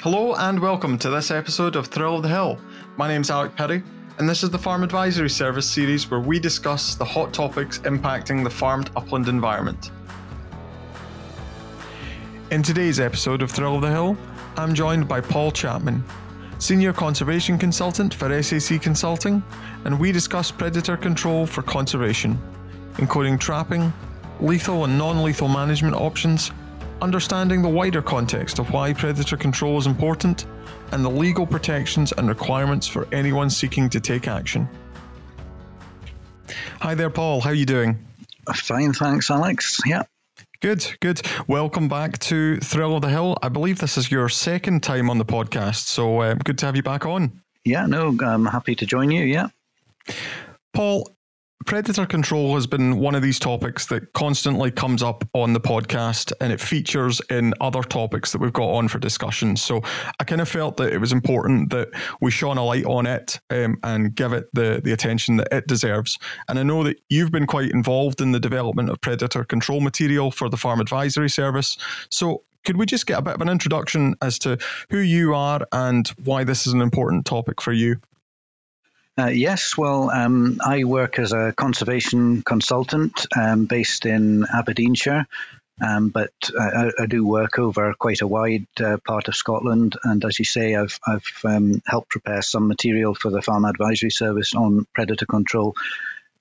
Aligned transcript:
Hello 0.00 0.36
and 0.36 0.60
welcome 0.60 0.96
to 0.98 1.10
this 1.10 1.32
episode 1.32 1.74
of 1.74 1.88
Thrill 1.88 2.18
of 2.18 2.22
the 2.22 2.28
Hill. 2.28 2.56
My 2.96 3.08
name's 3.08 3.30
Alec 3.30 3.56
Pirie, 3.56 3.82
and 4.18 4.28
this 4.28 4.44
is 4.44 4.50
the 4.50 4.56
Farm 4.56 4.84
Advisory 4.84 5.28
Service 5.28 5.68
series 5.68 6.08
where 6.08 6.20
we 6.20 6.38
discuss 6.38 6.94
the 6.94 7.04
hot 7.04 7.34
topics 7.34 7.78
impacting 7.80 8.44
the 8.44 8.48
farmed 8.48 8.92
upland 8.94 9.26
environment. 9.26 9.90
In 12.52 12.62
today's 12.62 13.00
episode 13.00 13.42
of 13.42 13.50
Thrill 13.50 13.74
of 13.74 13.82
the 13.82 13.90
Hill, 13.90 14.16
I'm 14.56 14.72
joined 14.72 15.08
by 15.08 15.20
Paul 15.20 15.50
Chapman, 15.50 16.04
Senior 16.60 16.92
Conservation 16.92 17.58
Consultant 17.58 18.14
for 18.14 18.40
SAC 18.40 18.80
Consulting, 18.80 19.42
and 19.84 19.98
we 19.98 20.12
discuss 20.12 20.52
predator 20.52 20.96
control 20.96 21.44
for 21.44 21.62
conservation, 21.62 22.40
including 22.98 23.36
trapping, 23.36 23.92
lethal 24.38 24.84
and 24.84 24.96
non 24.96 25.24
lethal 25.24 25.48
management 25.48 25.96
options, 25.96 26.52
understanding 27.00 27.62
the 27.62 27.68
wider 27.68 28.02
context 28.02 28.58
of 28.58 28.72
why 28.72 28.92
predator 28.92 29.36
control 29.36 29.78
is 29.78 29.86
important, 29.86 30.46
and 30.92 31.04
the 31.04 31.10
legal 31.10 31.46
protections 31.46 32.12
and 32.12 32.28
requirements 32.28 32.86
for 32.86 33.06
anyone 33.12 33.50
seeking 33.50 33.88
to 33.90 34.00
take 34.00 34.26
action. 34.26 34.68
Hi 36.80 36.94
there, 36.94 37.10
Paul. 37.10 37.40
How 37.40 37.50
are 37.50 37.54
you 37.54 37.66
doing? 37.66 37.98
Fine, 38.54 38.94
thanks, 38.94 39.30
Alex. 39.30 39.78
Yeah. 39.84 40.04
Good, 40.60 40.96
good. 41.00 41.20
Welcome 41.46 41.88
back 41.88 42.18
to 42.20 42.56
Thrill 42.58 42.96
of 42.96 43.02
the 43.02 43.10
Hill. 43.10 43.36
I 43.42 43.48
believe 43.48 43.78
this 43.78 43.96
is 43.96 44.10
your 44.10 44.28
second 44.28 44.82
time 44.82 45.08
on 45.08 45.18
the 45.18 45.24
podcast, 45.24 45.86
so 45.86 46.20
uh, 46.20 46.34
good 46.34 46.58
to 46.58 46.66
have 46.66 46.74
you 46.74 46.82
back 46.82 47.06
on. 47.06 47.42
Yeah, 47.64 47.86
no, 47.86 48.16
I'm 48.24 48.46
happy 48.46 48.74
to 48.74 48.86
join 48.86 49.10
you. 49.10 49.24
Yeah. 49.24 49.48
Paul, 50.72 51.10
Predator 51.66 52.06
control 52.06 52.54
has 52.54 52.66
been 52.66 52.98
one 52.98 53.14
of 53.14 53.20
these 53.20 53.38
topics 53.38 53.86
that 53.86 54.12
constantly 54.12 54.70
comes 54.70 55.02
up 55.02 55.28
on 55.34 55.52
the 55.52 55.60
podcast 55.60 56.32
and 56.40 56.52
it 56.52 56.60
features 56.60 57.20
in 57.30 57.52
other 57.60 57.82
topics 57.82 58.32
that 58.32 58.40
we've 58.40 58.52
got 58.52 58.70
on 58.70 58.88
for 58.88 58.98
discussion. 58.98 59.56
So 59.56 59.82
I 60.18 60.24
kind 60.24 60.40
of 60.40 60.48
felt 60.48 60.76
that 60.78 60.92
it 60.92 60.98
was 60.98 61.12
important 61.12 61.70
that 61.70 61.88
we 62.20 62.30
shone 62.30 62.56
a 62.58 62.64
light 62.64 62.86
on 62.86 63.06
it 63.06 63.40
um, 63.50 63.76
and 63.82 64.14
give 64.14 64.32
it 64.32 64.48
the, 64.54 64.80
the 64.82 64.92
attention 64.92 65.36
that 65.38 65.48
it 65.52 65.66
deserves. 65.66 66.18
And 66.48 66.58
I 66.58 66.62
know 66.62 66.84
that 66.84 67.00
you've 67.10 67.32
been 67.32 67.46
quite 67.46 67.70
involved 67.70 68.20
in 68.20 68.32
the 68.32 68.40
development 68.40 68.88
of 68.88 69.00
predator 69.00 69.44
control 69.44 69.80
material 69.80 70.30
for 70.30 70.48
the 70.48 70.56
Farm 70.56 70.80
Advisory 70.80 71.28
Service. 71.28 71.76
So 72.08 72.44
could 72.64 72.76
we 72.76 72.86
just 72.86 73.06
get 73.06 73.18
a 73.18 73.22
bit 73.22 73.34
of 73.34 73.40
an 73.40 73.48
introduction 73.48 74.14
as 74.22 74.38
to 74.40 74.58
who 74.90 74.98
you 74.98 75.34
are 75.34 75.66
and 75.72 76.08
why 76.24 76.44
this 76.44 76.66
is 76.66 76.72
an 76.72 76.80
important 76.80 77.26
topic 77.26 77.60
for 77.60 77.72
you? 77.72 77.96
Uh, 79.18 79.26
yes, 79.26 79.76
well, 79.76 80.10
um, 80.10 80.58
I 80.64 80.84
work 80.84 81.18
as 81.18 81.32
a 81.32 81.52
conservation 81.56 82.42
consultant 82.42 83.26
um, 83.36 83.64
based 83.64 84.06
in 84.06 84.46
Aberdeenshire, 84.46 85.26
um, 85.84 86.10
but 86.10 86.30
I, 86.56 86.92
I, 87.00 87.06
do 87.06 87.26
work 87.26 87.58
over 87.58 87.94
quite 87.98 88.20
a 88.20 88.28
wide 88.28 88.68
uh, 88.80 88.98
part 89.04 89.26
of 89.26 89.34
Scotland. 89.34 89.96
And 90.04 90.24
as 90.24 90.38
you 90.38 90.44
say, 90.44 90.76
I've, 90.76 91.00
I've 91.04 91.32
um, 91.42 91.82
helped 91.84 92.10
prepare 92.10 92.42
some 92.42 92.68
material 92.68 93.12
for 93.12 93.32
the 93.32 93.42
Farm 93.42 93.64
Advisory 93.64 94.10
Service 94.10 94.54
on 94.54 94.86
predator 94.94 95.26
control. 95.26 95.74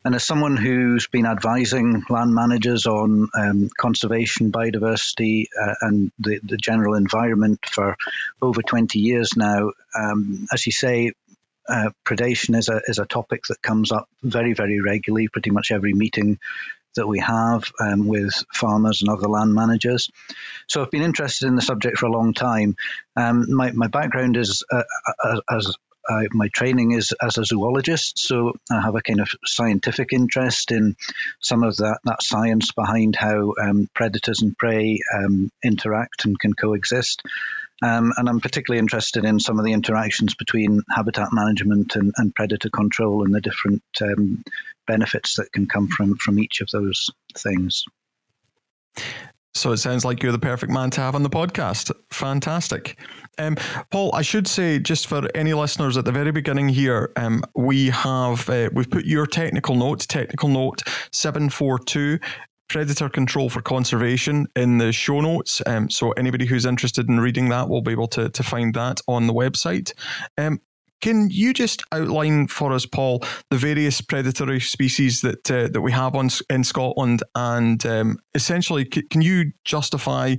And 0.06 0.14
as 0.14 0.24
someone 0.24 0.56
who's 0.56 1.08
been 1.08 1.26
advising 1.26 2.04
land 2.10 2.36
managers 2.36 2.86
on 2.86 3.28
um, 3.34 3.70
conservation, 3.76 4.52
biodiversity, 4.52 5.48
uh, 5.60 5.74
and 5.82 6.12
the, 6.20 6.40
the 6.44 6.58
general 6.58 6.94
environment 6.94 7.60
for 7.66 7.98
over 8.40 8.62
20 8.62 9.00
years 9.00 9.32
now, 9.36 9.72
um, 10.00 10.48
as 10.54 10.68
you 10.68 10.72
say, 10.72 11.14
uh, 11.68 11.90
predation 12.06 12.58
is 12.58 12.70
a 12.70 12.82
is 12.88 13.00
a 13.00 13.06
topic 13.06 13.44
that 13.50 13.62
comes 13.62 13.92
up 13.92 14.08
very 14.24 14.54
very 14.54 14.82
regularly, 14.82 15.28
pretty 15.28 15.52
much 15.52 15.72
every 15.72 15.94
meeting 15.94 16.40
that 16.96 17.08
we 17.08 17.20
have 17.20 17.72
um, 17.80 18.08
with 18.08 18.34
farmers 18.54 19.02
and 19.02 19.10
other 19.10 19.28
land 19.28 19.54
managers. 19.54 20.10
So 20.68 20.82
I've 20.82 20.92
been 20.92 21.04
interested 21.04 21.48
in 21.48 21.56
the 21.56 21.62
subject 21.62 21.98
for 21.98 22.08
a 22.08 22.12
long 22.12 22.34
time. 22.34 22.76
Um, 23.16 23.54
my 23.54 23.72
my 23.72 23.88
background 23.88 24.38
is 24.38 24.64
uh, 24.72 24.84
uh 25.24 25.42
as 25.50 25.76
my 26.32 26.48
training 26.50 26.92
is 26.92 27.14
as 27.22 27.38
a 27.38 27.44
zoologist, 27.44 28.18
so 28.18 28.54
I 28.72 28.82
have 28.82 28.96
a 28.96 29.02
kind 29.02 29.20
of 29.20 29.30
scientific 29.46 30.14
interest 30.14 30.72
in 30.72 30.96
some 31.40 31.64
of 31.64 31.76
that, 31.78 32.00
that 32.06 32.24
science 32.24 32.72
behind 32.72 33.16
how 33.16 33.54
um, 33.62 33.90
predators 33.94 34.42
and 34.42 34.58
prey 34.58 35.00
um, 35.14 35.52
interact 35.64 36.26
and 36.26 36.40
can 36.40 36.54
coexist. 36.54 37.24
Um, 37.84 38.12
and 38.18 38.28
I'm 38.28 38.40
particularly 38.40 38.80
interested 38.80 39.24
in 39.24 39.40
some 39.40 39.60
of 39.60 39.66
the 39.66 39.74
interactions 39.74 40.34
between 40.34 40.82
habitat 40.90 41.30
management 41.32 41.96
and, 41.96 42.12
and 42.18 42.34
predator 42.34 42.70
control 42.70 43.24
and 43.24 43.34
the 43.34 43.42
different 43.42 43.84
um, 44.02 44.44
benefits 44.88 45.36
that 45.36 45.52
can 45.52 45.68
come 45.68 45.88
from, 45.88 46.16
from 46.18 46.40
each 46.40 46.62
of 46.62 46.70
those 46.72 47.10
things. 47.36 47.86
So 49.54 49.72
it 49.72 49.78
sounds 49.78 50.06
like 50.06 50.22
you're 50.22 50.32
the 50.32 50.40
perfect 50.40 50.72
man 50.72 50.92
to 50.92 51.02
have 51.02 51.16
on 51.16 51.24
the 51.24 51.30
podcast. 51.30 51.92
Fantastic. 52.12 52.98
Um, 53.40 53.56
Paul, 53.90 54.14
I 54.14 54.22
should 54.22 54.48
say, 54.48 54.78
just 54.78 55.08
for 55.08 55.28
any 55.34 55.54
listeners 55.54 55.98
at 55.98 56.06
the 56.06 56.12
very 56.12 56.32
beginning 56.32 56.70
here, 56.70 57.12
um, 57.16 57.44
we 57.56 57.90
have 57.90 58.48
uh, 58.50 58.70
we've 58.72 58.90
put 58.90 59.06
your 59.06 59.26
technical 59.26 59.76
note, 59.76 60.02
technical 60.08 60.50
note 60.50 60.84
seven 61.12 61.50
four 61.50 61.80
two, 61.80 62.20
predator 62.70 63.10
control 63.10 63.50
for 63.50 63.62
conservation 63.62 64.48
in 64.56 64.78
the 64.78 64.92
show 64.92 65.22
notes. 65.22 65.62
Um, 65.66 65.90
so 65.90 66.12
anybody 66.12 66.46
who's 66.46 66.66
interested 66.66 67.08
in 67.10 67.20
reading 67.20 67.50
that 67.50 67.70
will 67.70 67.82
be 67.82 67.92
able 67.92 68.08
to, 68.10 68.30
to 68.30 68.44
find 68.44 68.74
that 68.76 69.02
on 69.08 69.28
the 69.28 69.34
website. 69.34 69.94
Um, 70.38 70.60
can 71.00 71.30
you 71.30 71.54
just 71.54 71.84
outline 71.92 72.48
for 72.48 72.74
us, 72.74 72.86
Paul, 72.86 73.24
the 73.52 73.58
various 73.58 74.02
predatory 74.02 74.60
species 74.60 75.22
that 75.22 75.50
uh, 75.52 75.68
that 75.68 75.82
we 75.82 75.92
have 75.92 76.16
on 76.16 76.30
in 76.50 76.64
Scotland, 76.64 77.22
and 77.36 77.86
um, 77.86 78.18
essentially, 78.34 78.88
c- 78.92 79.04
can 79.04 79.22
you 79.22 79.52
justify 79.64 80.36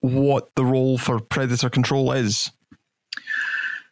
what 0.00 0.48
the 0.56 0.64
role 0.64 0.96
for 0.96 1.20
predator 1.20 1.68
control 1.68 2.12
is? 2.12 2.50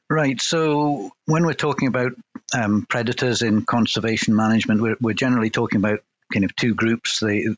Right. 0.09 0.41
So 0.41 1.11
when 1.27 1.45
we're 1.45 1.53
talking 1.53 1.87
about 1.87 2.13
um, 2.53 2.85
predators 2.89 3.43
in 3.43 3.65
conservation 3.65 4.35
management, 4.35 4.81
we're, 4.81 4.97
we're 5.01 5.15
generally 5.15 5.51
talking 5.51 5.79
about 5.79 6.01
kind 6.33 6.45
of 6.45 6.55
two 6.57 6.75
groups: 6.75 7.21
the 7.21 7.57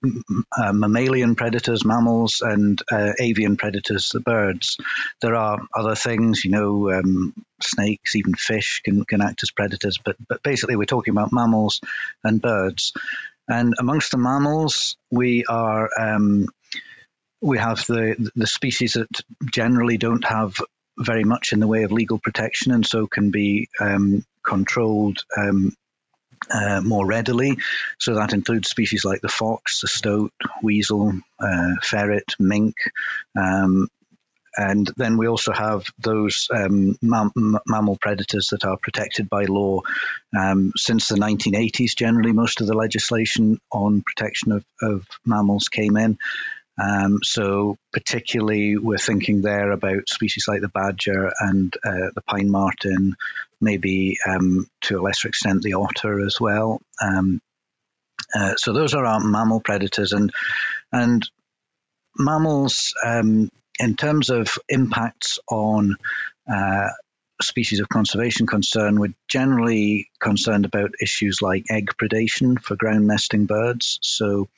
uh, 0.56 0.72
mammalian 0.72 1.34
predators, 1.34 1.84
mammals, 1.84 2.40
and 2.40 2.80
uh, 2.90 3.12
avian 3.18 3.56
predators, 3.56 4.10
the 4.10 4.20
birds. 4.20 4.78
There 5.20 5.34
are 5.34 5.60
other 5.74 5.94
things, 5.94 6.44
you 6.44 6.50
know, 6.50 6.90
um, 6.90 7.34
snakes, 7.62 8.16
even 8.16 8.34
fish 8.34 8.80
can, 8.84 9.04
can 9.04 9.20
act 9.20 9.42
as 9.42 9.50
predators, 9.50 9.98
but 10.04 10.16
but 10.28 10.42
basically 10.42 10.76
we're 10.76 10.84
talking 10.84 11.12
about 11.12 11.32
mammals 11.32 11.80
and 12.24 12.40
birds. 12.40 12.92
And 13.48 13.74
amongst 13.78 14.12
the 14.12 14.18
mammals, 14.18 14.96
we 15.10 15.44
are 15.44 15.90
um, 16.00 16.46
we 17.40 17.58
have 17.58 17.84
the 17.86 18.30
the 18.34 18.46
species 18.46 18.94
that 18.94 19.08
generally 19.52 19.98
don't 19.98 20.24
have 20.24 20.56
very 20.98 21.24
much 21.24 21.52
in 21.52 21.60
the 21.60 21.66
way 21.66 21.82
of 21.82 21.92
legal 21.92 22.18
protection, 22.18 22.72
and 22.72 22.86
so 22.86 23.06
can 23.06 23.30
be 23.30 23.68
um, 23.80 24.24
controlled 24.44 25.24
um, 25.36 25.74
uh, 26.50 26.80
more 26.80 27.06
readily. 27.06 27.58
So 27.98 28.14
that 28.14 28.32
includes 28.32 28.68
species 28.68 29.04
like 29.04 29.20
the 29.20 29.28
fox, 29.28 29.80
the 29.80 29.88
stoat, 29.88 30.32
weasel, 30.62 31.12
uh, 31.40 31.74
ferret, 31.82 32.34
mink. 32.38 32.74
Um, 33.36 33.88
and 34.54 34.90
then 34.96 35.16
we 35.16 35.28
also 35.28 35.52
have 35.52 35.86
those 35.98 36.48
um, 36.54 36.98
mam- 37.00 37.32
mammal 37.66 37.96
predators 37.96 38.48
that 38.48 38.64
are 38.66 38.76
protected 38.76 39.30
by 39.30 39.44
law. 39.44 39.80
Um, 40.38 40.72
since 40.76 41.08
the 41.08 41.16
1980s, 41.16 41.96
generally, 41.96 42.32
most 42.32 42.60
of 42.60 42.66
the 42.66 42.74
legislation 42.74 43.58
on 43.70 44.02
protection 44.02 44.52
of, 44.52 44.64
of 44.82 45.06
mammals 45.24 45.68
came 45.68 45.96
in. 45.96 46.18
Um, 46.80 47.18
so, 47.22 47.76
particularly, 47.92 48.76
we're 48.78 48.98
thinking 48.98 49.42
there 49.42 49.72
about 49.72 50.08
species 50.08 50.46
like 50.48 50.62
the 50.62 50.68
badger 50.68 51.30
and 51.38 51.74
uh, 51.84 52.10
the 52.14 52.22
pine 52.26 52.50
marten, 52.50 53.14
maybe 53.60 54.16
um, 54.26 54.66
to 54.82 54.98
a 54.98 55.02
lesser 55.02 55.28
extent 55.28 55.62
the 55.62 55.74
otter 55.74 56.24
as 56.24 56.40
well. 56.40 56.80
Um, 57.00 57.40
uh, 58.34 58.54
so, 58.56 58.72
those 58.72 58.94
are 58.94 59.04
our 59.04 59.20
mammal 59.20 59.60
predators, 59.60 60.12
and 60.12 60.32
and 60.90 61.28
mammals, 62.16 62.94
um, 63.04 63.50
in 63.78 63.96
terms 63.96 64.30
of 64.30 64.58
impacts 64.68 65.38
on 65.50 65.96
uh, 66.50 66.88
species 67.42 67.80
of 67.80 67.88
conservation 67.88 68.46
concern, 68.46 68.98
we're 68.98 69.14
generally 69.28 70.08
concerned 70.20 70.64
about 70.64 70.94
issues 71.02 71.42
like 71.42 71.66
egg 71.70 71.90
predation 72.00 72.58
for 72.58 72.76
ground 72.76 73.06
nesting 73.06 73.44
birds. 73.44 73.98
So, 74.02 74.48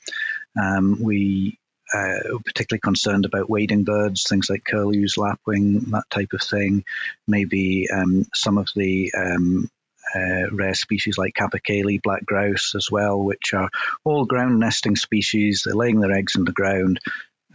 um, 0.57 1.01
we 1.01 1.59
uh, 1.93 2.39
particularly 2.45 2.79
concerned 2.79 3.25
about 3.25 3.49
wading 3.49 3.83
birds, 3.83 4.23
things 4.27 4.49
like 4.49 4.63
curlews, 4.63 5.17
lapwing, 5.17 5.91
that 5.91 6.09
type 6.09 6.33
of 6.33 6.41
thing. 6.41 6.83
Maybe 7.27 7.87
um, 7.93 8.25
some 8.33 8.57
of 8.57 8.69
the 8.75 9.11
um, 9.17 9.69
uh, 10.15 10.49
rare 10.51 10.73
species 10.73 11.17
like 11.17 11.33
capercaillie, 11.33 12.01
black 12.01 12.25
grouse 12.25 12.73
as 12.75 12.89
well, 12.91 13.19
which 13.19 13.53
are 13.53 13.69
all 14.03 14.25
ground 14.25 14.59
nesting 14.59 14.95
species. 14.95 15.63
They're 15.65 15.75
laying 15.75 15.99
their 15.99 16.11
eggs 16.11 16.35
in 16.35 16.45
the 16.45 16.51
ground. 16.51 16.99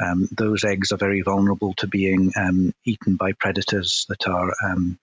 Um, 0.02 0.28
those 0.32 0.64
eggs 0.64 0.92
are 0.92 0.96
very 0.96 1.20
vulnerable 1.20 1.74
to 1.74 1.86
being 1.86 2.32
um, 2.36 2.72
eaten 2.86 3.16
by 3.16 3.32
predators 3.32 4.06
that 4.08 4.26
are 4.26 4.52
um, 4.64 4.98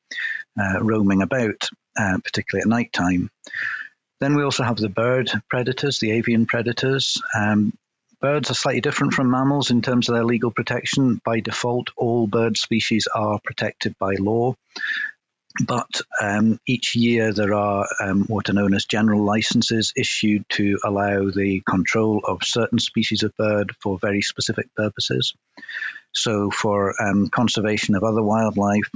uh, 0.59 0.81
roaming 0.81 1.21
about, 1.21 1.69
uh, 1.99 2.17
particularly 2.23 2.61
at 2.63 2.67
night 2.67 2.93
time. 2.93 3.29
Then 4.19 4.35
we 4.35 4.43
also 4.43 4.63
have 4.63 4.77
the 4.77 4.89
bird 4.89 5.29
predators, 5.49 5.99
the 5.99 6.11
avian 6.11 6.47
predators. 6.47 7.21
Um, 7.37 7.73
birds 8.19 8.49
are 8.49 8.55
slightly 8.55 8.81
different 8.81 9.13
from 9.13 9.31
mammals 9.31 9.71
in 9.71 9.81
terms 9.81 10.09
of 10.09 10.15
their 10.15 10.25
legal 10.25 10.51
protection. 10.51 11.21
By 11.23 11.39
default, 11.39 11.89
all 11.95 12.27
bird 12.27 12.57
species 12.57 13.07
are 13.13 13.39
protected 13.43 13.97
by 13.97 14.15
law. 14.19 14.55
But 15.65 16.01
um, 16.21 16.59
each 16.67 16.95
year 16.95 17.33
there 17.33 17.53
are 17.53 17.87
um, 17.99 18.25
what 18.27 18.49
are 18.49 18.53
known 18.53 18.75
as 18.75 18.85
general 18.85 19.23
licenses 19.23 19.91
issued 19.95 20.45
to 20.49 20.77
allow 20.83 21.31
the 21.31 21.63
control 21.67 22.21
of 22.23 22.43
certain 22.43 22.79
species 22.79 23.23
of 23.23 23.35
bird 23.37 23.73
for 23.81 23.97
very 23.97 24.21
specific 24.21 24.67
purposes. 24.75 25.33
So, 26.13 26.51
for 26.51 26.93
um, 27.01 27.29
conservation 27.29 27.95
of 27.95 28.03
other 28.03 28.21
wildlife, 28.21 28.89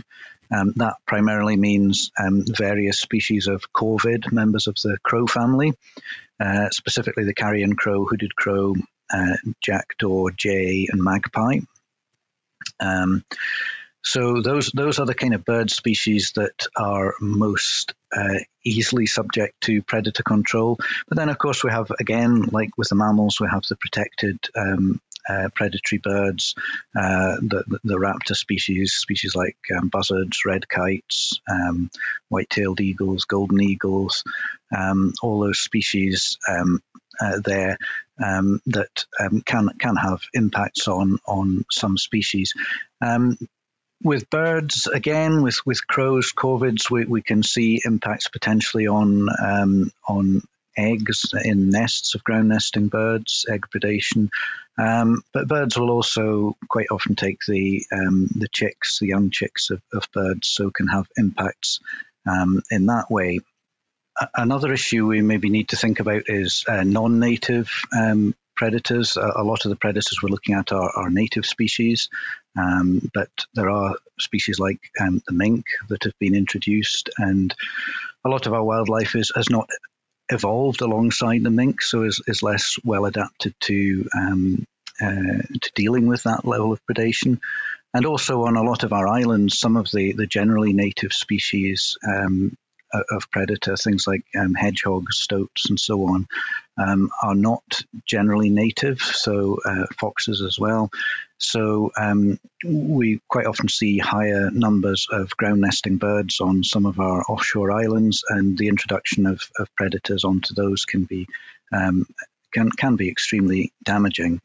um, 0.52 0.74
that 0.76 0.96
primarily 1.08 1.56
means 1.56 2.12
um, 2.20 2.44
various 2.48 3.00
species 3.00 3.48
of 3.48 3.72
corvid, 3.74 4.32
members 4.32 4.68
of 4.68 4.76
the 4.84 4.98
crow 5.04 5.26
family, 5.26 5.74
uh, 6.40 6.70
specifically 6.70 7.24
the 7.24 7.34
carrion 7.34 7.76
crow, 7.76 8.06
hooded 8.06 8.36
crow, 8.36 8.76
uh, 9.14 9.38
jackdaw, 9.62 10.30
jay, 10.36 10.88
and 10.92 11.02
magpie. 11.02 11.60
Um, 12.80 13.24
so 14.04 14.42
those 14.42 14.72
those 14.72 15.00
are 15.00 15.06
the 15.06 15.14
kind 15.14 15.36
of 15.36 15.46
bird 15.46 15.70
species 15.70 16.32
that 16.36 16.68
are 16.76 17.14
most 17.22 17.94
uh, 18.16 18.40
easily 18.66 19.06
subject 19.06 19.62
to 19.62 19.84
predator 19.84 20.24
control. 20.24 20.78
But 21.08 21.18
then, 21.18 21.30
of 21.30 21.38
course, 21.38 21.64
we 21.64 21.72
have 21.72 21.92
again, 22.00 22.50
like 22.52 22.78
with 22.78 22.90
the 22.90 22.96
mammals, 22.96 23.40
we 23.40 23.48
have 23.52 23.64
the 23.70 23.76
protected 23.76 24.40
um, 24.56 25.00
uh, 25.30 25.50
predatory 25.54 26.00
birds, 26.00 26.56
uh, 26.96 27.36
the, 27.42 27.80
the 27.84 27.98
raptor 27.98 28.36
species, 28.36 28.94
species 28.94 29.36
like 29.36 29.58
um, 29.78 29.88
buzzards, 29.90 30.46
red 30.46 30.68
kites, 30.68 31.40
um, 31.50 31.92
white-tailed 32.30 32.82
eagles, 32.82 33.26
golden 33.26 33.62
eagles, 33.62 34.24
um, 34.76 35.14
all 35.22 35.40
those 35.40 35.60
species 35.60 36.40
um, 36.50 36.82
uh, 37.22 37.40
there 37.44 37.78
um, 38.24 38.62
that 38.68 39.06
um, 39.20 39.42
can 39.42 39.70
can 39.80 39.96
have 39.96 40.22
impacts 40.34 40.88
on 40.88 41.20
on 41.28 41.66
some 41.72 41.98
species. 41.98 42.54
Um, 43.02 43.38
with 44.04 44.30
birds, 44.30 44.88
again, 44.88 45.44
with, 45.44 45.60
with 45.66 45.86
crows, 45.86 46.34
corvids, 46.36 46.90
we, 46.90 47.06
we 47.06 47.22
can 47.22 47.44
see 47.44 47.82
impacts 47.86 48.30
potentially 48.30 48.88
on 48.88 49.28
um, 49.44 49.92
on 50.08 50.42
eggs 50.78 51.34
in 51.44 51.70
nests 51.70 52.16
of 52.16 52.24
ground 52.24 52.50
nesting 52.50 52.88
birds, 52.88 53.46
egg 53.50 53.66
predation. 53.74 54.30
Um, 54.80 55.22
but 55.34 55.48
birds 55.48 55.78
will 55.78 55.92
also 55.92 56.56
quite 56.70 56.88
often 56.92 57.16
take 57.16 57.40
the 57.48 57.86
um, 57.92 58.28
the 58.36 58.48
chicks, 58.52 59.00
the 59.00 59.08
young 59.08 59.30
chicks 59.30 59.70
of, 59.70 59.82
of 59.94 60.08
birds, 60.14 60.48
so 60.48 60.72
can 60.72 60.88
have 60.88 61.08
impacts 61.18 61.80
um, 62.28 62.62
in 62.72 62.88
that 62.88 63.12
way. 63.12 63.40
Another 64.36 64.72
issue 64.72 65.08
we 65.08 65.22
maybe 65.22 65.50
need 65.50 65.70
to 65.70 65.78
think 65.78 66.00
about 66.00 66.24
is 66.28 66.64
uh, 66.68 66.84
non-native 66.84 67.72
um, 67.98 68.36
predators. 68.56 69.18
A, 69.18 69.44
lot 69.44 69.66
of 69.66 69.70
the 69.70 69.76
predators 69.76 70.20
we're 70.22 70.30
looking 70.30 70.56
at 70.56 70.72
are, 70.72 70.92
are 70.96 71.10
native 71.10 71.46
species, 71.46 72.10
um, 72.58 73.10
but 73.14 73.30
there 73.56 73.70
are 73.70 73.96
species 74.20 74.60
like 74.60 74.80
um, 75.00 75.22
the 75.28 75.34
mink 75.34 75.66
that 75.90 76.04
have 76.04 76.18
been 76.20 76.36
introduced, 76.36 77.10
and 77.18 77.56
a 78.24 78.30
lot 78.30 78.46
of 78.46 78.54
our 78.54 78.64
wildlife 78.64 79.16
is, 79.16 79.32
has 79.36 79.50
not 79.50 79.70
evolved 80.30 80.82
alongside 80.82 81.44
the 81.44 81.50
mink, 81.50 81.82
so 81.82 82.04
is, 82.04 82.22
is 82.28 82.44
less 82.44 82.78
well 82.84 83.06
adapted 83.06 83.56
to 83.62 84.08
um, 84.16 84.66
uh, 85.02 85.42
to 85.62 85.72
dealing 85.74 86.06
with 86.06 86.24
that 86.24 86.46
level 86.46 86.72
of 86.72 86.82
predation. 86.86 87.40
And 87.94 88.06
also 88.06 88.44
on 88.44 88.56
a 88.56 88.64
lot 88.64 88.84
of 88.84 88.94
our 88.94 89.08
islands, 89.08 89.60
some 89.60 89.76
of 89.76 89.90
the, 89.92 90.14
the 90.14 90.28
generally 90.28 90.72
native 90.72 91.12
species 91.12 91.98
um, 92.08 92.56
of 93.12 93.30
predator, 93.32 93.76
things 93.78 94.08
like 94.08 94.24
um, 94.40 94.54
hedgehogs, 94.54 95.18
stoats, 95.18 95.70
and 95.70 95.80
so 95.80 96.04
on, 96.04 96.28
um, 96.78 97.10
are 97.24 97.36
not 97.36 97.64
generally 98.06 98.50
native, 98.50 99.00
so 99.00 99.60
uh, 99.66 99.86
foxes 100.00 100.42
as 100.42 100.60
well. 100.60 100.90
So 101.38 101.92
um, 102.00 102.40
we 102.64 103.20
quite 103.28 103.48
often 103.48 103.68
see 103.68 103.98
higher 103.98 104.52
numbers 104.52 105.08
of 105.12 105.36
ground 105.38 105.62
nesting 105.62 105.98
birds 105.98 106.40
on 106.40 106.64
some 106.64 106.86
of 106.86 107.00
our 107.00 107.24
offshore 107.24 107.72
islands, 107.72 108.24
and 108.30 108.58
the 108.58 108.68
introduction 108.68 109.26
of, 109.26 109.42
of 109.58 109.74
predators 109.76 110.24
onto 110.24 110.54
those 110.54 110.86
can 110.86 111.06
be 111.06 111.28
um, 111.74 112.06
can 112.54 112.70
can 112.70 112.96
be 112.96 113.10
extremely 113.10 113.72
damaging. 113.84 114.42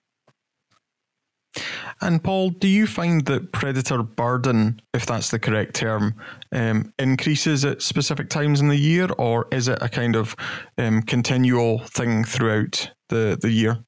And 2.00 2.22
Paul, 2.22 2.50
do 2.50 2.68
you 2.68 2.86
find 2.86 3.24
that 3.26 3.52
predator 3.52 4.02
burden, 4.02 4.80
if 4.92 5.06
that's 5.06 5.30
the 5.30 5.38
correct 5.38 5.74
term, 5.74 6.14
um, 6.52 6.92
increases 6.98 7.64
at 7.64 7.82
specific 7.82 8.28
times 8.28 8.60
in 8.60 8.68
the 8.68 8.76
year, 8.76 9.08
or 9.18 9.48
is 9.50 9.68
it 9.68 9.78
a 9.80 9.88
kind 9.88 10.16
of 10.16 10.36
um, 10.76 11.02
continual 11.02 11.78
thing 11.78 12.24
throughout 12.24 12.90
the, 13.08 13.38
the 13.40 13.50
year? 13.50 13.78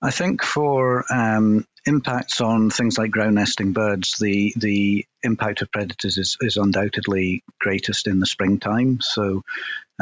I 0.00 0.10
think 0.10 0.42
for 0.42 1.04
um, 1.12 1.64
impacts 1.86 2.40
on 2.40 2.70
things 2.70 2.98
like 2.98 3.12
ground 3.12 3.36
nesting 3.36 3.72
birds, 3.72 4.18
the 4.18 4.52
the 4.56 5.06
impact 5.22 5.62
of 5.62 5.70
predators 5.70 6.18
is, 6.18 6.36
is 6.40 6.56
undoubtedly 6.56 7.44
greatest 7.60 8.08
in 8.08 8.18
the 8.18 8.26
springtime. 8.26 9.00
So, 9.00 9.42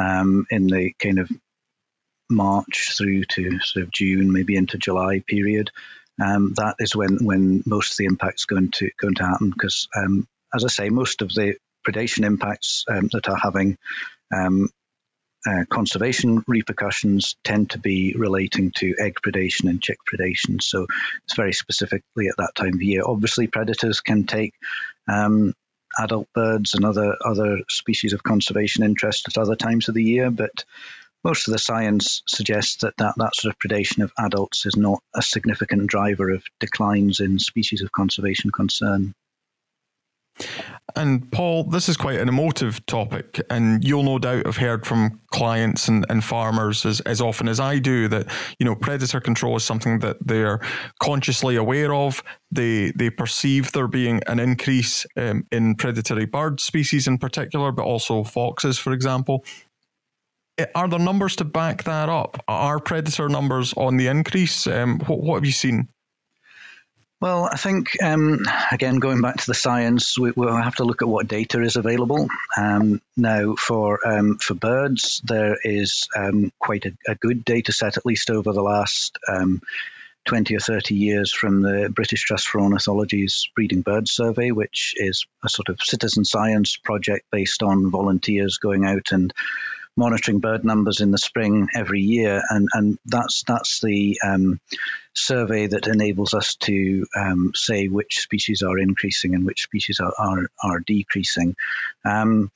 um, 0.00 0.46
in 0.50 0.68
the 0.68 0.94
kind 0.98 1.18
of 1.18 1.30
March 2.30 2.96
through 2.96 3.24
to 3.24 3.58
sort 3.60 3.84
of 3.84 3.92
June, 3.92 4.32
maybe 4.32 4.56
into 4.56 4.78
July 4.78 5.22
period, 5.26 5.70
um, 6.20 6.52
that 6.56 6.76
is 6.78 6.94
when 6.94 7.18
when 7.24 7.62
most 7.66 7.92
of 7.92 7.96
the 7.96 8.06
impacts 8.06 8.44
going 8.44 8.70
to 8.72 8.90
going 9.00 9.14
to 9.16 9.26
happen. 9.26 9.50
Because 9.50 9.88
um, 9.96 10.26
as 10.54 10.64
I 10.64 10.68
say, 10.68 10.88
most 10.90 11.22
of 11.22 11.28
the 11.28 11.56
predation 11.86 12.24
impacts 12.24 12.84
um, 12.88 13.08
that 13.12 13.28
are 13.28 13.38
having 13.38 13.78
um, 14.34 14.68
uh, 15.48 15.64
conservation 15.70 16.44
repercussions 16.46 17.36
tend 17.42 17.70
to 17.70 17.78
be 17.78 18.14
relating 18.16 18.72
to 18.72 18.94
egg 18.98 19.14
predation 19.24 19.70
and 19.70 19.82
chick 19.82 19.98
predation. 20.06 20.62
So 20.62 20.86
it's 21.24 21.36
very 21.36 21.54
specifically 21.54 22.28
at 22.28 22.36
that 22.36 22.54
time 22.54 22.74
of 22.74 22.82
year. 22.82 23.02
Obviously, 23.04 23.46
predators 23.46 24.00
can 24.00 24.26
take 24.26 24.52
um, 25.08 25.54
adult 25.98 26.28
birds 26.34 26.74
and 26.74 26.84
other 26.84 27.16
other 27.24 27.60
species 27.68 28.12
of 28.12 28.22
conservation 28.22 28.84
interest 28.84 29.28
at 29.28 29.38
other 29.38 29.56
times 29.56 29.88
of 29.88 29.94
the 29.94 30.04
year, 30.04 30.30
but 30.30 30.64
most 31.24 31.48
of 31.48 31.52
the 31.52 31.58
science 31.58 32.22
suggests 32.26 32.76
that, 32.76 32.96
that 32.96 33.14
that 33.16 33.36
sort 33.36 33.54
of 33.54 33.58
predation 33.58 34.02
of 34.02 34.12
adults 34.18 34.66
is 34.66 34.76
not 34.76 35.02
a 35.14 35.22
significant 35.22 35.86
driver 35.88 36.30
of 36.30 36.42
declines 36.58 37.20
in 37.20 37.38
species 37.38 37.82
of 37.82 37.92
conservation 37.92 38.50
concern. 38.50 39.14
And 40.96 41.30
Paul, 41.30 41.64
this 41.64 41.88
is 41.88 41.96
quite 41.96 42.18
an 42.18 42.28
emotive 42.28 42.84
topic, 42.86 43.40
and 43.50 43.84
you'll 43.84 44.02
no 44.02 44.18
doubt 44.18 44.46
have 44.46 44.56
heard 44.56 44.86
from 44.86 45.20
clients 45.30 45.86
and, 45.86 46.04
and 46.08 46.24
farmers 46.24 46.84
as, 46.84 47.00
as 47.00 47.20
often 47.20 47.46
as 47.46 47.60
I 47.60 47.78
do 47.78 48.08
that 48.08 48.26
you 48.58 48.64
know 48.66 48.74
predator 48.74 49.20
control 49.20 49.56
is 49.56 49.64
something 49.64 50.00
that 50.00 50.16
they're 50.20 50.60
consciously 50.98 51.56
aware 51.56 51.94
of. 51.94 52.22
They 52.50 52.90
they 52.92 53.10
perceive 53.10 53.72
there 53.72 53.86
being 53.86 54.22
an 54.26 54.40
increase 54.40 55.06
um, 55.16 55.46
in 55.52 55.76
predatory 55.76 56.26
bird 56.26 56.58
species 56.58 57.06
in 57.06 57.18
particular, 57.18 57.70
but 57.70 57.84
also 57.84 58.24
foxes, 58.24 58.78
for 58.78 58.92
example 58.92 59.44
are 60.74 60.88
there 60.88 60.98
numbers 60.98 61.36
to 61.36 61.44
back 61.44 61.84
that 61.84 62.08
up? 62.08 62.42
Are 62.48 62.80
predator 62.80 63.28
numbers 63.28 63.74
on 63.76 63.96
the 63.96 64.06
increase? 64.08 64.66
Um, 64.66 65.00
what, 65.00 65.20
what, 65.20 65.34
have 65.36 65.44
you 65.44 65.52
seen? 65.52 65.88
Well, 67.20 67.44
I 67.44 67.56
think 67.56 68.02
um, 68.02 68.46
again 68.72 68.96
going 68.96 69.20
back 69.20 69.36
to 69.36 69.46
the 69.46 69.54
science, 69.54 70.18
we, 70.18 70.30
will 70.30 70.56
have 70.56 70.76
to 70.76 70.84
look 70.84 71.02
at 71.02 71.08
what 71.08 71.28
data 71.28 71.60
is 71.60 71.76
available. 71.76 72.28
Um, 72.56 73.02
now, 73.16 73.56
for 73.56 74.06
um, 74.08 74.38
for 74.38 74.54
birds, 74.54 75.20
there 75.24 75.58
is 75.62 76.08
um, 76.16 76.50
quite 76.58 76.86
a, 76.86 76.92
a, 77.06 77.14
good 77.16 77.44
data 77.44 77.72
set, 77.72 77.98
at 77.98 78.06
least 78.06 78.30
over 78.30 78.52
the 78.52 78.62
last. 78.62 79.18
Um, 79.28 79.60
20 80.26 80.54
or 80.54 80.60
30 80.60 80.94
years 80.94 81.32
from 81.32 81.62
the 81.62 81.90
British 81.90 82.22
Trust 82.22 82.46
for 82.48 82.60
Ornithology's 82.60 83.48
Breeding 83.54 83.80
Birds 83.80 84.12
Survey, 84.12 84.50
which 84.50 84.94
is 84.96 85.26
a 85.42 85.48
sort 85.48 85.68
of 85.70 85.80
citizen 85.80 86.24
science 86.24 86.76
project 86.76 87.26
based 87.32 87.62
on 87.62 87.90
volunteers 87.90 88.58
going 88.58 88.84
out 88.84 89.12
and 89.12 89.32
monitoring 89.96 90.40
bird 90.40 90.64
numbers 90.64 91.00
in 91.00 91.10
the 91.10 91.18
spring 91.18 91.68
every 91.74 92.00
year, 92.00 92.42
and 92.48 92.68
and 92.72 92.98
that's 93.04 93.42
that's 93.46 93.80
the 93.80 94.18
um, 94.24 94.60
survey 95.14 95.66
that 95.66 95.86
enables 95.86 96.34
us 96.34 96.54
to 96.56 97.06
um, 97.16 97.52
say 97.54 97.88
which 97.88 98.20
species 98.20 98.62
are 98.62 98.78
increasing 98.78 99.34
and 99.34 99.44
which 99.44 99.62
species 99.62 100.00
are 100.00 100.12
are, 100.18 100.46
are 100.62 100.80
decreasing. 100.80 101.56
Um, 102.04 102.50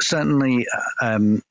certainly, 0.00 0.66
um, 1.00 1.42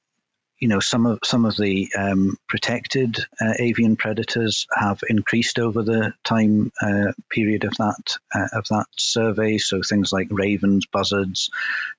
you 0.63 0.69
know 0.69 0.79
some 0.79 1.05
of 1.05 1.19
some 1.25 1.43
of 1.43 1.57
the 1.57 1.89
um, 1.93 2.37
protected 2.47 3.17
uh, 3.41 3.51
avian 3.59 3.97
predators 3.97 4.65
have 4.73 5.01
increased 5.09 5.59
over 5.59 5.83
the 5.83 6.13
time 6.23 6.71
uh, 6.81 7.11
period 7.29 7.65
of 7.65 7.73
that 7.79 8.15
uh, 8.33 8.47
of 8.53 8.65
that 8.69 8.85
survey. 8.97 9.57
So 9.57 9.81
things 9.81 10.13
like 10.13 10.29
ravens, 10.31 10.85
buzzards 10.85 11.49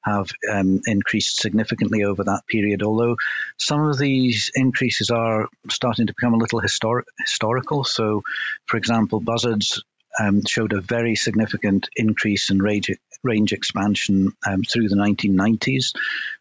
have 0.02 0.30
um, 0.50 0.80
increased 0.86 1.36
significantly 1.36 2.04
over 2.04 2.24
that 2.24 2.44
period. 2.48 2.82
Although 2.82 3.16
some 3.58 3.82
of 3.82 3.98
these 3.98 4.50
increases 4.54 5.10
are 5.10 5.48
starting 5.68 6.06
to 6.06 6.14
become 6.16 6.32
a 6.32 6.38
little 6.38 6.60
historic, 6.60 7.04
historical. 7.18 7.84
So, 7.84 8.22
for 8.64 8.78
example, 8.78 9.20
buzzards 9.20 9.84
um, 10.18 10.40
showed 10.48 10.72
a 10.72 10.80
very 10.80 11.16
significant 11.16 11.88
increase 11.96 12.48
in 12.48 12.62
rate, 12.62 12.88
range 13.24 13.52
expansion 13.52 14.32
um, 14.46 14.62
through 14.62 14.88
the 14.88 14.96
1990s, 14.96 15.92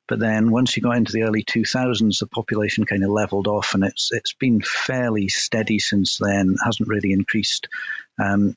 but 0.07 0.19
then 0.19 0.51
once 0.51 0.75
you 0.75 0.83
got 0.83 0.97
into 0.97 1.13
the 1.13 1.23
early 1.23 1.43
2000s, 1.43 2.19
the 2.19 2.27
population 2.27 2.85
kind 2.85 3.03
of 3.03 3.09
leveled 3.09 3.47
off, 3.47 3.73
and 3.73 3.83
it's 3.83 4.11
it's 4.11 4.33
been 4.33 4.61
fairly 4.61 5.29
steady 5.29 5.79
since 5.79 6.17
then. 6.17 6.55
hasn't 6.63 6.89
really 6.89 7.13
increased 7.13 7.67
um, 8.21 8.55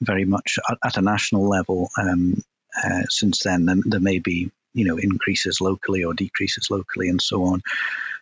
very 0.00 0.24
much 0.24 0.58
at, 0.68 0.78
at 0.84 0.96
a 0.98 1.02
national 1.02 1.48
level 1.48 1.88
um, 1.98 2.42
uh, 2.82 3.04
since 3.08 3.42
then. 3.42 3.64
There, 3.64 3.76
there 3.84 4.00
may 4.00 4.18
be 4.18 4.50
you 4.74 4.84
know 4.84 4.98
increases 4.98 5.60
locally 5.60 6.04
or 6.04 6.12
decreases 6.12 6.70
locally 6.70 7.08
and 7.08 7.22
so 7.22 7.44
on. 7.44 7.62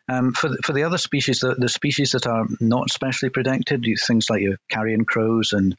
Um, 0.09 0.33
for, 0.33 0.49
the, 0.49 0.59
for 0.65 0.73
the 0.73 0.83
other 0.83 0.99
species, 0.99 1.41
the, 1.41 1.55
the 1.55 1.69
species 1.69 2.13
that 2.13 2.27
are 2.27 2.47
not 2.61 2.91
specially 2.91 3.31
protected, 3.31 3.87
things 4.05 4.29
like 4.29 4.43
your 4.43 4.57
carrion 4.69 5.05
crows 5.05 5.53
and 5.53 5.77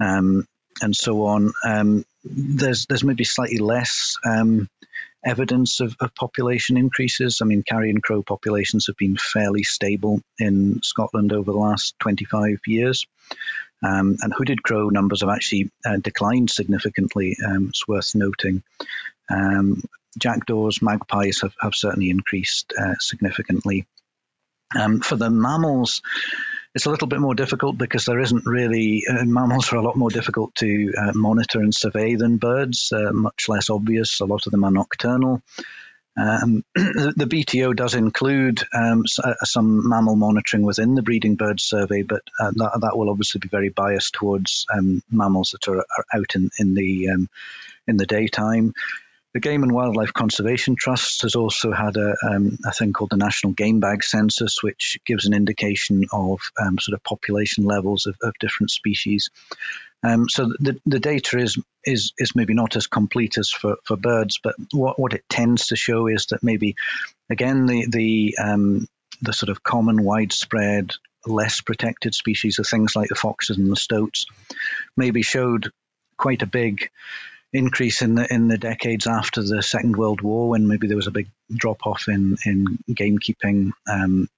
um, 0.00 0.46
and 0.82 0.94
so 0.96 1.26
on, 1.26 1.52
um, 1.64 2.04
there's 2.24 2.86
there's 2.86 3.04
maybe 3.04 3.24
slightly 3.24 3.58
less 3.58 4.16
um, 4.24 4.68
evidence 5.24 5.80
of, 5.80 5.96
of, 6.00 6.14
population 6.14 6.76
increases. 6.76 7.40
I 7.42 7.44
mean, 7.44 7.62
carrion 7.62 8.00
crow 8.00 8.22
populations 8.22 8.86
have 8.86 8.96
been 8.96 9.16
fairly 9.16 9.62
stable 9.62 10.20
in 10.38 10.80
Scotland 10.82 11.32
over 11.32 11.50
the 11.50 11.58
last 11.58 11.94
25 12.00 12.58
years. 12.66 13.06
Um, 13.82 14.16
and 14.22 14.32
hooded 14.32 14.62
crow 14.62 14.88
numbers 14.88 15.20
have 15.20 15.30
actually 15.30 15.70
uh, 15.84 15.96
declined 15.96 16.50
significantly. 16.50 17.36
Um, 17.44 17.68
it's 17.68 17.86
worth 17.86 18.14
noting. 18.14 18.62
Um, 19.30 19.82
jackdaws, 20.18 20.80
magpies 20.80 21.42
have, 21.42 21.54
have 21.60 21.74
certainly 21.74 22.10
increased 22.10 22.72
uh, 22.78 22.94
significantly. 22.98 23.86
Um, 24.74 25.00
for 25.00 25.16
the 25.16 25.30
mammals, 25.30 26.02
it's 26.74 26.86
a 26.86 26.90
little 26.90 27.08
bit 27.08 27.20
more 27.20 27.34
difficult 27.34 27.78
because 27.78 28.04
there 28.04 28.20
isn't 28.20 28.46
really 28.46 29.04
uh, 29.08 29.24
mammals 29.24 29.72
are 29.72 29.76
a 29.76 29.82
lot 29.82 29.96
more 29.96 30.10
difficult 30.10 30.54
to 30.56 30.92
uh, 30.98 31.12
monitor 31.14 31.60
and 31.60 31.74
survey 31.74 32.16
than 32.16 32.38
birds. 32.38 32.92
Uh, 32.92 33.12
much 33.12 33.48
less 33.48 33.70
obvious. 33.70 34.20
A 34.20 34.24
lot 34.24 34.46
of 34.46 34.50
them 34.50 34.64
are 34.64 34.70
nocturnal. 34.70 35.40
Um, 36.16 36.64
the 36.74 37.26
BTO 37.28 37.74
does 37.74 37.94
include 37.94 38.62
um, 38.72 39.04
uh, 39.22 39.34
some 39.42 39.88
mammal 39.88 40.16
monitoring 40.16 40.62
within 40.64 40.94
the 40.94 41.02
breeding 41.02 41.34
bird 41.36 41.60
survey, 41.60 42.02
but 42.02 42.22
uh, 42.40 42.52
that, 42.54 42.78
that 42.82 42.96
will 42.96 43.10
obviously 43.10 43.40
be 43.40 43.48
very 43.48 43.68
biased 43.68 44.14
towards 44.14 44.66
um, 44.72 45.02
mammals 45.10 45.50
that 45.50 45.68
are, 45.68 45.78
are, 45.78 46.04
out 46.14 46.34
in, 46.36 46.50
in 46.58 46.74
the 46.74 47.10
um, 47.10 47.28
in 47.86 47.96
the 47.96 48.06
daytime. 48.06 48.74
The 49.34 49.40
Game 49.40 49.64
and 49.64 49.72
Wildlife 49.72 50.12
Conservation 50.12 50.76
Trust 50.76 51.22
has 51.22 51.34
also 51.34 51.72
had 51.72 51.96
a, 51.96 52.14
um, 52.24 52.56
a 52.64 52.70
thing 52.70 52.92
called 52.92 53.10
the 53.10 53.16
National 53.16 53.52
Game 53.52 53.80
Bag 53.80 54.04
Census, 54.04 54.62
which 54.62 54.96
gives 55.04 55.26
an 55.26 55.34
indication 55.34 56.04
of 56.12 56.38
um, 56.64 56.78
sort 56.78 56.94
of 56.94 57.02
population 57.02 57.64
levels 57.64 58.06
of, 58.06 58.16
of 58.22 58.34
different 58.38 58.70
species. 58.70 59.30
Um, 60.04 60.28
so 60.28 60.52
the, 60.60 60.80
the 60.86 61.00
data 61.00 61.38
is, 61.38 61.58
is 61.84 62.12
is 62.16 62.36
maybe 62.36 62.54
not 62.54 62.76
as 62.76 62.86
complete 62.86 63.36
as 63.36 63.50
for, 63.50 63.76
for 63.84 63.96
birds, 63.96 64.38
but 64.40 64.54
what, 64.72 65.00
what 65.00 65.14
it 65.14 65.24
tends 65.28 65.68
to 65.68 65.76
show 65.76 66.06
is 66.06 66.26
that 66.26 66.44
maybe, 66.44 66.76
again, 67.28 67.66
the 67.66 67.86
the 67.90 68.36
um, 68.40 68.86
the 69.20 69.32
sort 69.32 69.50
of 69.50 69.64
common, 69.64 70.04
widespread, 70.04 70.92
less 71.26 71.60
protected 71.60 72.14
species 72.14 72.60
of 72.60 72.68
things 72.68 72.94
like 72.94 73.08
the 73.08 73.14
foxes 73.16 73.56
and 73.56 73.72
the 73.72 73.76
stoats, 73.76 74.26
maybe 74.96 75.22
showed 75.22 75.72
quite 76.16 76.42
a 76.42 76.46
big 76.46 76.90
increase 77.54 78.02
in 78.02 78.16
the 78.16 78.32
in 78.32 78.48
the 78.48 78.58
decades 78.58 79.06
after 79.06 79.42
the 79.42 79.62
Second 79.62 79.96
World 79.96 80.20
War, 80.20 80.50
when 80.50 80.66
maybe 80.66 80.88
there 80.88 80.96
was 80.96 81.06
a 81.06 81.12
big 81.12 81.28
drop 81.50 81.86
off 81.86 82.08
in 82.08 82.36
in 82.44 82.78
gamekeeping 82.90 83.70
um, 83.88 84.28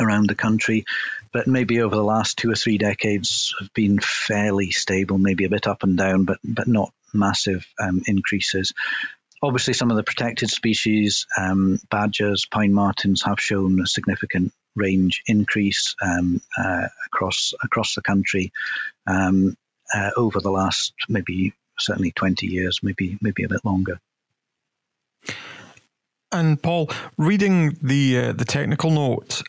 around 0.00 0.28
the 0.28 0.36
country. 0.36 0.84
But 1.32 1.48
maybe 1.48 1.82
over 1.82 1.96
the 1.96 2.04
last 2.04 2.38
two 2.38 2.50
or 2.50 2.54
three 2.54 2.78
decades 2.78 3.54
have 3.58 3.72
been 3.74 3.98
fairly 3.98 4.70
stable, 4.70 5.18
maybe 5.18 5.44
a 5.44 5.50
bit 5.50 5.66
up 5.66 5.82
and 5.82 5.98
down, 5.98 6.24
but 6.24 6.38
but 6.44 6.68
not 6.68 6.92
massive 7.12 7.66
um, 7.78 8.02
increases. 8.06 8.72
Obviously, 9.42 9.74
some 9.74 9.90
of 9.90 9.96
the 9.96 10.04
protected 10.04 10.48
species, 10.48 11.26
um, 11.36 11.78
badgers, 11.90 12.46
pine 12.46 12.72
martens, 12.72 13.22
have 13.22 13.40
shown 13.40 13.80
a 13.80 13.86
significant 13.86 14.52
range 14.76 15.22
increase 15.26 15.94
um, 16.00 16.40
uh, 16.56 16.86
across 17.06 17.52
across 17.62 17.94
the 17.94 18.02
country 18.02 18.52
um, 19.06 19.56
uh, 19.92 20.10
over 20.16 20.40
the 20.40 20.50
last 20.50 20.94
maybe 21.08 21.52
certainly 21.78 22.12
20 22.12 22.46
years, 22.46 22.80
maybe 22.82 23.18
maybe 23.20 23.44
a 23.44 23.48
bit 23.48 23.64
longer. 23.64 23.98
And 26.32 26.60
Paul, 26.60 26.90
reading 27.16 27.78
the 27.80 28.18
uh, 28.18 28.32
the 28.32 28.44
technical 28.44 28.90
note, 28.90 29.42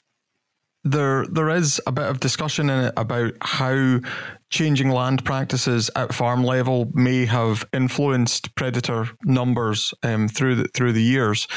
there 0.83 1.25
there 1.25 1.49
is 1.49 1.81
a 1.87 1.91
bit 1.91 2.05
of 2.05 2.19
discussion 2.19 2.69
in 2.69 2.85
it 2.85 2.93
about 2.95 3.33
how 3.41 3.99
changing 4.49 4.89
land 4.89 5.25
practices 5.25 5.89
at 5.95 6.13
farm 6.13 6.43
level 6.43 6.91
may 6.93 7.25
have 7.25 7.65
influenced 7.73 8.53
predator 8.55 9.09
numbers 9.23 9.93
um, 10.03 10.27
through 10.27 10.55
the, 10.55 10.67
through 10.69 10.93
the 10.93 11.01
years. 11.01 11.47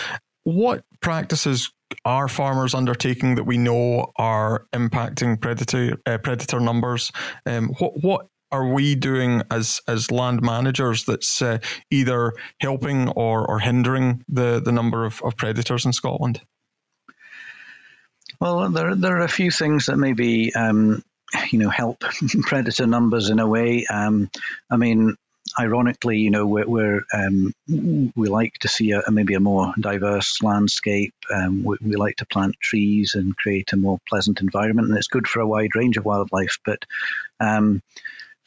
What 0.45 0.83
practices 1.03 1.71
are 2.05 2.29
farmers 2.29 2.75
undertaking 2.75 3.35
that 3.35 3.45
we 3.45 3.59
know 3.59 4.13
are 4.17 4.67
impacting 4.75 5.41
predator 5.41 5.99
uh, 6.07 6.19
predator 6.19 6.59
numbers? 6.59 7.13
Um, 7.45 7.69
what 7.79 8.03
what 8.03 8.27
are 8.51 8.73
we 8.73 8.95
doing 8.95 9.43
as 9.51 9.81
as 9.87 10.11
land 10.11 10.43
managers 10.43 11.05
that's 11.05 11.43
uh, 11.43 11.59
either 11.91 12.33
helping 12.61 13.09
or, 13.11 13.47
or 13.47 13.59
hindering 13.61 14.25
the, 14.29 14.61
the 14.61 14.73
number 14.73 15.05
of, 15.05 15.21
of 15.23 15.37
predators 15.37 15.85
in 15.85 15.93
Scotland? 15.93 16.41
Well, 18.41 18.71
there, 18.71 18.95
there 18.95 19.17
are 19.17 19.25
a 19.25 19.29
few 19.29 19.51
things 19.51 19.87
that 19.87 19.97
maybe 19.97 20.55
um, 20.55 21.03
you 21.51 21.59
know 21.59 21.71
help 21.71 22.01
predator 22.43 22.87
numbers 22.87 23.31
in 23.31 23.39
a 23.39 23.47
way. 23.47 23.85
Um, 23.87 24.31
I 24.71 24.77
mean, 24.77 25.17
ironically, 25.59 26.19
you 26.19 26.31
know, 26.31 26.47
we're, 26.47 26.69
we're 26.69 27.03
um, 27.13 27.53
we 27.67 28.29
like 28.29 28.55
to 28.61 28.69
see 28.69 28.93
a, 28.93 29.03
maybe 29.11 29.35
a 29.35 29.41
more 29.41 29.73
diverse 29.79 30.43
landscape. 30.43 31.15
Um, 31.33 31.65
we, 31.65 31.77
we, 31.81 31.97
like 31.97 32.17
to 32.17 32.27
plant 32.27 32.57
trees 32.61 33.15
and 33.15 33.37
create 33.37 33.73
a 33.73 33.77
more 33.77 33.99
pleasant 34.09 34.41
environment, 34.41 34.89
and 34.89 34.97
it's 34.97 35.09
good 35.09 35.27
for 35.27 35.41
a 35.41 35.47
wide 35.47 35.75
range 35.75 35.97
of 35.97 36.05
wildlife. 36.05 36.59
But 36.65 36.85
um, 37.41 37.83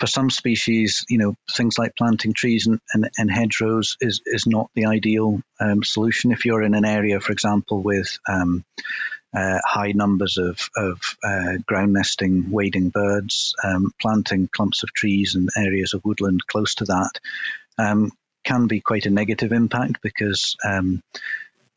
for 0.01 0.08
some 0.08 0.31
species, 0.31 1.05
you 1.10 1.20
know, 1.20 1.36
things 1.55 1.77
like 1.77 1.96
planting 1.96 2.34
trees 2.34 2.65
and, 2.65 2.79
and, 2.91 3.08
and 3.20 3.29
hedgerows 3.29 3.98
is, 4.01 4.20
is 4.25 4.48
not 4.48 4.72
the 4.74 4.88
ideal 4.88 5.39
um, 5.60 5.84
solution. 5.84 6.31
If 6.31 6.43
you're 6.43 6.63
in 6.63 6.74
an 6.74 6.86
area, 6.86 7.20
for 7.20 7.31
example, 7.31 7.84
with 7.84 8.17
um, 8.27 8.65
uh, 9.31 9.60
high 9.63 9.91
numbers 9.91 10.39
of, 10.39 10.58
of 10.75 11.00
uh, 11.24 11.58
ground 11.67 11.93
nesting 11.93 12.50
wading 12.50 12.89
birds, 12.89 13.53
um, 13.63 13.91
planting 14.01 14.50
clumps 14.51 14.81
of 14.81 14.91
trees 14.91 15.36
and 15.36 15.50
areas 15.55 15.93
of 15.93 16.03
woodland 16.03 16.48
close 16.48 16.74
to 16.75 16.86
that 16.86 17.12
um, 17.77 18.12
can 18.43 18.65
be 18.65 18.81
quite 18.81 19.05
a 19.05 19.12
negative 19.12 19.51
impact 19.51 20.01
because 20.01 20.55
um, 20.65 21.03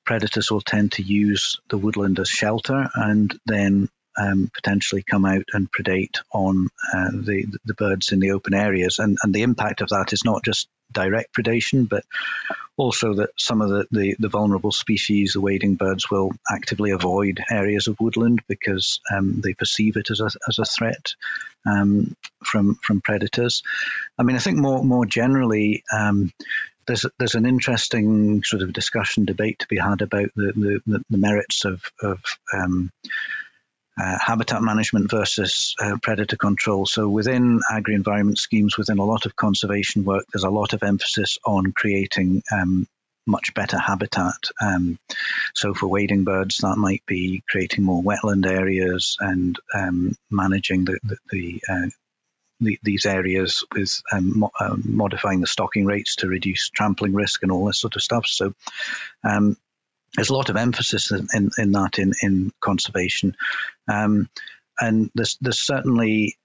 predators 0.07 0.51
will 0.51 0.63
tend 0.63 0.93
to 0.93 1.03
use 1.03 1.61
the 1.69 1.77
woodland 1.77 2.19
as 2.19 2.31
shelter 2.31 2.89
and 2.95 3.39
then 3.45 3.91
um, 4.19 4.51
potentially 4.53 5.03
come 5.03 5.25
out 5.25 5.45
and 5.53 5.71
predate 5.71 6.19
on 6.33 6.69
uh, 6.93 7.11
the 7.13 7.47
the 7.65 7.75
birds 7.75 8.13
in 8.13 8.21
the 8.21 8.33
open 8.33 8.55
areas, 8.55 8.99
and 8.99 9.19
and 9.23 9.35
the 9.35 9.43
impact 9.43 9.81
of 9.81 9.89
that 9.91 10.13
is 10.13 10.25
not 10.25 10.45
just 10.45 10.69
direct 10.93 11.35
predation, 11.35 11.89
but 11.89 12.05
also 12.77 13.15
that 13.15 13.31
some 13.37 13.61
of 13.61 13.69
the, 13.69 13.87
the, 13.91 14.17
the 14.19 14.29
vulnerable 14.29 14.73
species, 14.73 15.33
the 15.33 15.41
wading 15.41 15.75
birds, 15.77 16.11
will 16.11 16.33
actively 16.51 16.91
avoid 16.91 17.43
areas 17.51 17.89
of 17.89 17.99
woodland 18.01 18.41
because 18.49 19.01
um, 19.15 19.41
they 19.43 19.55
perceive 19.55 19.97
it 19.97 20.11
as 20.11 20.21
a, 20.21 20.31
as 20.49 20.59
a 20.59 20.65
threat 20.65 21.15
um, 21.67 22.17
from 22.43 22.77
from 22.77 23.01
predators. 23.01 23.63
I 24.19 24.23
mean, 24.23 24.37
I 24.37 24.41
think 24.41 24.59
more 24.59 24.83
more 24.85 25.07
generally. 25.07 25.83
Um, 25.93 26.33
there's 26.87 27.07
there's 27.19 27.35
an 27.35 27.47
interesting 27.47 28.43
sort 28.45 28.63
of 28.63 28.75
discussion 28.75 29.25
debate 29.25 29.61
to 29.61 29.69
be 29.69 29.79
had 29.79 30.03
about 30.03 30.31
the 30.37 30.81
the, 30.87 31.03
the 31.09 31.17
merits 31.17 31.65
of 31.65 31.83
of 32.03 32.21
um, 32.53 32.91
uh, 34.01 34.19
habitat 34.19 34.63
management 34.63 35.11
versus 35.11 35.75
uh, 35.81 35.97
predator 36.03 36.37
control. 36.37 36.87
So 36.87 37.09
within 37.09 37.61
agri-environment 37.71 38.39
schemes, 38.39 38.77
within 38.77 38.99
a 38.99 39.05
lot 39.05 39.27
of 39.27 39.37
conservation 39.37 40.05
work, 40.05 40.25
there's 40.33 40.45
a 40.45 40.51
lot 40.51 40.73
of 40.73 40.83
emphasis 40.83 41.39
on 41.45 41.73
creating 41.73 42.43
um, 42.53 42.87
much 43.27 43.55
better 43.55 43.79
habitat. 43.79 44.51
Um, 44.61 44.99
so 45.55 45.75
for 45.75 45.87
wading 45.87 46.25
birds, 46.25 46.59
that 46.59 46.77
might 46.77 47.05
be 47.07 47.43
creating 47.49 47.85
more 47.85 48.03
wetland 48.03 48.47
areas 48.47 49.17
and 49.21 49.59
um, 49.75 50.17
managing 50.31 50.85
the, 50.85 50.99
the, 51.03 51.17
the 51.31 51.63
uh, 51.69 51.89
the, 52.61 52.79
these 52.83 53.05
areas 53.05 53.65
with 53.75 54.01
um, 54.13 54.39
mo- 54.39 54.51
uh, 54.59 54.77
modifying 54.85 55.41
the 55.41 55.47
stocking 55.47 55.85
rates 55.85 56.17
to 56.17 56.29
reduce 56.29 56.71
trampling 56.71 57.13
risk 57.13 57.43
and 57.43 57.51
all 57.51 57.67
this 57.67 57.81
sort 57.81 57.97
of 57.97 58.03
stuff. 58.03 58.27
So, 58.27 58.55
um, 59.25 59.57
there's 60.15 60.31
a 60.31 60.35
lot 60.35 60.51
of 60.51 60.57
emphasis 60.57 61.11
in, 61.11 61.29
in, 61.35 61.51
in 61.59 61.73
that 61.73 61.99
in, 61.99 62.13
in 62.23 62.53
conservation. 62.61 63.37
Um, 63.89 64.29
and 64.81 65.11
there's, 65.15 65.37
there's 65.41 65.61
certainly 65.61 66.37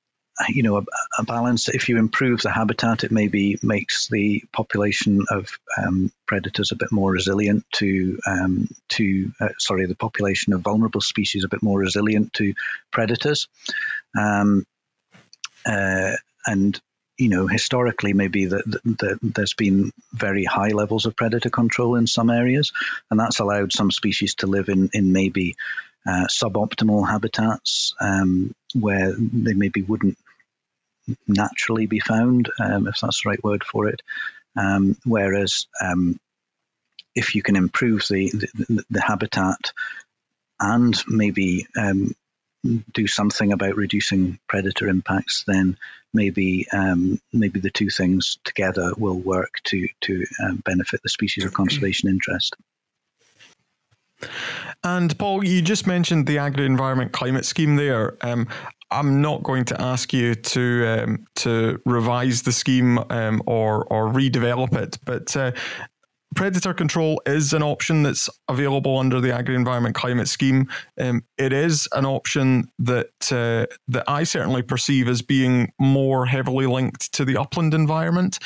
you 0.48 0.64
know 0.64 0.78
a, 0.78 0.84
a, 1.18 1.24
balance 1.24 1.68
if 1.68 1.90
you 1.90 1.98
improve 1.98 2.42
the 2.42 2.52
habitat 2.52 3.04
it 3.04 3.12
maybe 3.12 3.60
makes 3.62 4.08
the 4.08 4.42
population 4.54 5.26
of 5.30 5.50
um, 5.78 6.12
predators 6.28 6.72
a 6.72 6.78
bit 6.78 6.92
more 6.92 7.12
resilient 7.12 7.66
to 7.74 8.18
um, 8.26 8.70
to 8.88 9.32
uh, 9.42 9.50
sorry 9.58 9.86
the 9.86 9.96
population 9.96 10.54
of 10.54 10.62
vulnerable 10.62 11.02
species 11.02 11.44
a 11.44 11.50
bit 11.50 11.62
more 11.62 11.78
resilient 11.78 12.32
to 12.34 12.54
predators 12.92 13.50
um, 14.18 14.66
uh, 15.66 16.14
and 16.46 16.80
you 17.20 17.28
know, 17.28 17.48
historically, 17.48 18.14
maybe 18.14 18.46
that, 18.46 18.64
that 18.86 19.20
there's 19.22 19.54
been 19.54 19.92
very 20.14 20.46
high 20.46 20.70
levels 20.70 21.06
of 21.06 21.18
predator 21.18 21.50
control 21.50 21.96
in 21.96 22.08
some 22.08 22.30
areas, 22.30 22.72
and 23.12 23.20
that's 23.20 23.40
allowed 23.40 23.74
some 23.74 23.92
species 23.92 24.36
to 24.36 24.48
live 24.48 24.70
in, 24.70 24.90
in 24.94 25.12
maybe 25.12 25.56
uh, 26.08 26.28
suboptimal 26.28 27.08
habitats 27.08 27.94
um, 28.00 28.56
where 28.74 29.14
they 29.18 29.54
maybe 29.54 29.82
wouldn't 29.82 30.18
naturally 31.28 31.88
be 31.88 32.00
found, 32.00 32.50
um, 32.58 32.88
if 32.88 33.00
that's 33.02 33.24
the 33.24 33.30
right 33.30 33.44
word 33.44 33.66
for 33.66 33.90
it. 33.90 34.02
Um, 34.56 34.96
whereas 35.04 35.68
um, 35.82 36.18
if 37.16 37.36
you 37.36 37.44
can 37.44 37.58
improve 37.58 38.06
the, 38.10 38.30
the, 38.30 38.84
the 38.90 39.02
habitat 39.02 39.74
and 40.58 40.96
maybe 41.06 41.68
um, 41.78 42.16
do 42.94 43.08
something 43.08 43.52
about 43.52 43.76
reducing 43.76 44.40
predator 44.48 44.88
impacts, 44.88 45.44
then 45.48 45.78
maybe 46.14 46.68
um, 46.74 47.20
maybe 47.32 47.60
the 47.60 47.70
two 47.70 47.90
things 47.90 48.38
together 48.44 48.94
will 48.98 49.20
work 49.20 49.56
to 49.66 49.88
to 50.02 50.26
um, 50.44 50.62
benefit 50.66 51.02
the 51.04 51.10
species 51.10 51.46
of 51.46 51.54
conservation 51.54 52.10
interest. 52.10 52.56
And 54.84 55.18
Paul, 55.18 55.46
you 55.46 55.62
just 55.62 55.88
mentioned 55.88 56.28
the 56.28 56.38
agri 56.38 56.66
environment 56.66 57.14
climate 57.14 57.46
scheme 57.46 57.76
there. 57.76 58.18
Um, 58.22 58.48
I'm 58.92 59.22
not 59.22 59.44
going 59.44 59.66
to 59.66 59.82
ask 59.82 60.12
you 60.14 60.36
to 60.36 60.88
um, 60.88 61.26
to 61.36 61.80
revise 61.86 62.42
the 62.42 62.52
scheme 62.52 62.98
um, 63.10 63.42
or 63.46 63.86
or 63.86 64.12
redevelop 64.12 64.76
it, 64.76 64.98
but 65.06 65.36
uh, 65.38 65.52
predator 66.36 66.74
control 66.74 67.22
is 67.26 67.54
an 67.54 67.64
option 67.64 68.04
that's 68.04 68.30
available 68.48 68.98
under 68.98 69.20
the 69.20 69.34
agri 69.34 69.56
environment 69.56 69.96
climate 69.96 70.28
scheme. 70.28 70.68
Um, 71.00 71.24
it 71.38 71.54
is 71.54 71.88
an 71.94 72.06
option 72.06 72.72
that 72.80 73.32
uh, 73.32 73.66
that 73.88 74.04
I 74.08 74.24
certainly 74.24 74.62
perceive 74.62 75.08
as 75.08 75.22
being 75.22 75.72
more 75.80 76.26
heavily 76.26 76.68
linked 76.68 77.12
to 77.14 77.26
the 77.26 77.38
upland 77.38 77.74
environment. 77.74 78.40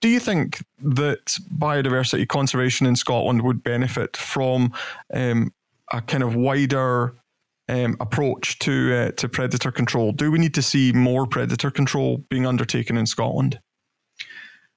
Do 0.00 0.08
you 0.08 0.20
think 0.20 0.62
that 0.82 1.38
biodiversity 1.56 2.28
conservation 2.28 2.86
in 2.86 2.94
Scotland 2.94 3.42
would 3.42 3.62
benefit 3.62 4.16
from 4.16 4.72
um, 5.12 5.52
a 5.92 6.00
kind 6.00 6.22
of 6.22 6.34
wider 6.34 7.14
um, 7.68 7.96
approach 8.00 8.58
to 8.60 8.94
uh, 8.94 9.10
to 9.12 9.28
predator 9.28 9.72
control? 9.72 10.12
Do 10.12 10.30
we 10.30 10.38
need 10.38 10.54
to 10.54 10.62
see 10.62 10.92
more 10.92 11.26
predator 11.26 11.70
control 11.70 12.18
being 12.28 12.46
undertaken 12.46 12.96
in 12.96 13.06
Scotland? 13.06 13.60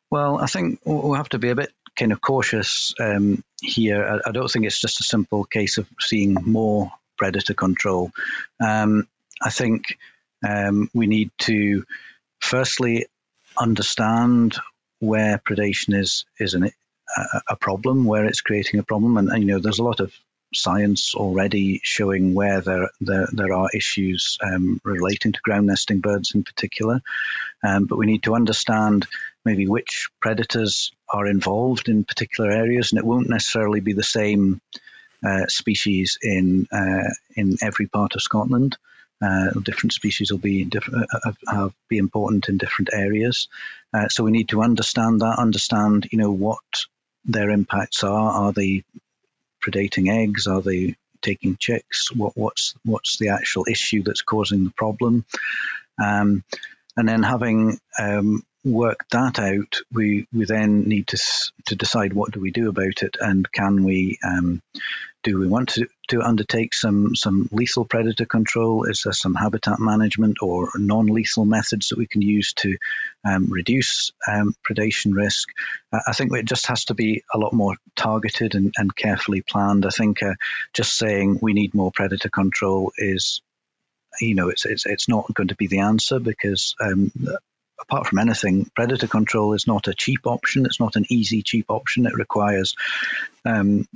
Well, 0.10 0.39
I 0.39 0.48
think 0.48 0.79
we'll 0.83 1.13
have 1.13 1.29
to 1.29 1.39
be 1.39 1.50
a 1.50 1.55
bit 1.55 1.71
kind 2.01 2.12
of 2.12 2.20
cautious 2.20 2.96
um, 3.00 3.43
here. 3.62 4.03
I, 4.25 4.29
I, 4.29 4.31
don't 4.31 4.50
think 4.50 4.65
it's 4.65 4.81
just 4.81 5.00
a 5.01 5.03
simple 5.03 5.43
case 5.43 5.77
of 5.77 5.88
seeing 6.00 6.34
more 6.34 6.91
predator 7.15 7.53
control. 7.53 8.12
Um, 8.60 9.08
I 9.39 9.51
think 9.51 10.00
um, 10.48 10.89
we 10.96 11.05
need 11.05 11.29
to 11.41 11.86
firstly 12.39 13.05
understand 13.55 14.58
where 14.98 15.38
predation 15.38 15.96
is 15.96 16.25
is 16.39 16.55
an, 16.55 16.72
a, 17.15 17.41
a, 17.50 17.55
problem, 17.55 18.05
where 18.05 18.25
it's 18.25 18.41
creating 18.41 18.79
a 18.79 18.84
problem, 18.84 19.17
and, 19.17 19.29
and, 19.29 19.43
you 19.43 19.50
know 19.50 19.60
there's 19.60 19.79
a 19.79 19.84
lot 19.84 20.00
of 20.00 20.12
science 20.53 21.15
already 21.15 21.79
showing 21.84 22.34
where 22.34 22.62
there 22.62 22.89
there, 23.00 23.27
there 23.31 23.53
are 23.53 23.70
issues 23.74 24.38
um, 24.43 24.79
relating 24.84 25.31
to 25.31 25.39
ground 25.41 25.67
nesting 25.67 26.00
birds 26.00 26.34
in 26.36 26.43
particular, 26.43 27.01
um, 27.63 27.86
but 27.86 27.98
we 27.98 28.05
need 28.05 28.24
to 28.24 28.36
understand 28.36 29.08
maybe 29.46 29.67
which 29.67 30.10
predators 30.20 30.91
are 31.10 31.27
involved 31.27 31.89
in 31.89 32.03
particular 32.03 32.51
areas, 32.51 32.91
and 32.91 33.00
it 33.00 33.05
won't 33.05 33.29
necessarily 33.29 33.79
be 33.79 33.93
the 33.93 34.03
same 34.03 34.62
uh, 35.25 35.46
species 35.48 36.17
in 36.22 36.67
uh, 36.72 37.10
in 37.36 37.58
every 37.62 37.88
part 37.88 38.15
of 38.15 38.22
Scotland. 38.22 38.77
Uh, 39.24 39.51
different 39.63 39.93
species 39.93 40.31
will 40.31 40.39
be 40.39 40.63
different, 40.65 41.05
uh, 41.13 41.31
uh, 41.48 41.70
be 41.89 42.00
important 42.00 42.50
in 42.50 42.58
different 42.58 42.89
areas. 42.91 43.50
Uh, 43.93 44.08
so 44.08 44.24
we 44.24 44.31
need 44.31 44.50
to 44.50 44.63
understand 44.63 45.22
that, 45.22 45.38
understand 45.38 46.08
you 46.12 46.17
know 46.17 46.31
what 46.31 46.63
their 47.25 47.51
impacts 47.51 48.03
are. 48.03 48.31
Are 48.31 48.51
they 48.51 48.84
predating 49.62 50.12
eggs? 50.12 50.48
Are 50.48 50.62
they 50.62 50.96
taking 51.22 51.58
chicks? 51.58 52.13
What, 52.13 52.34
what's 52.36 52.74
what's 52.84 53.18
the 53.18 53.30
actual 53.30 53.65
issue 53.70 54.03
that's 54.03 54.22
causing 54.22 54.63
the 54.63 54.72
problem? 54.72 55.25
Um, 56.03 56.44
and 56.98 57.08
then 57.08 57.24
having 57.24 57.80
um, 58.00 58.44
work 58.63 59.06
that 59.12 59.39
out, 59.39 59.82
we 59.91 60.27
we 60.34 60.46
then 60.46 60.84
need 60.84 61.08
to 61.08 61.18
to 61.68 61.75
decide 61.75 62.13
what 62.13 62.32
do 62.32 62.39
we 62.39 62.52
do 62.52 62.69
about 62.69 63.02
it, 63.02 63.17
and 63.19 63.50
can 63.52 63.84
we 63.84 64.17
um, 64.24 64.62
do 65.23 65.38
we 65.38 65.47
want 65.47 65.69
to, 65.69 65.88
to 66.10 66.21
undertake 66.21 66.73
some 66.73 67.15
some 67.15 67.47
lethal 67.51 67.86
predator 67.86 68.25
control? 68.25 68.86
Is 68.86 69.03
there 69.03 69.13
some 69.13 69.36
habitat 69.36 69.79
management 69.79 70.38
or 70.41 70.69
non-lethal 70.75 71.45
methods 71.45 71.89
that 71.89 71.97
we 71.97 72.07
can 72.07 72.21
use 72.21 72.53
to 72.53 72.77
um, 73.25 73.47
reduce 73.49 74.12
um, 74.27 74.55
predation 74.67 75.13
risk? 75.13 75.49
I 75.91 76.13
think 76.13 76.34
it 76.34 76.45
just 76.45 76.67
has 76.67 76.86
to 76.86 76.93
be 76.93 77.23
a 77.34 77.38
lot 77.38 77.53
more 77.53 77.75
targeted 77.95 78.55
and, 78.55 78.73
and 78.77 78.95
carefully 78.95 79.41
planned. 79.41 79.86
I 79.86 79.89
think 79.89 80.23
uh, 80.23 80.36
just 80.73 80.97
saying 80.97 81.39
we 81.41 81.53
need 81.53 81.73
more 81.73 81.91
predator 81.91 82.29
control 82.29 82.91
is 82.97 83.41
you 84.19 84.36
know, 84.36 84.49
it's, 84.49 84.65
it's, 84.65 84.86
it's 84.86 85.07
not 85.07 85.34
going 85.34 85.47
to 85.47 85.55
be 85.55 85.67
the 85.67 85.79
answer 85.79 86.19
because 86.19 86.75
um, 86.81 87.12
apart 87.79 88.07
from 88.07 88.19
anything, 88.19 88.69
predator 88.75 89.07
control 89.07 89.53
is 89.53 89.67
not 89.67 89.88
a 89.88 89.93
cheap 89.93 90.25
option. 90.25 90.65
It's 90.65 90.79
not 90.79 90.95
an 90.95 91.05
easy, 91.10 91.41
cheap 91.41 91.65
option. 91.69 92.05
It 92.05 92.13
requires 92.13 92.75
um, 93.45 93.88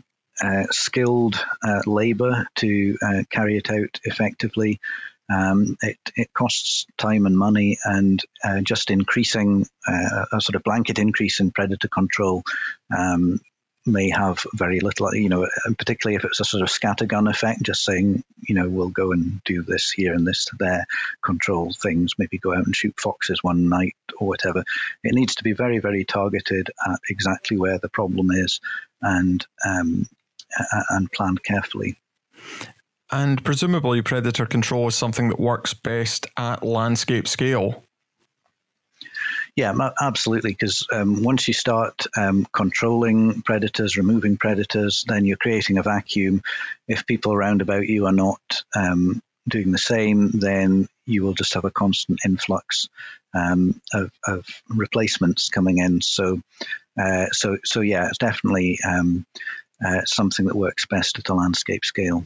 skilled 0.72 1.44
uh, 1.64 1.82
labor 1.86 2.48
to 2.56 2.98
uh, 3.02 3.24
carry 3.30 3.58
it 3.58 3.70
out 3.70 4.00
effectively. 4.04 4.80
Um, 5.34 5.76
it, 5.82 5.98
it, 6.16 6.34
costs 6.34 6.86
time 6.98 7.26
and 7.26 7.36
money, 7.36 7.80
and 7.84 8.22
uh, 8.44 8.62
just 8.62 8.92
increasing 8.92 9.66
uh, 9.88 10.26
a 10.32 10.42
sort 10.42 10.56
of 10.56 10.64
blanket 10.64 11.00
increase 11.00 11.40
in 11.40 11.50
predator 11.50 11.88
control 11.88 12.44
um, 12.96 13.40
may 13.86 14.10
have 14.10 14.44
very 14.54 14.80
little, 14.80 15.14
you 15.16 15.30
know, 15.30 15.48
particularly 15.78 16.16
if 16.16 16.26
it's 16.26 16.40
a 16.40 16.46
sort 16.46 16.64
of 16.64 16.70
scattergun 16.70 17.30
effect, 17.30 17.62
just 17.62 17.84
saying, 17.84 18.24
you 18.42 18.56
know, 18.56 18.68
we'll 18.68 18.90
go 18.90 19.12
and 19.12 19.44
do 19.44 19.62
this 19.62 19.92
here 19.92 20.14
and 20.14 20.26
this 20.26 20.48
there, 20.60 20.86
control 21.24 21.72
things, 21.72 22.14
maybe 22.18 22.40
go 22.40 22.54
out 22.54 22.66
and 22.66 22.76
shoot 22.76 23.00
foxes 23.00 23.44
one 23.44 23.70
night 23.70 23.96
or 24.20 24.28
whatever. 24.28 24.64
It 25.04 25.14
needs 25.14 25.36
to 25.36 25.44
be 25.44 25.54
very, 25.54 25.80
very 25.80 26.04
targeted 26.04 26.72
at 26.88 27.00
exactly 27.10 27.58
where 27.58 27.78
the 27.78 27.90
problem 27.90 28.32
is 28.32 28.60
and 29.02 29.46
um, 29.66 30.08
and 30.90 31.12
planned 31.12 31.44
carefully. 31.44 31.98
And 33.12 33.44
presumably, 33.44 34.02
predator 34.02 34.46
control 34.46 34.88
is 34.88 34.96
something 34.96 35.30
that 35.30 35.40
works 35.40 35.74
best 35.74 36.28
at 36.38 36.64
landscape 36.64 37.28
scale. 37.28 37.84
Yeah, 39.56 39.74
absolutely. 40.02 40.52
Because 40.52 40.86
um, 40.92 41.24
once 41.24 41.48
you 41.48 41.54
start 41.54 42.08
um, 42.18 42.46
controlling 42.52 43.42
predators, 43.42 43.96
removing 43.96 44.36
predators, 44.36 45.06
then 45.08 45.24
you're 45.24 45.38
creating 45.38 45.78
a 45.78 45.84
vacuum. 45.84 46.42
If 46.90 47.06
people 47.06 47.32
around 47.32 47.62
about 47.62 47.88
you 47.88 48.06
are 48.06 48.12
not 48.12 48.64
um, 48.76 49.22
doing 49.48 49.72
the 49.72 49.78
same, 49.78 50.32
then 50.32 50.90
you 51.06 51.24
will 51.24 51.36
just 51.36 51.54
have 51.54 51.64
a 51.64 51.72
constant 51.72 52.20
influx 52.26 52.90
um, 53.34 53.80
of, 53.94 54.12
of, 54.28 54.46
replacements 54.70 55.50
coming 55.50 55.78
in. 55.78 56.02
So, 56.02 56.42
uh, 57.00 57.28
so, 57.32 57.58
so 57.64 57.82
yeah, 57.82 58.08
it's 58.10 58.18
definitely 58.18 58.80
um, 58.86 59.26
uh, 59.84 60.02
something 60.06 60.46
that 60.46 60.56
works 60.56 60.86
best 60.86 61.20
at 61.20 61.30
a 61.30 61.34
landscape 61.34 61.86
scale. 61.86 62.26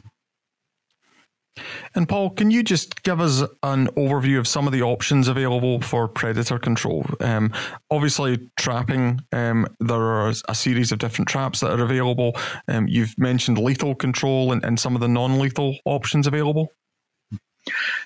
And 1.94 2.08
Paul, 2.08 2.30
can 2.30 2.50
you 2.50 2.62
just 2.62 3.02
give 3.02 3.20
us 3.20 3.42
an 3.62 3.88
overview 3.88 4.38
of 4.38 4.46
some 4.46 4.66
of 4.66 4.72
the 4.72 4.82
options 4.82 5.28
available 5.28 5.80
for 5.80 6.06
predator 6.08 6.58
control? 6.58 7.04
Um, 7.20 7.52
obviously, 7.90 8.48
trapping, 8.56 9.20
um, 9.32 9.66
there 9.80 10.00
are 10.00 10.32
a 10.48 10.54
series 10.54 10.92
of 10.92 10.98
different 10.98 11.28
traps 11.28 11.60
that 11.60 11.72
are 11.72 11.82
available. 11.82 12.36
Um, 12.68 12.86
you've 12.86 13.18
mentioned 13.18 13.58
lethal 13.58 13.94
control 13.94 14.52
and, 14.52 14.64
and 14.64 14.78
some 14.78 14.94
of 14.94 15.00
the 15.00 15.08
non 15.08 15.38
lethal 15.38 15.76
options 15.84 16.26
available. 16.26 16.72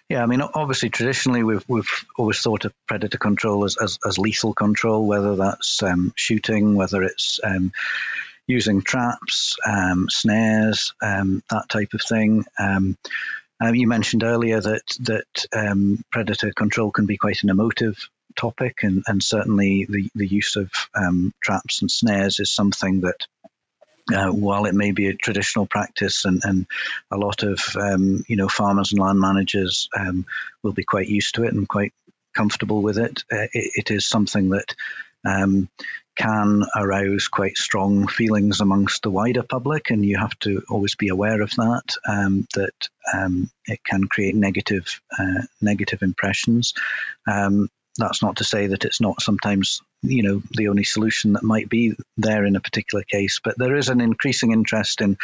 Yeah, 0.09 0.23
I 0.23 0.27
mean, 0.27 0.41
obviously, 0.41 0.91
traditionally 0.91 1.45
we've 1.45 1.65
we've 1.69 2.05
always 2.17 2.41
thought 2.41 2.65
of 2.65 2.73
predator 2.89 3.19
control 3.19 3.65
as 3.65 3.77
as, 3.81 3.99
as 4.05 4.19
lethal 4.19 4.53
control, 4.53 5.07
whether 5.07 5.37
that's 5.37 5.83
um, 5.83 6.13
shooting, 6.17 6.75
whether 6.75 7.03
it's 7.03 7.39
um, 7.45 7.73
using 8.47 8.83
traps, 8.83 9.57
um, 9.67 10.09
snares, 10.09 10.95
um, 11.03 11.43
that 11.51 11.69
type 11.69 11.95
of 11.95 12.03
thing. 12.03 12.45
Um, 12.59 12.97
um, 13.61 13.75
you 13.75 13.87
mentioned 13.87 14.25
earlier 14.25 14.61
that 14.61 14.83
that 15.01 15.47
um, 15.53 16.05
predator 16.11 16.53
control 16.53 16.91
can 16.91 17.07
be 17.07 17.17
quite 17.17 17.43
an 17.43 17.51
emotive 17.51 17.97
topic, 18.37 18.79
and, 18.83 19.05
and 19.07 19.23
certainly 19.23 19.87
the, 19.89 20.11
the 20.15 20.27
use 20.27 20.57
of 20.57 20.71
um, 20.95 21.33
traps 21.43 21.81
and 21.81 21.91
snares 21.91 22.41
is 22.41 22.51
something 22.51 23.03
that, 23.03 23.27
uh, 24.13 24.31
while 24.31 24.67
it 24.67 24.75
may 24.75 24.91
be 24.91 25.07
a 25.07 25.15
traditional 25.15 25.67
practice, 25.67 26.25
and, 26.25 26.43
and 26.45 26.67
a 27.11 27.17
lot 27.17 27.43
of 27.43 27.61
um, 27.77 28.25
you 28.29 28.37
know 28.37 28.49
farmers 28.49 28.93
and 28.93 29.01
land 29.01 29.21
managers 29.21 29.89
um, 29.97 30.27
will 30.63 30.73
be 30.73 30.85
quite 30.85 31.09
used 31.09 31.37
to 31.37 31.45
it 31.45 31.55
and 31.55 31.69
quite 31.69 31.93
comfortable 32.35 32.83
with 32.83 32.99
it, 32.99 33.23
uh, 33.33 33.47
it, 33.53 33.73
it 33.77 33.91
is 33.91 34.07
something 34.07 34.51
that 34.51 34.75
um, 35.25 35.69
can 36.17 36.63
arouse 36.77 37.29
quite 37.29 37.57
strong 37.57 38.07
feelings 38.07 38.61
amongst 38.61 39.03
the 39.03 39.11
wider 39.11 39.43
public, 39.43 39.91
and 39.91 40.05
you 40.05 40.19
have 40.19 40.39
to 40.41 40.63
always 40.69 40.95
be 40.95 41.09
aware 41.09 41.43
of 41.43 41.51
that. 41.53 41.97
Um, 42.07 42.47
that 42.55 42.89
um, 43.13 43.51
it 43.67 43.83
can 43.85 44.05
create 44.05 44.35
negative 44.35 45.01
uh, 45.19 45.43
negative 45.61 46.03
impressions. 46.03 46.75
Um, 47.27 47.69
that's 47.97 48.23
not 48.23 48.37
to 48.37 48.45
say 48.45 48.69
that 48.69 48.85
it's 48.85 49.01
not 49.01 49.23
sometimes 49.23 49.81
you 50.03 50.23
know 50.23 50.43
the 50.51 50.69
only 50.69 50.85
solution 50.85 51.35
that 51.35 51.43
might 51.43 51.69
be 51.69 51.95
there 52.17 52.45
in 52.45 52.57
a 52.57 52.61
particular 52.61 53.05
case. 53.05 53.41
But 53.43 53.59
there 53.59 53.77
is 53.77 53.89
an 53.89 54.01
increasing 54.01 54.53
interest 54.53 55.01
in 55.01 55.17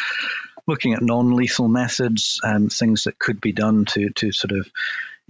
looking 0.66 0.94
at 0.94 1.02
non-lethal 1.02 1.68
methods 1.68 2.40
things 2.70 3.04
that 3.04 3.18
could 3.18 3.40
be 3.40 3.52
done 3.52 3.84
to 3.86 4.10
to 4.10 4.32
sort 4.32 4.52
of 4.52 4.68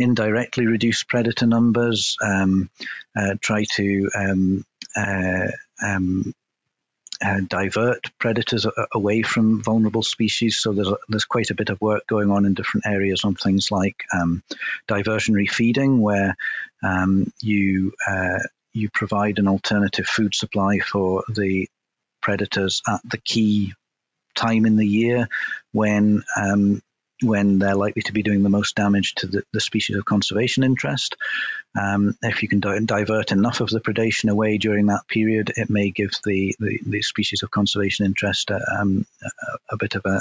indirectly 0.01 0.67
reduce 0.67 1.05
predator 1.05 1.47
numbers, 1.47 2.17
um, 2.23 2.71
uh, 3.17 3.35
try 3.41 3.65
to 3.77 4.09
um, 4.17 4.65
um, 4.97 6.35
uh, 7.23 7.41
divert 7.49 8.11
predators 8.19 8.67
away 8.93 9.23
from 9.23 9.63
vulnerable 9.63 10.03
species. 10.03 10.59
So 10.59 10.73
there's 10.73 10.89
a, 10.89 10.97
there's 11.09 11.25
quite 11.27 11.51
a 11.51 11.55
bit 11.55 11.69
of 11.69 11.81
work 11.81 12.07
going 12.07 12.31
on 12.31 12.47
in 12.47 12.55
different 12.55 12.87
areas 12.87 13.25
on 13.25 13.35
things 13.35 13.71
like 13.71 14.05
um, 14.13 14.43
diversionary 14.89 15.49
feeding, 15.51 16.01
where 16.01 16.35
um, 16.83 17.33
you 17.41 17.93
uh, 18.09 18.39
you 18.73 18.89
provide 18.89 19.39
an 19.39 19.49
alternative 19.49 20.07
food 20.07 20.35
supply 20.35 20.79
for 20.79 21.25
the 21.29 21.69
predators 22.23 22.83
at 22.89 23.01
the 23.05 23.19
key 23.19 23.75
time 24.35 24.65
in 24.65 24.77
the 24.77 24.87
year 24.87 25.29
when 25.73 26.23
um, 26.37 26.81
when 27.23 27.59
they're 27.59 27.75
likely 27.75 28.03
to 28.03 28.13
be 28.13 28.23
doing 28.23 28.43
the 28.43 28.49
most 28.49 28.75
damage 28.75 29.15
to 29.17 29.27
the, 29.27 29.43
the 29.53 29.61
species 29.61 29.97
of 29.97 30.05
conservation 30.05 30.63
interest. 30.63 31.17
Um, 31.79 32.17
if 32.23 32.43
you 32.43 32.49
can 32.49 32.61
di- 32.61 32.81
divert 32.81 33.33
enough 33.33 33.61
of 33.61 33.69
the 33.69 33.81
predation 33.81 34.31
away 34.31 34.59
during 34.59 34.87
that 34.87 35.07
period, 35.09 35.53
it 35.57 35.71
may 35.71 35.91
give 35.91 36.13
the, 36.25 36.55
the, 36.59 36.81
the 36.87 37.03
species 37.03 37.43
of 37.43 37.51
conservation 37.51 38.07
interest 38.07 38.51
um, 38.51 39.07
a, 39.23 39.75
a, 39.75 39.77
bit 39.77 39.95
of 39.95 40.03
a, 40.07 40.21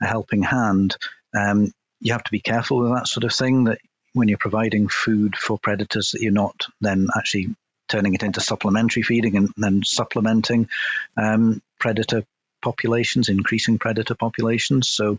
a 0.00 0.06
helping 0.06 0.42
hand. 0.42 0.96
Um, 1.34 1.72
you 2.00 2.12
have 2.12 2.24
to 2.24 2.32
be 2.32 2.40
careful 2.40 2.78
with 2.78 2.92
that 2.92 3.08
sort 3.08 3.24
of 3.24 3.32
thing, 3.32 3.64
that 3.64 3.78
when 4.12 4.28
you're 4.28 4.38
providing 4.38 4.88
food 4.88 5.36
for 5.36 5.58
predators, 5.58 6.12
that 6.12 6.22
you're 6.22 6.32
not 6.32 6.66
then 6.80 7.08
actually 7.16 7.54
turning 7.88 8.14
it 8.14 8.22
into 8.22 8.40
supplementary 8.40 9.02
feeding 9.02 9.36
and 9.36 9.50
then 9.56 9.82
supplementing 9.84 10.68
um, 11.16 11.60
predator 11.78 12.24
populations, 12.60 13.28
increasing 13.28 13.78
predator 13.78 14.14
populations. 14.14 14.88
So 14.88 15.18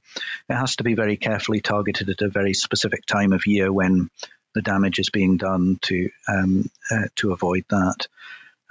it 0.49 0.55
has 0.55 0.75
to 0.77 0.83
be 0.83 0.95
very 0.95 1.17
carefully 1.17 1.61
targeted 1.61 2.09
at 2.09 2.21
a 2.21 2.29
very 2.29 2.53
specific 2.53 3.05
time 3.05 3.33
of 3.33 3.45
year 3.45 3.71
when 3.71 4.09
the 4.53 4.61
damage 4.61 4.99
is 4.99 5.09
being 5.09 5.37
done 5.37 5.79
to 5.83 6.09
um, 6.27 6.69
uh, 6.89 7.07
to 7.17 7.31
avoid 7.31 7.65
that. 7.69 8.07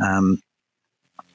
Um, 0.02 0.42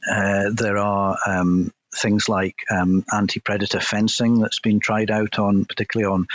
uh, 0.10 0.52
there 0.54 0.78
are 0.78 1.18
um, 1.26 1.72
things 1.96 2.30
like 2.30 2.56
um, 2.70 3.06
anti-predator 3.12 3.80
fencing 3.80 4.40
that's 4.40 4.60
been 4.60 4.80
tried 4.80 5.10
out 5.10 5.40
on, 5.40 5.66
particularly 5.66 6.14
on, 6.14 6.28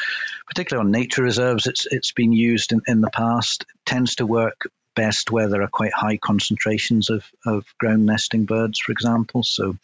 particularly 0.49 0.87
on 0.87 0.93
nature 0.93 1.23
reserves. 1.23 1.67
It's 1.67 1.87
it's 1.91 2.13
been 2.13 2.33
used 2.33 2.73
in, 2.73 2.81
in 2.87 3.01
the 3.01 3.11
past. 3.11 3.63
It 3.63 3.87
tends 3.87 4.17
to 4.17 4.27
work 4.27 4.69
best 4.97 5.31
where 5.31 5.49
there 5.49 5.63
are 5.63 5.69
quite 5.69 5.93
high 5.93 6.17
concentrations 6.17 7.11
of, 7.11 7.25
of 7.47 7.65
ground 7.79 8.07
nesting 8.07 8.45
birds, 8.45 8.81
for 8.81 8.93
example. 8.93 9.43
So 9.43 9.77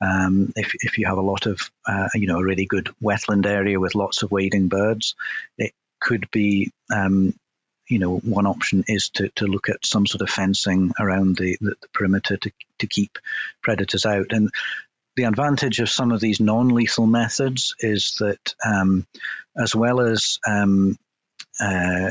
um, 0.00 0.52
if, 0.56 0.72
if 0.80 0.98
you 0.98 1.06
have 1.06 1.18
a 1.18 1.22
lot 1.22 1.46
of, 1.46 1.70
uh, 1.86 2.08
you 2.14 2.26
know, 2.26 2.38
a 2.38 2.44
really 2.44 2.66
good 2.66 2.90
wetland 3.02 3.46
area 3.46 3.80
with 3.80 3.94
lots 3.94 4.22
of 4.22 4.30
wading 4.30 4.68
birds, 4.68 5.14
it 5.58 5.72
could 6.00 6.30
be, 6.30 6.72
um, 6.94 7.34
you 7.88 7.98
know, 7.98 8.16
one 8.18 8.46
option 8.46 8.84
is 8.88 9.10
to, 9.10 9.28
to 9.36 9.46
look 9.46 9.68
at 9.68 9.84
some 9.84 10.06
sort 10.06 10.22
of 10.22 10.28
fencing 10.28 10.92
around 10.98 11.36
the, 11.36 11.56
the, 11.60 11.76
the 11.80 11.88
perimeter 11.94 12.36
to, 12.36 12.50
to 12.80 12.86
keep 12.86 13.18
predators 13.62 14.04
out. 14.04 14.32
And 14.32 14.50
the 15.14 15.24
advantage 15.24 15.80
of 15.80 15.88
some 15.88 16.12
of 16.12 16.20
these 16.20 16.40
non-lethal 16.40 17.06
methods 17.06 17.74
is 17.80 18.16
that, 18.18 18.54
um, 18.64 19.06
as 19.56 19.74
well 19.74 20.00
as 20.00 20.38
um, 20.46 20.98
uh, 21.60 22.10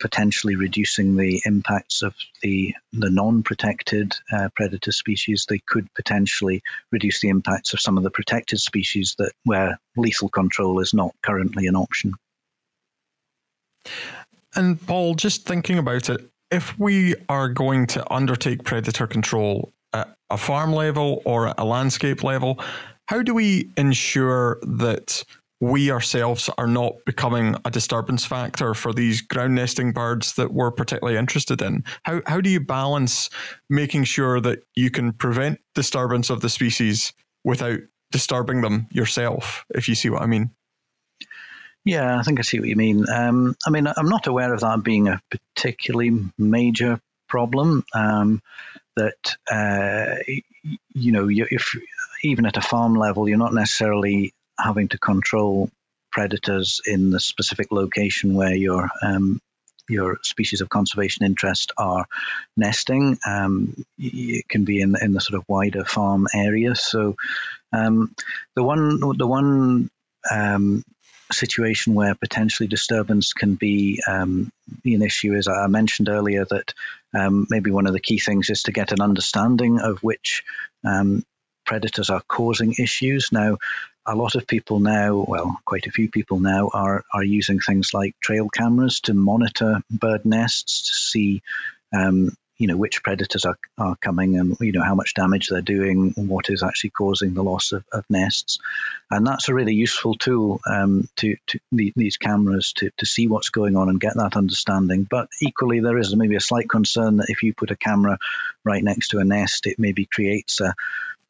potentially 0.00 0.56
reducing 0.56 1.16
the 1.16 1.40
impacts 1.44 2.02
of 2.02 2.14
the 2.42 2.74
the 2.92 3.10
non-protected 3.10 4.14
uh, 4.32 4.48
predator 4.54 4.92
species. 4.92 5.46
They 5.48 5.58
could 5.58 5.92
potentially 5.94 6.62
reduce 6.90 7.20
the 7.20 7.28
impacts 7.28 7.74
of 7.74 7.80
some 7.80 7.98
of 7.98 8.04
the 8.04 8.10
protected 8.10 8.60
species 8.60 9.14
that 9.18 9.32
where 9.44 9.78
lethal 9.96 10.28
control 10.28 10.80
is 10.80 10.94
not 10.94 11.14
currently 11.22 11.66
an 11.66 11.76
option. 11.76 12.14
And 14.54 14.84
Paul, 14.86 15.14
just 15.14 15.46
thinking 15.46 15.78
about 15.78 16.08
it, 16.08 16.30
if 16.50 16.78
we 16.78 17.14
are 17.28 17.48
going 17.48 17.86
to 17.88 18.12
undertake 18.12 18.64
predator 18.64 19.06
control 19.06 19.72
at 19.92 20.14
a 20.30 20.38
farm 20.38 20.72
level 20.72 21.22
or 21.24 21.48
at 21.48 21.58
a 21.58 21.64
landscape 21.64 22.24
level, 22.24 22.58
how 23.06 23.22
do 23.22 23.34
we 23.34 23.70
ensure 23.76 24.58
that 24.62 25.24
we 25.60 25.90
ourselves 25.90 26.48
are 26.56 26.66
not 26.66 26.94
becoming 27.04 27.56
a 27.64 27.70
disturbance 27.70 28.24
factor 28.24 28.74
for 28.74 28.92
these 28.92 29.20
ground 29.20 29.54
nesting 29.54 29.92
birds 29.92 30.34
that 30.34 30.52
we're 30.52 30.70
particularly 30.70 31.18
interested 31.18 31.60
in. 31.60 31.84
How, 32.04 32.22
how 32.26 32.40
do 32.40 32.48
you 32.48 32.60
balance 32.60 33.28
making 33.68 34.04
sure 34.04 34.40
that 34.40 34.64
you 34.76 34.90
can 34.90 35.12
prevent 35.12 35.58
disturbance 35.74 36.30
of 36.30 36.40
the 36.40 36.48
species 36.48 37.12
without 37.44 37.80
disturbing 38.12 38.60
them 38.60 38.86
yourself, 38.90 39.64
if 39.70 39.88
you 39.88 39.94
see 39.94 40.10
what 40.10 40.22
I 40.22 40.26
mean? 40.26 40.50
Yeah, 41.84 42.18
I 42.18 42.22
think 42.22 42.38
I 42.38 42.42
see 42.42 42.60
what 42.60 42.68
you 42.68 42.76
mean. 42.76 43.08
Um, 43.08 43.56
I 43.66 43.70
mean, 43.70 43.86
I'm 43.86 44.08
not 44.08 44.26
aware 44.26 44.52
of 44.52 44.60
that 44.60 44.82
being 44.82 45.08
a 45.08 45.20
particularly 45.30 46.12
major 46.36 47.00
problem. 47.28 47.84
Um, 47.94 48.42
that 48.96 49.36
uh, 49.50 50.16
you 50.92 51.12
know, 51.12 51.28
if 51.30 51.76
even 52.22 52.46
at 52.46 52.56
a 52.56 52.60
farm 52.60 52.94
level, 52.94 53.28
you're 53.28 53.38
not 53.38 53.54
necessarily 53.54 54.34
having 54.58 54.88
to 54.88 54.98
control 54.98 55.70
predators 56.10 56.80
in 56.86 57.10
the 57.10 57.20
specific 57.20 57.70
location 57.70 58.34
where 58.34 58.54
your 58.54 58.90
um, 59.02 59.40
your 59.88 60.18
species 60.22 60.60
of 60.60 60.68
conservation 60.68 61.24
interest 61.24 61.72
are 61.78 62.06
nesting. 62.56 63.18
Um, 63.26 63.74
it 63.98 64.48
can 64.48 64.64
be 64.64 64.80
in 64.80 64.94
in 65.00 65.12
the 65.12 65.20
sort 65.20 65.38
of 65.38 65.44
wider 65.48 65.84
farm 65.84 66.26
area. 66.34 66.74
So 66.74 67.16
um, 67.72 68.14
the 68.54 68.62
one 68.62 69.00
the 69.16 69.26
one 69.26 69.90
um, 70.30 70.84
situation 71.32 71.94
where 71.94 72.14
potentially 72.14 72.68
disturbance 72.68 73.32
can 73.32 73.54
be, 73.54 74.00
um, 74.06 74.50
be 74.82 74.94
an 74.94 75.02
issue 75.02 75.34
is 75.34 75.48
I 75.48 75.66
mentioned 75.66 76.08
earlier 76.08 76.44
that 76.44 76.74
um, 77.14 77.46
maybe 77.50 77.70
one 77.70 77.86
of 77.86 77.92
the 77.92 78.00
key 78.00 78.18
things 78.18 78.50
is 78.50 78.64
to 78.64 78.72
get 78.72 78.92
an 78.92 79.00
understanding 79.00 79.80
of 79.80 80.02
which 80.02 80.42
um, 80.84 81.24
predators 81.66 82.10
are 82.10 82.22
causing 82.26 82.74
issues. 82.78 83.28
Now, 83.30 83.58
a 84.08 84.16
lot 84.16 84.34
of 84.34 84.46
people 84.46 84.80
now, 84.80 85.24
well, 85.28 85.60
quite 85.66 85.86
a 85.86 85.90
few 85.92 86.08
people 86.08 86.40
now, 86.40 86.70
are 86.72 87.04
are 87.12 87.22
using 87.22 87.60
things 87.60 87.92
like 87.92 88.18
trail 88.20 88.48
cameras 88.48 89.00
to 89.00 89.14
monitor 89.14 89.82
bird 89.90 90.24
nests 90.24 90.88
to 90.88 90.94
see, 90.94 91.42
um, 91.94 92.30
you 92.56 92.66
know, 92.66 92.76
which 92.76 93.02
predators 93.02 93.44
are, 93.44 93.58
are 93.76 93.96
coming 93.96 94.38
and 94.38 94.56
you 94.60 94.72
know 94.72 94.82
how 94.82 94.94
much 94.94 95.12
damage 95.12 95.48
they're 95.48 95.60
doing, 95.60 96.14
and 96.16 96.28
what 96.28 96.48
is 96.48 96.62
actually 96.62 96.90
causing 96.90 97.34
the 97.34 97.44
loss 97.44 97.72
of, 97.72 97.84
of 97.92 98.04
nests, 98.08 98.58
and 99.10 99.26
that's 99.26 99.50
a 99.50 99.54
really 99.54 99.74
useful 99.74 100.14
tool 100.14 100.60
um, 100.66 101.06
to, 101.16 101.36
to 101.46 101.60
the, 101.70 101.92
these 101.94 102.16
cameras 102.16 102.72
to 102.76 102.90
to 102.96 103.04
see 103.04 103.28
what's 103.28 103.50
going 103.50 103.76
on 103.76 103.90
and 103.90 104.00
get 104.00 104.14
that 104.14 104.36
understanding. 104.36 105.06
But 105.08 105.28
equally, 105.42 105.80
there 105.80 105.98
is 105.98 106.16
maybe 106.16 106.36
a 106.36 106.40
slight 106.40 106.68
concern 106.68 107.18
that 107.18 107.28
if 107.28 107.42
you 107.42 107.52
put 107.52 107.70
a 107.70 107.76
camera 107.76 108.18
right 108.64 108.82
next 108.82 109.08
to 109.08 109.18
a 109.18 109.24
nest, 109.24 109.66
it 109.66 109.78
maybe 109.78 110.06
creates 110.06 110.60
a 110.62 110.74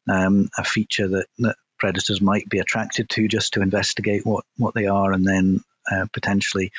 um, 0.09 0.49
a 0.57 0.63
feature 0.63 1.07
that, 1.09 1.27
that 1.39 1.55
predators 1.79 2.21
might 2.21 2.47
be 2.49 2.59
attracted 2.59 3.09
to 3.09 3.27
just 3.27 3.53
to 3.53 3.61
investigate 3.61 4.25
what, 4.25 4.45
what 4.57 4.73
they 4.73 4.87
are 4.87 5.11
and 5.11 5.25
then 5.25 5.63
uh, 5.91 6.05
potentially 6.13 6.71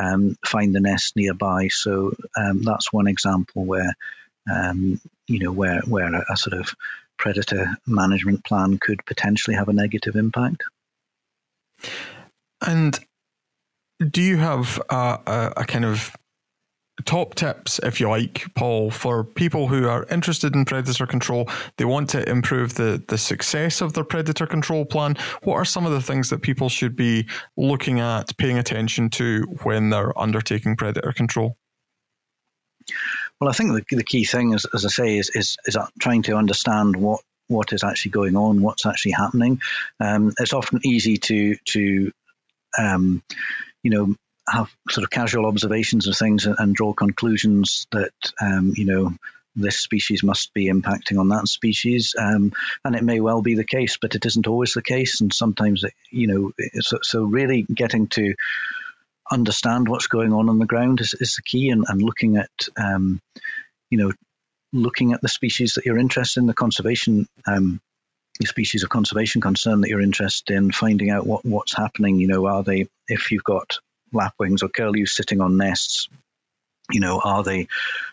um, 0.00 0.36
find 0.44 0.74
the 0.74 0.80
nest 0.80 1.16
nearby. 1.16 1.68
So 1.68 2.12
um, 2.36 2.62
that's 2.62 2.92
one 2.92 3.06
example 3.06 3.64
where 3.64 3.94
um, 4.50 5.00
you 5.26 5.38
know 5.40 5.52
where 5.52 5.80
where 5.82 6.14
a, 6.14 6.24
a, 6.32 6.36
sort 6.36 6.58
of 6.58 6.74
predator 7.18 7.76
management 7.86 8.44
plan 8.44 8.78
could 8.78 9.04
potentially 9.04 9.56
have 9.56 9.68
a 9.68 9.72
negative 9.72 10.16
impact. 10.16 10.62
And 12.66 12.98
do 13.98 14.22
you 14.22 14.36
have 14.36 14.80
a, 14.90 14.94
a, 15.26 15.52
a 15.58 15.64
kind 15.64 15.84
of 15.84 16.14
top 17.04 17.34
tips, 17.34 17.80
if 17.82 18.00
you 18.00 18.08
like, 18.08 18.46
Paul, 18.54 18.90
for 18.90 19.24
people 19.24 19.68
who 19.68 19.86
are 19.88 20.06
interested 20.10 20.54
in 20.54 20.64
predator 20.64 21.06
control. 21.06 21.48
They 21.76 21.84
want 21.84 22.10
to 22.10 22.28
improve 22.28 22.74
the, 22.74 23.02
the 23.08 23.18
success 23.18 23.80
of 23.80 23.92
their 23.92 24.04
predator 24.04 24.46
control 24.46 24.84
plan. 24.84 25.16
What 25.42 25.54
are 25.54 25.64
some 25.64 25.86
of 25.86 25.92
the 25.92 26.02
things 26.02 26.30
that 26.30 26.42
people 26.42 26.68
should 26.68 26.96
be 26.96 27.26
looking 27.56 28.00
at, 28.00 28.36
paying 28.36 28.58
attention 28.58 29.10
to 29.10 29.42
when 29.62 29.90
they're 29.90 30.18
undertaking 30.18 30.76
predator 30.76 31.12
control? 31.12 31.56
Well, 33.40 33.50
I 33.50 33.52
think 33.52 33.72
the, 33.72 33.96
the 33.96 34.04
key 34.04 34.24
thing, 34.24 34.52
is, 34.52 34.66
as 34.74 34.84
I 34.84 34.88
say, 34.88 35.18
is, 35.18 35.30
is, 35.30 35.56
is 35.66 35.76
trying 36.00 36.22
to 36.22 36.36
understand 36.36 36.96
what 36.96 37.20
what 37.48 37.72
is 37.72 37.82
actually 37.82 38.10
going 38.10 38.36
on, 38.36 38.60
what's 38.60 38.86
actually 38.86 39.12
happening. 39.12 39.60
Um, 39.98 40.32
it's 40.38 40.52
often 40.52 40.80
easy 40.84 41.16
to 41.16 41.56
to 41.56 42.12
um, 42.78 43.22
you 43.82 43.90
know 43.90 44.14
have 44.50 44.70
sort 44.90 45.04
of 45.04 45.10
casual 45.10 45.46
observations 45.46 46.06
of 46.06 46.16
things 46.16 46.46
and, 46.46 46.56
and 46.58 46.74
draw 46.74 46.92
conclusions 46.92 47.86
that 47.92 48.12
um, 48.40 48.72
you 48.76 48.84
know 48.84 49.12
this 49.56 49.80
species 49.80 50.22
must 50.22 50.54
be 50.54 50.66
impacting 50.66 51.18
on 51.18 51.28
that 51.28 51.48
species, 51.48 52.14
um, 52.18 52.52
and 52.84 52.94
it 52.94 53.02
may 53.02 53.20
well 53.20 53.42
be 53.42 53.54
the 53.54 53.64
case, 53.64 53.98
but 54.00 54.14
it 54.14 54.24
isn't 54.24 54.46
always 54.46 54.72
the 54.72 54.82
case, 54.82 55.20
and 55.20 55.32
sometimes 55.32 55.84
it, 55.84 55.94
you 56.10 56.26
know 56.26 56.52
so, 56.80 56.98
so 57.02 57.24
really 57.24 57.62
getting 57.62 58.08
to 58.08 58.34
understand 59.30 59.88
what's 59.88 60.06
going 60.06 60.32
on 60.32 60.48
on 60.48 60.58
the 60.58 60.66
ground 60.66 61.00
is, 61.00 61.14
is 61.14 61.36
the 61.36 61.42
key, 61.42 61.70
and, 61.70 61.84
and 61.88 62.00
looking 62.00 62.36
at 62.36 62.50
um, 62.76 63.20
you 63.90 63.98
know 63.98 64.12
looking 64.72 65.12
at 65.12 65.20
the 65.22 65.28
species 65.28 65.74
that 65.74 65.86
you're 65.86 65.98
interested 65.98 66.40
in, 66.40 66.46
the 66.46 66.54
conservation 66.54 67.26
um, 67.46 67.80
species 68.46 68.84
of 68.84 68.90
conservation 68.90 69.40
concern 69.40 69.80
that 69.80 69.88
you're 69.88 70.00
interested 70.00 70.54
in, 70.54 70.70
finding 70.70 71.10
out 71.10 71.26
what, 71.26 71.44
what's 71.44 71.74
happening. 71.74 72.18
You 72.18 72.28
know, 72.28 72.46
are 72.46 72.62
they 72.62 72.86
if 73.08 73.32
you've 73.32 73.44
got 73.44 73.78
lapwings 74.12 74.62
or 74.62 74.68
curlews 74.68 75.14
sitting 75.14 75.40
on 75.40 75.56
nests, 75.56 76.08
you 76.90 77.00
know, 77.00 77.20
are 77.22 77.42
they 77.42 77.68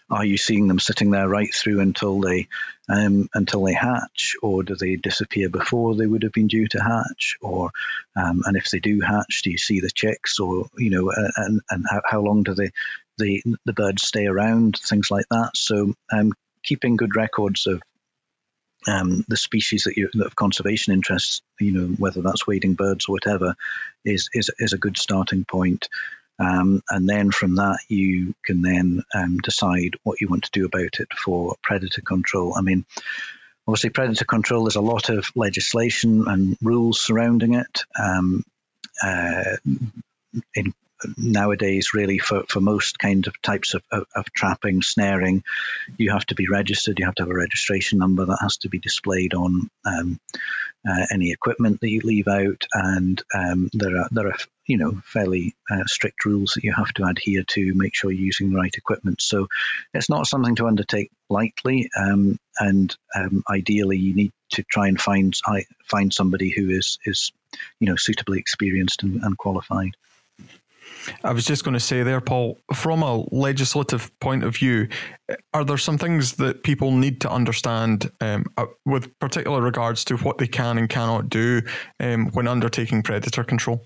are 0.09 0.25
you 0.25 0.37
seeing 0.37 0.67
them 0.67 0.79
sitting 0.79 1.09
there 1.09 1.27
right 1.27 1.53
through 1.53 1.79
until 1.79 2.19
they 2.19 2.47
um, 2.89 3.29
until 3.33 3.63
they 3.63 3.73
hatch, 3.73 4.35
or 4.41 4.63
do 4.63 4.75
they 4.75 4.97
disappear 4.97 5.49
before 5.49 5.95
they 5.95 6.05
would 6.05 6.23
have 6.23 6.33
been 6.33 6.47
due 6.47 6.67
to 6.67 6.83
hatch? 6.83 7.37
Or 7.41 7.71
um, 8.15 8.41
and 8.45 8.57
if 8.57 8.69
they 8.69 8.79
do 8.79 9.01
hatch, 9.01 9.41
do 9.43 9.51
you 9.51 9.57
see 9.57 9.79
the 9.79 9.89
chicks, 9.89 10.39
or 10.39 10.67
you 10.77 10.89
know, 10.89 11.11
and 11.35 11.61
and 11.69 11.85
how, 11.89 12.01
how 12.05 12.21
long 12.21 12.43
do 12.43 12.53
they 12.53 12.71
the 13.17 13.41
the 13.65 13.73
birds 13.73 14.03
stay 14.03 14.27
around? 14.27 14.77
Things 14.77 15.09
like 15.09 15.25
that. 15.31 15.51
So 15.55 15.93
um, 16.11 16.33
keeping 16.63 16.97
good 16.97 17.15
records 17.15 17.67
of 17.67 17.81
um, 18.87 19.25
the 19.27 19.37
species 19.37 19.83
that 19.83 19.97
you 19.97 20.09
that 20.13 20.23
have 20.23 20.35
conservation 20.35 20.93
interests, 20.93 21.41
you 21.59 21.71
know, 21.71 21.87
whether 21.97 22.21
that's 22.21 22.47
wading 22.47 22.75
birds 22.75 23.07
or 23.07 23.13
whatever, 23.13 23.55
is 24.03 24.29
is 24.33 24.51
is 24.59 24.73
a 24.73 24.77
good 24.77 24.97
starting 24.97 25.45
point. 25.45 25.89
Um, 26.37 26.83
and 26.89 27.07
then 27.07 27.31
from 27.31 27.55
that, 27.55 27.79
you 27.87 28.35
can 28.43 28.61
then 28.61 29.03
um, 29.13 29.37
decide 29.37 29.91
what 30.03 30.19
you 30.19 30.27
want 30.27 30.43
to 30.43 30.51
do 30.51 30.65
about 30.65 30.99
it 30.99 31.07
for 31.13 31.55
predator 31.61 32.01
control. 32.01 32.55
I 32.57 32.61
mean, 32.61 32.85
obviously, 33.67 33.91
predator 33.91 34.25
control, 34.25 34.65
there's 34.65 34.75
a 34.75 34.81
lot 34.81 35.09
of 35.09 35.31
legislation 35.35 36.25
and 36.27 36.57
rules 36.61 36.99
surrounding 36.99 37.53
it. 37.53 37.83
Um, 37.97 38.43
uh, 39.01 39.55
in, 40.53 40.73
nowadays, 41.17 41.93
really, 41.93 42.19
for, 42.19 42.43
for 42.47 42.61
most 42.61 42.99
kind 42.99 43.27
of 43.27 43.41
types 43.41 43.73
of, 43.73 43.83
of, 43.91 44.05
of, 44.15 44.25
trapping, 44.33 44.81
snaring, 44.81 45.43
you 45.97 46.11
have 46.11 46.25
to 46.27 46.35
be 46.35 46.47
registered. 46.47 46.99
You 46.99 47.05
have 47.05 47.15
to 47.15 47.23
have 47.23 47.29
a 47.29 47.35
registration 47.35 47.99
number 47.99 48.25
that 48.25 48.39
has 48.41 48.57
to 48.57 48.69
be 48.69 48.79
displayed 48.79 49.33
on 49.33 49.69
um, 49.85 50.19
uh, 50.87 51.05
any 51.11 51.31
equipment 51.31 51.81
that 51.81 51.89
you 51.89 52.01
leave 52.03 52.27
out, 52.27 52.65
and 52.73 53.21
um, 53.33 53.69
there 53.73 53.97
are 53.97 54.07
there 54.11 54.27
are 54.27 54.37
you 54.67 54.77
know 54.77 55.01
fairly 55.03 55.55
uh, 55.69 55.85
strict 55.85 56.25
rules 56.25 56.53
that 56.55 56.63
you 56.63 56.73
have 56.73 56.93
to 56.93 57.05
adhere 57.05 57.43
to. 57.43 57.73
Make 57.73 57.95
sure 57.95 58.11
you're 58.11 58.25
using 58.25 58.51
the 58.51 58.57
right 58.57 58.75
equipment. 58.75 59.21
So 59.21 59.47
it's 59.93 60.09
not 60.09 60.27
something 60.27 60.55
to 60.55 60.67
undertake 60.67 61.11
lightly, 61.29 61.89
um, 61.97 62.37
and 62.59 62.95
um, 63.15 63.43
ideally 63.49 63.97
you 63.97 64.13
need 64.13 64.31
to 64.51 64.63
try 64.63 64.87
and 64.87 64.99
find 64.99 65.35
find 65.85 66.13
somebody 66.13 66.49
who 66.49 66.69
is 66.69 66.99
is 67.05 67.31
you 67.79 67.87
know 67.87 67.95
suitably 67.95 68.39
experienced 68.39 69.03
and, 69.03 69.21
and 69.23 69.37
qualified. 69.37 69.95
I 71.23 71.33
was 71.33 71.45
just 71.45 71.63
going 71.63 71.73
to 71.73 71.79
say 71.79 72.03
there, 72.03 72.21
Paul, 72.21 72.59
from 72.73 73.03
a 73.03 73.25
legislative 73.31 74.11
point 74.19 74.43
of 74.43 74.55
view, 74.55 74.87
are 75.53 75.63
there 75.63 75.77
some 75.77 75.97
things 75.97 76.33
that 76.33 76.63
people 76.63 76.91
need 76.91 77.21
to 77.21 77.29
understand 77.29 78.11
um, 78.21 78.45
uh, 78.57 78.65
with 78.85 79.17
particular 79.19 79.61
regards 79.61 80.05
to 80.05 80.17
what 80.17 80.37
they 80.37 80.47
can 80.47 80.77
and 80.77 80.89
cannot 80.89 81.29
do 81.29 81.61
um, 81.99 82.27
when 82.31 82.47
undertaking 82.47 83.03
predator 83.03 83.43
control? 83.43 83.85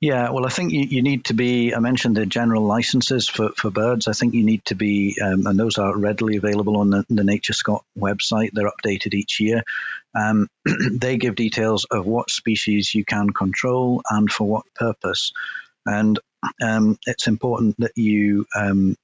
Yeah, 0.00 0.30
well, 0.30 0.44
I 0.44 0.50
think 0.50 0.72
you, 0.72 0.82
you 0.82 1.02
need 1.02 1.24
to 1.26 1.34
be. 1.34 1.74
I 1.74 1.78
mentioned 1.78 2.16
the 2.16 2.26
general 2.26 2.62
licenses 2.64 3.26
for, 3.26 3.50
for 3.56 3.70
birds. 3.70 4.06
I 4.06 4.12
think 4.12 4.34
you 4.34 4.44
need 4.44 4.62
to 4.66 4.74
be, 4.74 5.16
um, 5.24 5.46
and 5.46 5.58
those 5.58 5.78
are 5.78 5.96
readily 5.96 6.36
available 6.36 6.76
on 6.76 6.90
the, 6.90 7.06
the 7.08 7.22
NatureScot 7.22 7.80
website. 7.98 8.50
They're 8.52 8.70
updated 8.70 9.14
each 9.14 9.40
year. 9.40 9.62
Um, 10.14 10.48
they 10.90 11.16
give 11.16 11.36
details 11.36 11.86
of 11.86 12.04
what 12.04 12.28
species 12.28 12.94
you 12.94 13.04
can 13.04 13.30
control 13.30 14.02
and 14.10 14.30
for 14.30 14.46
what 14.46 14.64
purpose. 14.74 15.32
And 15.86 16.18
um, 16.62 16.98
it's 17.06 17.26
important 17.26 17.76
that 17.78 17.96
you 17.96 18.46
um, 18.54 18.96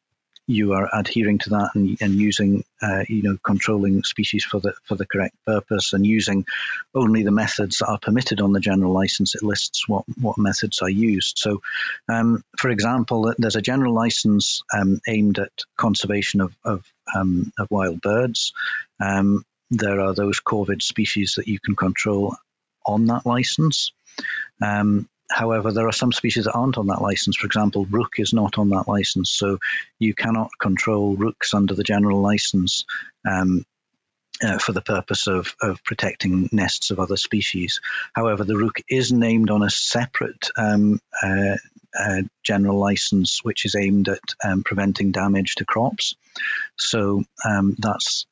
you 0.51 0.73
are 0.73 0.89
adhering 0.93 1.39
to 1.39 1.51
that 1.51 1.71
and, 1.75 1.97
and 2.03 2.15
using 2.15 2.65
uh, 2.83 3.05
you 3.09 3.23
know 3.23 3.39
controlling 3.43 4.03
species 4.03 4.45
for 4.45 4.61
the 4.61 4.75
for 4.85 4.97
the 4.97 5.07
correct 5.07 5.37
purpose 5.47 5.93
and 5.93 6.05
using 6.05 6.45
only 6.95 7.23
the 7.23 7.31
methods 7.31 7.79
that 7.79 7.87
are 7.87 8.01
permitted 8.01 8.41
on 8.41 8.53
the 8.53 8.61
general 8.61 8.93
license. 8.93 9.35
It 9.35 9.43
lists 9.43 9.89
what 9.89 10.05
what 10.21 10.39
methods 10.39 10.81
are 10.83 10.91
used. 10.91 11.39
So, 11.39 11.63
um, 12.09 12.43
for 12.59 12.71
example, 12.71 13.33
there's 13.39 13.57
a 13.57 13.63
general 13.63 13.95
license 13.95 14.63
um, 14.77 15.01
aimed 15.07 15.39
at 15.39 15.53
conservation 15.77 16.41
of 16.41 16.55
of, 16.65 16.85
um, 17.15 17.53
of 17.59 17.69
wild 17.71 18.01
birds. 18.01 18.53
Um, 18.99 19.45
there 19.71 20.01
are 20.01 20.15
those 20.15 20.41
corvid 20.41 20.83
species 20.83 21.35
that 21.37 21.47
you 21.47 21.61
can 21.61 21.77
control 21.77 22.35
on 22.85 23.07
that 23.07 23.25
license. 23.25 23.93
Um, 24.61 25.09
However, 25.31 25.73
there 25.73 25.87
are 25.87 25.93
some 25.93 26.13
species 26.13 26.45
that 26.45 26.53
aren't 26.53 26.79
on 26.79 26.89
that 26.89 27.01
license. 27.03 27.37
For 27.37 27.47
example, 27.47 27.87
rook 27.87 28.15
is 28.19 28.33
not 28.33 28.59
on 28.59 28.71
that 28.71 28.89
license, 28.89 29.31
so 29.31 29.59
you 29.99 30.15
cannot 30.15 30.51
control 30.61 31.17
rooks 31.17 31.55
under 31.55 31.75
the 31.75 31.85
general 31.85 32.21
license 32.21 32.85
um, 33.29 33.65
uh, 34.43 34.59
for 34.59 34.73
the 34.73 34.81
purpose 34.81 35.27
of, 35.27 35.55
of 35.61 35.83
protecting 35.85 36.49
nests 36.53 36.91
of 36.91 36.99
other 36.99 37.17
species. 37.17 37.81
However, 38.15 38.45
the 38.45 38.57
rook 38.57 38.81
is 38.89 39.13
named 39.13 39.51
on 39.51 39.63
a 39.63 39.71
separate 39.71 40.51
um, 40.57 41.01
uh, 41.23 41.57
uh, 41.99 42.23
general 42.43 42.79
license, 42.79 43.41
which 43.43 43.65
is 43.65 43.75
aimed 43.75 44.09
at 44.09 44.21
um, 44.45 44.63
preventing 44.63 45.11
damage 45.11 45.57
to 45.57 45.65
crops. 45.65 46.15
So 46.77 47.25
um, 47.45 47.77
that's 47.79 48.27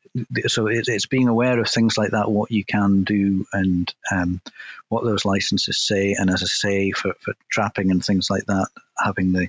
so 0.46 0.66
it, 0.66 0.88
it's 0.88 1.06
being 1.06 1.28
aware 1.28 1.58
of 1.58 1.68
things 1.68 1.98
like 1.98 2.12
that, 2.12 2.30
what 2.30 2.50
you 2.50 2.64
can 2.64 3.04
do, 3.04 3.46
and 3.52 3.92
um, 4.10 4.40
what 4.88 5.04
those 5.04 5.24
licenses 5.24 5.78
say. 5.78 6.14
And 6.18 6.30
as 6.30 6.42
I 6.42 6.46
say, 6.46 6.90
for, 6.92 7.14
for 7.20 7.34
trapping 7.50 7.90
and 7.90 8.04
things 8.04 8.30
like 8.30 8.46
that, 8.46 8.68
having 8.96 9.32
the 9.32 9.48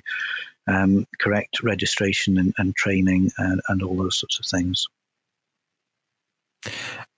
um, 0.66 1.06
correct 1.18 1.62
registration 1.62 2.38
and, 2.38 2.54
and 2.58 2.74
training 2.74 3.30
and, 3.38 3.60
and 3.68 3.82
all 3.82 3.96
those 3.96 4.18
sorts 4.18 4.38
of 4.38 4.46
things. 4.46 4.86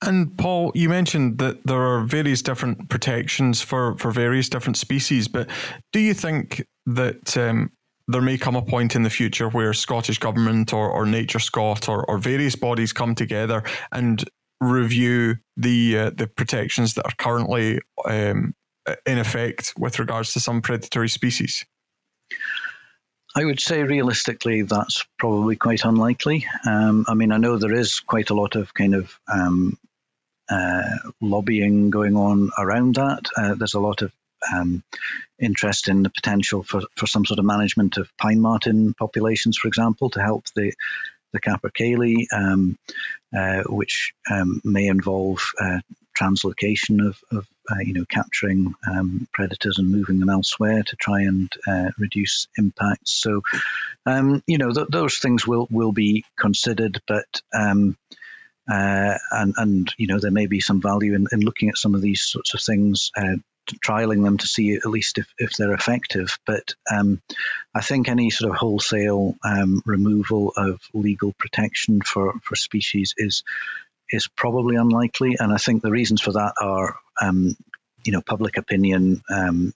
And 0.01 0.37
Paul, 0.37 0.73
you 0.75 0.89
mentioned 0.89 1.39
that 1.39 1.67
there 1.67 1.81
are 1.81 2.01
various 2.03 2.43
different 2.43 2.89
protections 2.89 3.61
for, 3.61 3.97
for 3.99 4.11
various 4.11 4.49
different 4.49 4.77
species, 4.77 5.29
but 5.29 5.49
do 5.93 6.01
you 6.01 6.15
think 6.15 6.67
that 6.87 7.37
um, 7.37 7.73
there 8.09 8.23
may 8.23 8.39
come 8.39 8.57
a 8.57 8.63
point 8.63 8.95
in 8.97 9.03
the 9.03 9.11
future 9.11 9.49
where 9.49 9.73
Scottish 9.73 10.19
Government 10.19 10.73
or, 10.73 10.91
or 10.91 11.05
NatureScot 11.05 11.89
or, 11.89 12.05
or 12.09 12.19
various 12.19 12.57
bodies 12.57 12.93
come 12.93 13.15
together 13.15 13.63
and 13.91 14.25
review 14.61 15.37
the 15.57 15.99
uh, 15.99 16.11
the 16.11 16.27
protections 16.27 16.95
that 16.95 17.05
are 17.05 17.15
currently 17.19 17.81
um, 18.05 18.55
in 19.07 19.19
effect 19.19 19.75
with 19.79 19.99
regards 19.99 20.33
to 20.33 20.41
some 20.41 20.63
predatory 20.63 21.09
species? 21.09 21.65
I 23.35 23.45
would 23.45 23.61
say 23.61 23.83
realistically, 23.83 24.63
that's 24.63 25.07
probably 25.19 25.57
quite 25.57 25.85
unlikely. 25.85 26.47
Um, 26.67 27.07
I 27.09 27.15
mean, 27.15 27.33
I 27.33 27.39
know 27.39 27.57
there 27.57 27.75
is 27.75 28.01
quite 28.01 28.31
a 28.31 28.35
lot 28.35 28.57
of 28.57 28.75
kind 28.75 28.95
of 28.95 29.19
um, 29.33 29.79
uh, 30.51 30.83
lobbying 31.21 31.91
going 31.91 32.15
on 32.17 32.51
around 32.59 32.97
that. 32.97 33.31
Uh, 33.37 33.55
there's 33.55 33.75
a 33.75 33.81
lot 33.81 34.03
of 34.03 34.13
um, 34.55 34.83
interest 35.39 35.89
in 35.89 36.03
the 36.03 36.11
potential 36.11 36.63
for, 36.63 36.83
for 36.97 37.07
some 37.07 37.25
sort 37.25 37.39
of 37.39 37.45
management 37.45 37.97
of 37.97 38.11
pine 38.17 38.41
marten 38.41 38.95
populations, 38.95 39.57
for 39.57 39.69
example, 39.69 40.11
to 40.11 40.23
help 40.23 40.45
the 40.55 40.73
the 41.33 41.41
capercaillie, 41.41 42.27
um, 42.33 42.79
uh, 43.35 43.63
which 43.67 44.13
um, 44.31 44.61
may 44.65 44.87
involve 44.87 45.41
uh, 45.59 45.79
translocation 46.19 47.07
of, 47.07 47.19
of 47.31 47.47
uh, 47.71 47.81
you 47.81 47.95
know 47.95 48.05
capturing 48.09 48.75
um, 48.91 49.27
predators 49.33 49.79
and 49.79 49.91
moving 49.91 50.21
them 50.21 50.29
elsewhere 50.29 50.83
to 50.83 50.97
try 50.97 51.23
and 51.23 51.51
uh, 51.67 51.91
reduce 51.99 52.49
impacts. 52.59 53.13
So 53.13 53.43
um, 54.05 54.43
you 54.47 54.59
know 54.59 54.73
th- 54.73 54.89
those 54.91 55.19
things 55.19 55.47
will 55.47 55.67
will 55.71 55.93
be 55.93 56.25
considered, 56.39 57.01
but 57.07 57.41
um, 57.55 57.97
uh, 58.71 59.19
and 59.31 59.55
and 59.57 59.95
you 59.97 60.07
know 60.07 60.19
there 60.19 60.31
may 60.31 60.47
be 60.47 60.61
some 60.61 60.81
value 60.81 61.15
in, 61.15 61.27
in 61.33 61.41
looking 61.41 61.69
at 61.69 61.79
some 61.79 61.95
of 61.95 62.03
these 62.03 62.23
sorts 62.23 62.55
of 62.55 62.61
things 62.61 63.11
uh, 63.17 63.37
trialing 63.85 64.25
them 64.25 64.39
to 64.39 64.47
see 64.47 64.75
at 64.75 64.87
least 64.87 65.19
if, 65.19 65.27
if 65.39 65.53
they're 65.53 65.75
effective. 65.75 66.39
But 66.47 66.75
um, 66.91 67.23
I 67.75 67.81
think 67.81 68.09
any 68.09 68.31
sort 68.31 68.51
of 68.51 68.57
wholesale 68.57 69.37
um, 69.45 69.83
removal 69.87 70.53
of 70.57 70.81
legal 70.93 71.33
protection 71.39 72.01
for, 72.01 72.35
for 72.43 72.57
species 72.57 73.15
is 73.17 73.45
is 74.11 74.29
probably 74.29 74.77
unlikely. 74.77 75.37
And 75.39 75.53
I 75.53 75.57
think 75.57 75.83
the 75.83 75.91
reasons 75.91 76.21
for 76.21 76.33
that 76.33 76.53
are, 76.61 76.97
um, 77.21 77.57
you 78.05 78.13
know, 78.13 78.21
public 78.21 78.59
opinion 78.59 79.23
um, 79.31 79.73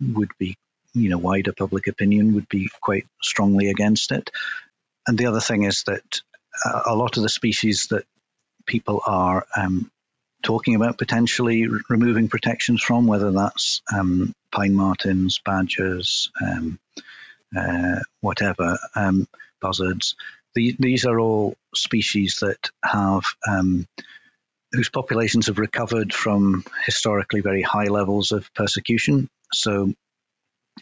would 0.00 0.30
be, 0.38 0.56
you 0.94 1.08
know, 1.08 1.18
wider 1.18 1.52
public 1.52 1.88
opinion 1.88 2.34
would 2.34 2.48
be 2.48 2.70
quite 2.80 3.06
strongly 3.20 3.70
against 3.70 4.12
it. 4.12 4.30
And 5.06 5.18
the 5.18 5.26
other 5.26 5.40
thing 5.40 5.64
is 5.64 5.82
that 5.84 6.20
a 6.86 6.94
lot 6.94 7.16
of 7.16 7.24
the 7.24 7.28
species 7.28 7.88
that 7.88 8.04
people 8.66 9.02
are 9.04 9.46
um, 9.56 9.90
talking 10.42 10.74
about 10.74 10.98
potentially 10.98 11.66
r- 11.70 11.78
removing 11.88 12.28
protections 12.28 12.82
from, 12.82 13.06
whether 13.06 13.30
that's 13.30 13.82
um, 13.92 14.34
pine 14.50 14.74
martens, 14.74 15.40
badgers, 15.44 16.30
um, 16.40 16.78
uh, 17.56 18.00
whatever, 18.20 18.78
um, 18.94 19.26
buzzards. 19.60 20.16
The, 20.54 20.76
these 20.78 21.06
are 21.06 21.18
all 21.18 21.56
species 21.74 22.38
that 22.40 22.70
have 22.84 23.24
um, 23.48 23.86
whose 24.72 24.88
populations 24.88 25.46
have 25.46 25.58
recovered 25.58 26.12
from 26.12 26.64
historically 26.84 27.40
very 27.40 27.62
high 27.62 27.88
levels 27.88 28.32
of 28.32 28.52
persecution. 28.54 29.28
So 29.52 29.92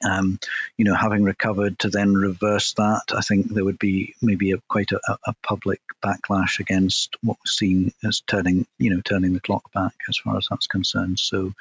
um, 0.04 0.38
you 0.76 0.84
know, 0.84 0.94
having 0.94 1.24
recovered 1.24 1.78
to 1.80 1.90
then 1.90 2.14
reverse 2.14 2.72
that, 2.74 3.02
I 3.14 3.20
think 3.20 3.48
there 3.48 3.64
would 3.64 3.78
be 3.78 4.14
maybe 4.22 4.52
a, 4.52 4.58
quite 4.68 4.92
a, 4.92 5.00
a, 5.26 5.34
public 5.42 5.80
backlash 6.02 6.58
against 6.58 7.16
what 7.22 7.36
was 7.42 7.56
seen 7.56 7.92
as 8.04 8.20
turning, 8.20 8.66
you 8.78 8.94
know, 8.94 9.02
turning 9.02 9.34
the 9.34 9.40
clock 9.40 9.70
back 9.72 9.92
as 10.08 10.16
far 10.16 10.36
as 10.38 10.46
that's 10.48 10.66
concerned. 10.66 11.18
So, 11.18 11.52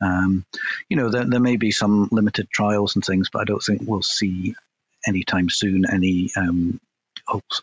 um, 0.00 0.46
you 0.88 0.96
know, 0.96 1.10
there, 1.10 1.24
there 1.24 1.40
may 1.40 1.56
be 1.56 1.70
some 1.70 2.08
limited 2.10 2.48
trials 2.50 2.94
and 2.94 3.04
things, 3.04 3.28
but 3.30 3.40
I 3.40 3.44
don't 3.44 3.62
think 3.62 3.82
we'll 3.84 4.02
see 4.02 4.54
anytime 5.06 5.50
soon 5.50 5.84
any 5.84 6.30
um, 6.36 6.80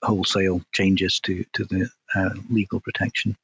wholesale 0.03 0.61
changes 0.71 1.19
to 1.21 1.45
to 1.53 1.65
the 1.65 1.89
uh, 2.13 2.29
legal 2.49 2.79
protection. 2.79 3.35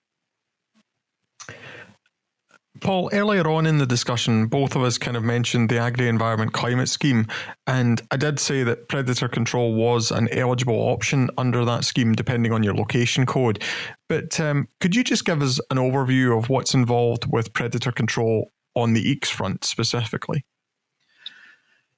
Paul, 2.82 3.10
earlier 3.14 3.48
on 3.48 3.66
in 3.66 3.78
the 3.78 3.86
discussion, 3.86 4.48
both 4.48 4.76
of 4.76 4.84
us 4.84 4.98
kind 4.98 5.16
of 5.16 5.24
mentioned 5.24 5.70
the 5.70 5.78
Agri 5.78 6.08
Environment 6.08 6.52
Climate 6.52 6.90
Scheme, 6.90 7.26
and 7.68 8.02
I 8.12 8.18
did 8.18 8.40
say 8.40 8.64
that 8.64 8.90
predator 8.90 9.30
control 9.30 9.74
was 9.74 10.12
an 10.12 10.28
eligible 10.32 10.76
option 10.76 11.30
under 11.38 11.64
that 11.64 11.86
scheme, 11.86 12.14
depending 12.14 12.52
on 12.52 12.64
your 12.64 12.76
location 12.76 13.26
code. 13.26 13.64
But 14.10 14.40
um, 14.40 14.68
could 14.82 14.96
you 14.96 15.04
just 15.04 15.26
give 15.26 15.42
us 15.42 15.60
an 15.72 15.78
overview 15.78 16.38
of 16.38 16.50
what's 16.50 16.74
involved 16.74 17.32
with 17.32 17.54
predator 17.54 17.92
control 17.92 18.52
on 18.76 18.94
the 18.94 19.16
AECS 19.16 19.30
front 19.30 19.64
specifically? 19.64 20.44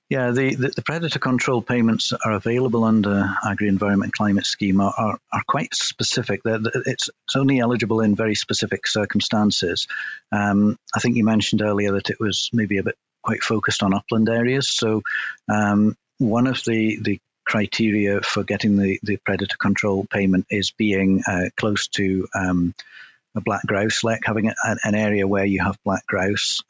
Yeah, 0.10 0.32
the, 0.32 0.56
the, 0.56 0.70
the, 0.70 0.82
predator 0.82 1.20
control 1.20 1.62
payments 1.62 2.14
are 2.14 2.32
available 2.32 2.86
under 2.86 3.30
Agri-Environment 3.46 4.14
Climate 4.14 4.46
Scheme 4.46 4.80
are, 4.80 4.94
are, 4.98 5.20
are 5.34 5.44
quite 5.46 5.76
specific. 5.76 6.42
It's, 6.46 7.10
it's, 7.10 7.36
only 7.36 7.60
eligible 7.60 8.00
in 8.00 8.16
very 8.16 8.36
specific 8.36 8.88
circumstances. 8.88 9.88
Um, 10.32 10.80
I 10.96 11.02
think 11.02 11.18
you 11.18 11.26
mentioned 11.26 11.62
earlier 11.62 11.92
that 11.94 12.10
it 12.10 12.22
was 12.22 12.50
maybe 12.54 12.78
a 12.78 12.84
bit 12.84 12.96
quite 13.22 13.44
focused 13.44 13.84
on 13.84 13.94
upland 13.94 14.30
areas. 14.30 14.70
So 14.70 15.02
um, 15.50 15.98
one 16.20 16.48
of 16.48 16.64
the, 16.64 17.00
the 17.02 17.20
criteria 17.46 18.22
for 18.22 18.44
getting 18.44 18.78
the, 18.78 19.00
the 19.04 19.18
predator 19.18 19.58
control 19.58 20.06
payment 20.06 20.46
is 20.50 20.72
being 20.72 21.22
uh, 21.28 21.50
close 21.58 21.90
to 21.90 22.30
um, 22.34 22.74
a 23.36 23.42
black 23.42 23.66
grouse 23.68 24.06
lek, 24.06 24.22
having 24.24 24.48
a, 24.48 24.54
an 24.86 24.96
area 24.96 25.28
where 25.28 25.46
you 25.46 25.62
have 25.62 25.78
black 25.84 26.06
grouse. 26.08 26.62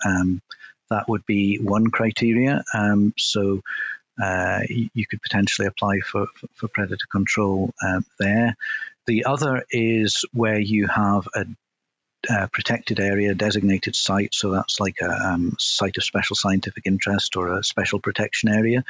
That 0.89 1.07
would 1.07 1.25
be 1.25 1.57
one 1.57 1.87
criteria. 1.87 2.63
Um, 2.73 3.13
so 3.17 3.61
uh, 4.21 4.61
you 4.69 5.05
could 5.05 5.21
potentially 5.21 5.67
apply 5.67 5.99
for, 5.99 6.27
for, 6.55 6.67
predator 6.67 7.05
control 7.11 7.73
um, 7.85 8.05
there. 8.19 8.55
The 9.05 9.25
other 9.25 9.63
is 9.69 10.25
where 10.33 10.59
you 10.59 10.87
have 10.87 11.27
a 11.35 11.45
uh, 12.29 12.47
protected 12.51 12.99
area, 12.99 13.35
designated 13.35 13.95
site. 13.95 14.33
So 14.33 14.51
that's 14.51 14.79
like 14.79 14.97
a 15.01 15.09
um, 15.09 15.55
site 15.59 15.97
of 15.97 16.03
special 16.03 16.35
scientific 16.35 16.85
interest 16.85 17.35
or 17.35 17.57
a 17.57 17.63
special 17.63 17.99
protection 17.99 18.49
area, 18.49 18.83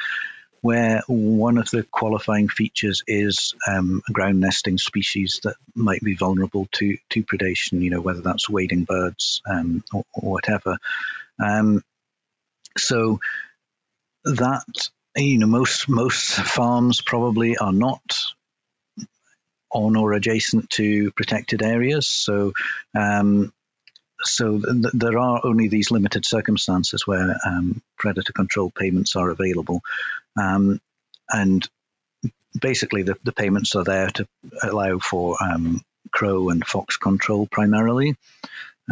where 0.60 1.02
one 1.06 1.58
of 1.58 1.70
the 1.70 1.84
qualifying 1.84 2.48
features 2.48 3.02
is 3.06 3.54
um, 3.68 4.02
a 4.08 4.12
ground 4.12 4.40
nesting 4.40 4.78
species 4.78 5.40
that 5.44 5.56
might 5.74 6.00
be 6.00 6.14
vulnerable 6.14 6.68
to 6.72 6.96
to 7.10 7.22
predation. 7.22 7.80
You 7.80 7.90
know, 7.90 8.00
whether 8.00 8.22
that's 8.22 8.48
wading 8.48 8.84
birds 8.84 9.42
um, 9.48 9.84
or, 9.92 10.04
or, 10.14 10.32
whatever. 10.32 10.78
Um, 11.42 11.82
so 12.76 13.20
that 14.24 14.90
you 15.16 15.38
know 15.38 15.46
most 15.46 15.88
most 15.88 16.34
farms 16.34 17.00
probably 17.00 17.56
are 17.56 17.72
not 17.72 18.18
on 19.70 19.96
or 19.96 20.12
adjacent 20.12 20.70
to 20.70 21.10
protected 21.12 21.62
areas. 21.62 22.06
So 22.06 22.52
um, 22.98 23.52
so 24.22 24.60
th- 24.60 24.94
there 24.94 25.18
are 25.18 25.40
only 25.44 25.68
these 25.68 25.90
limited 25.90 26.24
circumstances 26.24 27.06
where 27.06 27.36
um, 27.44 27.82
predator 27.96 28.32
control 28.32 28.70
payments 28.70 29.16
are 29.16 29.30
available, 29.30 29.80
um, 30.40 30.80
and 31.30 31.68
basically 32.58 33.02
the, 33.02 33.16
the 33.22 33.32
payments 33.32 33.76
are 33.76 33.84
there 33.84 34.08
to 34.08 34.26
allow 34.62 34.98
for 34.98 35.36
um, 35.42 35.82
crow 36.10 36.48
and 36.48 36.66
fox 36.66 36.96
control 36.96 37.46
primarily 37.50 38.16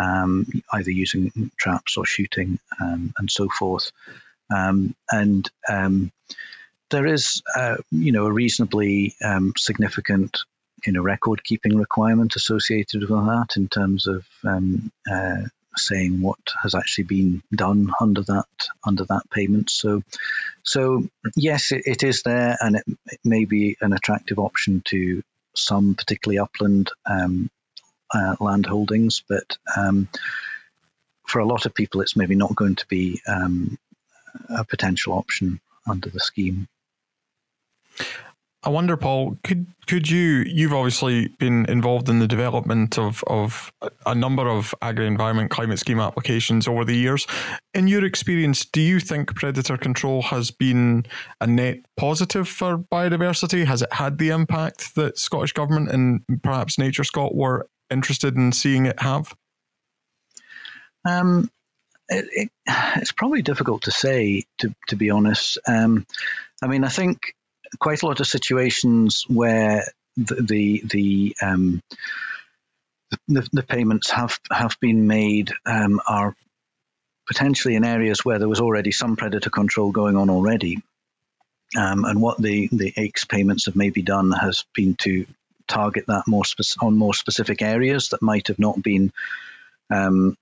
um, 0.00 0.46
either 0.72 0.90
using 0.90 1.50
traps 1.56 1.96
or 1.96 2.04
shooting 2.04 2.58
um, 2.80 3.12
and 3.18 3.30
so 3.30 3.48
forth. 3.48 3.92
Um, 4.54 4.94
and 5.10 5.48
um, 5.68 6.12
there 6.90 7.06
is, 7.06 7.42
uh, 7.56 7.76
you 7.90 8.12
know, 8.12 8.26
a 8.26 8.32
reasonably 8.32 9.14
um, 9.24 9.52
significant, 9.56 10.38
you 10.86 10.92
know, 10.92 11.02
record 11.02 11.42
keeping 11.42 11.76
requirement 11.76 12.36
associated 12.36 13.02
with 13.02 13.10
that 13.10 13.54
in 13.56 13.68
terms 13.68 14.06
of 14.06 14.24
uh, 14.44 15.42
saying 15.78 16.20
what 16.20 16.38
has 16.62 16.74
actually 16.74 17.04
been 17.04 17.42
done 17.54 17.90
under 18.00 18.22
that 18.22 18.68
under 18.86 19.04
that 19.04 19.28
payment. 19.30 19.70
So, 19.70 20.02
so 20.62 21.06
yes, 21.36 21.72
it, 21.72 21.82
it 21.86 22.02
is 22.02 22.22
there, 22.22 22.56
and 22.60 22.76
it, 22.76 22.84
it, 23.06 23.20
may 23.24 23.44
be 23.44 23.76
an 23.80 23.92
attractive 23.92 24.38
option 24.38 24.82
to 24.86 25.22
some, 25.54 25.94
particularly 25.94 26.38
upland 26.38 26.90
um, 27.08 27.50
uh, 28.14 28.36
land 28.40 28.66
holdings, 28.66 29.22
but 29.28 29.56
um, 29.76 30.08
for 31.26 31.40
a 31.40 31.46
lot 31.46 31.66
of 31.66 31.74
people, 31.74 32.00
it's 32.00 32.16
maybe 32.16 32.34
not 32.34 32.54
going 32.54 32.76
to 32.76 32.86
be 32.86 33.20
um, 33.26 33.78
a 34.48 34.64
potential 34.64 35.12
option 35.14 35.60
under 35.86 36.08
the 36.10 36.20
scheme. 36.20 36.68
I 38.66 38.68
wonder, 38.68 38.96
Paul, 38.96 39.38
could 39.44 39.66
could 39.86 40.10
you? 40.10 40.42
You've 40.44 40.72
obviously 40.72 41.28
been 41.28 41.66
involved 41.66 42.08
in 42.08 42.18
the 42.18 42.26
development 42.26 42.98
of 42.98 43.22
of 43.28 43.72
a 44.04 44.12
number 44.12 44.48
of 44.48 44.74
agri 44.82 45.06
environment 45.06 45.52
climate 45.52 45.78
scheme 45.78 46.00
applications 46.00 46.66
over 46.66 46.84
the 46.84 46.96
years. 46.96 47.28
In 47.74 47.86
your 47.86 48.04
experience, 48.04 48.64
do 48.64 48.80
you 48.80 48.98
think 48.98 49.36
predator 49.36 49.76
control 49.76 50.20
has 50.22 50.50
been 50.50 51.06
a 51.40 51.46
net 51.46 51.78
positive 51.96 52.48
for 52.48 52.78
biodiversity? 52.78 53.64
Has 53.66 53.82
it 53.82 53.92
had 53.92 54.18
the 54.18 54.30
impact 54.30 54.96
that 54.96 55.16
Scottish 55.16 55.52
government 55.52 55.92
and 55.92 56.42
perhaps 56.42 56.76
Nature 56.76 57.04
Scot 57.04 57.36
were 57.36 57.68
interested 57.90 58.36
in 58.36 58.52
seeing 58.52 58.86
it 58.86 59.00
have? 59.00 59.34
Um, 61.04 61.50
it, 62.08 62.26
it, 62.32 62.50
it's 62.96 63.12
probably 63.12 63.42
difficult 63.42 63.82
to 63.82 63.90
say, 63.90 64.44
to, 64.58 64.74
to 64.88 64.96
be 64.96 65.10
honest. 65.10 65.58
Um, 65.66 66.06
I 66.62 66.66
mean, 66.66 66.84
I 66.84 66.88
think 66.88 67.34
quite 67.78 68.02
a 68.02 68.06
lot 68.06 68.20
of 68.20 68.26
situations 68.26 69.24
where 69.28 69.84
the 70.16 70.34
the 70.42 70.82
the, 70.84 71.36
um, 71.42 71.82
the, 73.28 73.48
the, 73.52 73.62
payments 73.62 74.10
have 74.10 74.38
have 74.50 74.76
been 74.80 75.06
made 75.06 75.52
um, 75.66 76.00
are 76.08 76.34
potentially 77.26 77.74
in 77.74 77.84
areas 77.84 78.24
where 78.24 78.38
there 78.38 78.48
was 78.48 78.60
already 78.60 78.92
some 78.92 79.16
predator 79.16 79.50
control 79.50 79.90
going 79.90 80.16
on 80.16 80.30
already. 80.30 80.82
Um, 81.76 82.04
and 82.04 82.22
what 82.22 82.40
the, 82.40 82.68
the 82.70 82.92
AECS 82.92 83.28
payments 83.28 83.66
have 83.66 83.74
maybe 83.74 84.00
done 84.00 84.30
has 84.30 84.64
been 84.72 84.94
to 85.00 85.26
target 85.66 86.04
that 86.06 86.24
more 86.26 86.44
spe- 86.44 86.80
on 86.80 86.96
more 86.96 87.14
specific 87.14 87.62
areas 87.62 88.10
that 88.10 88.22
might 88.22 88.48
have 88.48 88.58
not 88.58 88.82
been 88.82 89.12
um, 89.90 90.36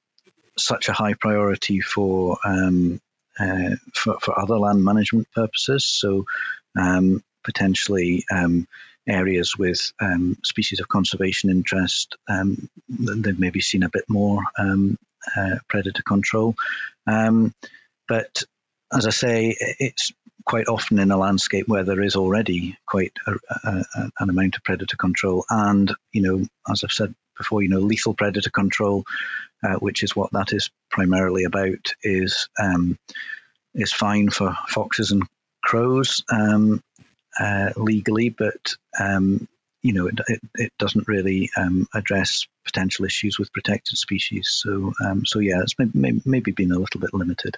such 0.57 0.89
a 0.89 0.93
high 0.93 1.15
priority 1.15 1.81
for, 1.81 2.39
um, 2.45 3.01
uh, 3.39 3.77
for, 3.93 4.19
for 4.21 4.39
other 4.39 4.59
land 4.59 4.85
management 4.85 5.29
purposes. 5.35 5.85
So 5.85 6.25
um, 6.79 7.23
potentially 7.43 8.25
um, 8.31 8.67
areas 9.07 9.57
with 9.59 9.93
um, 10.01 10.39
species 10.43 10.81
of 10.81 10.89
conservation 10.89 11.51
interest, 11.51 12.17
um, 12.29 12.69
they've 12.89 13.39
maybe 13.39 13.61
seen 13.61 13.83
a 13.83 13.91
bit 13.91 14.05
more 14.09 14.41
uh, 15.37 15.57
predator 15.69 16.03
control. 16.03 16.55
but 18.09 18.45
as 18.95 19.07
I 19.07 19.11
say, 19.11 19.57
it's 19.59 20.13
quite 20.45 20.69
often 20.69 20.99
in 20.99 21.11
a 21.11 21.17
landscape 21.17 21.67
where 21.67 21.85
there 21.85 22.03
is 22.03 22.17
already 22.17 22.77
quite 22.87 23.13
a, 23.27 23.33
a, 23.65 23.85
an 24.21 24.31
amount 24.31 24.57
of 24.57 24.65
predator 24.65 24.97
control. 24.97 25.45
And, 25.49 25.93
you 26.13 26.23
know, 26.23 26.47
as 26.71 26.85
I've 26.85 26.93
said 26.93 27.15
before, 27.37 27.63
you 27.63 27.69
know, 27.69 27.81
lethal 27.81 28.15
predator 28.15 28.51
control, 28.51 29.05
uh, 29.63 29.77
which 29.77 30.03
is 30.03 30.15
what 30.15 30.33
that 30.33 30.53
is 30.53 30.71
primarily 30.91 31.45
about, 31.45 31.95
is 32.03 32.49
um, 32.59 32.99
is 33.75 33.93
fine 33.93 34.31
for 34.31 34.57
foxes 34.69 35.11
and 35.11 35.25
crows 35.63 36.23
um, 36.31 36.83
uh, 37.41 37.71
legally, 37.77 38.29
but 38.29 38.77
um, 39.01 39.49
you 39.83 39.93
know, 39.93 40.07
it, 40.07 40.21
it, 40.29 40.41
it 40.55 40.73
doesn't 40.79 41.09
really 41.09 41.51
um, 41.57 41.87
address 41.95 42.47
potential 42.65 43.05
issues 43.05 43.39
with 43.39 43.53
protected 43.53 43.99
species. 43.99 44.49
So, 44.51 44.93
um, 45.05 45.27
so 45.27 45.41
yeah, 45.41 45.61
it's 45.63 45.75
maybe, 45.79 46.23
maybe 46.25 46.53
been 46.53 46.73
a 46.73 46.79
little 46.79 47.01
bit 47.01 47.13
limited. 47.13 47.57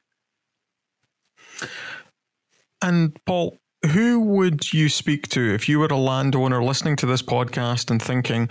And 2.82 3.16
Paul, 3.24 3.58
who 3.92 4.20
would 4.20 4.72
you 4.72 4.88
speak 4.88 5.28
to 5.28 5.54
if 5.54 5.68
you 5.68 5.78
were 5.78 5.86
a 5.86 5.96
landowner 5.96 6.62
listening 6.62 6.96
to 6.96 7.06
this 7.06 7.22
podcast 7.22 7.90
and 7.90 8.00
thinking, 8.00 8.48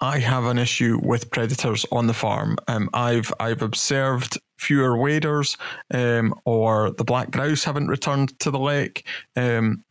I 0.00 0.18
have 0.18 0.44
an 0.44 0.58
issue 0.58 0.98
with 1.02 1.30
predators 1.30 1.84
on 1.92 2.06
the 2.06 2.14
farm. 2.14 2.56
Um, 2.68 2.88
I've 2.94 3.32
I've 3.38 3.60
observed 3.62 4.38
fewer 4.58 4.96
waders, 4.96 5.58
um, 5.92 6.34
or 6.46 6.90
the 6.90 7.04
black 7.04 7.30
grouse 7.30 7.64
haven't 7.64 7.88
returned 7.88 8.38
to 8.40 8.50
the 8.50 8.58
lek. 8.58 9.04
Um, 9.36 9.84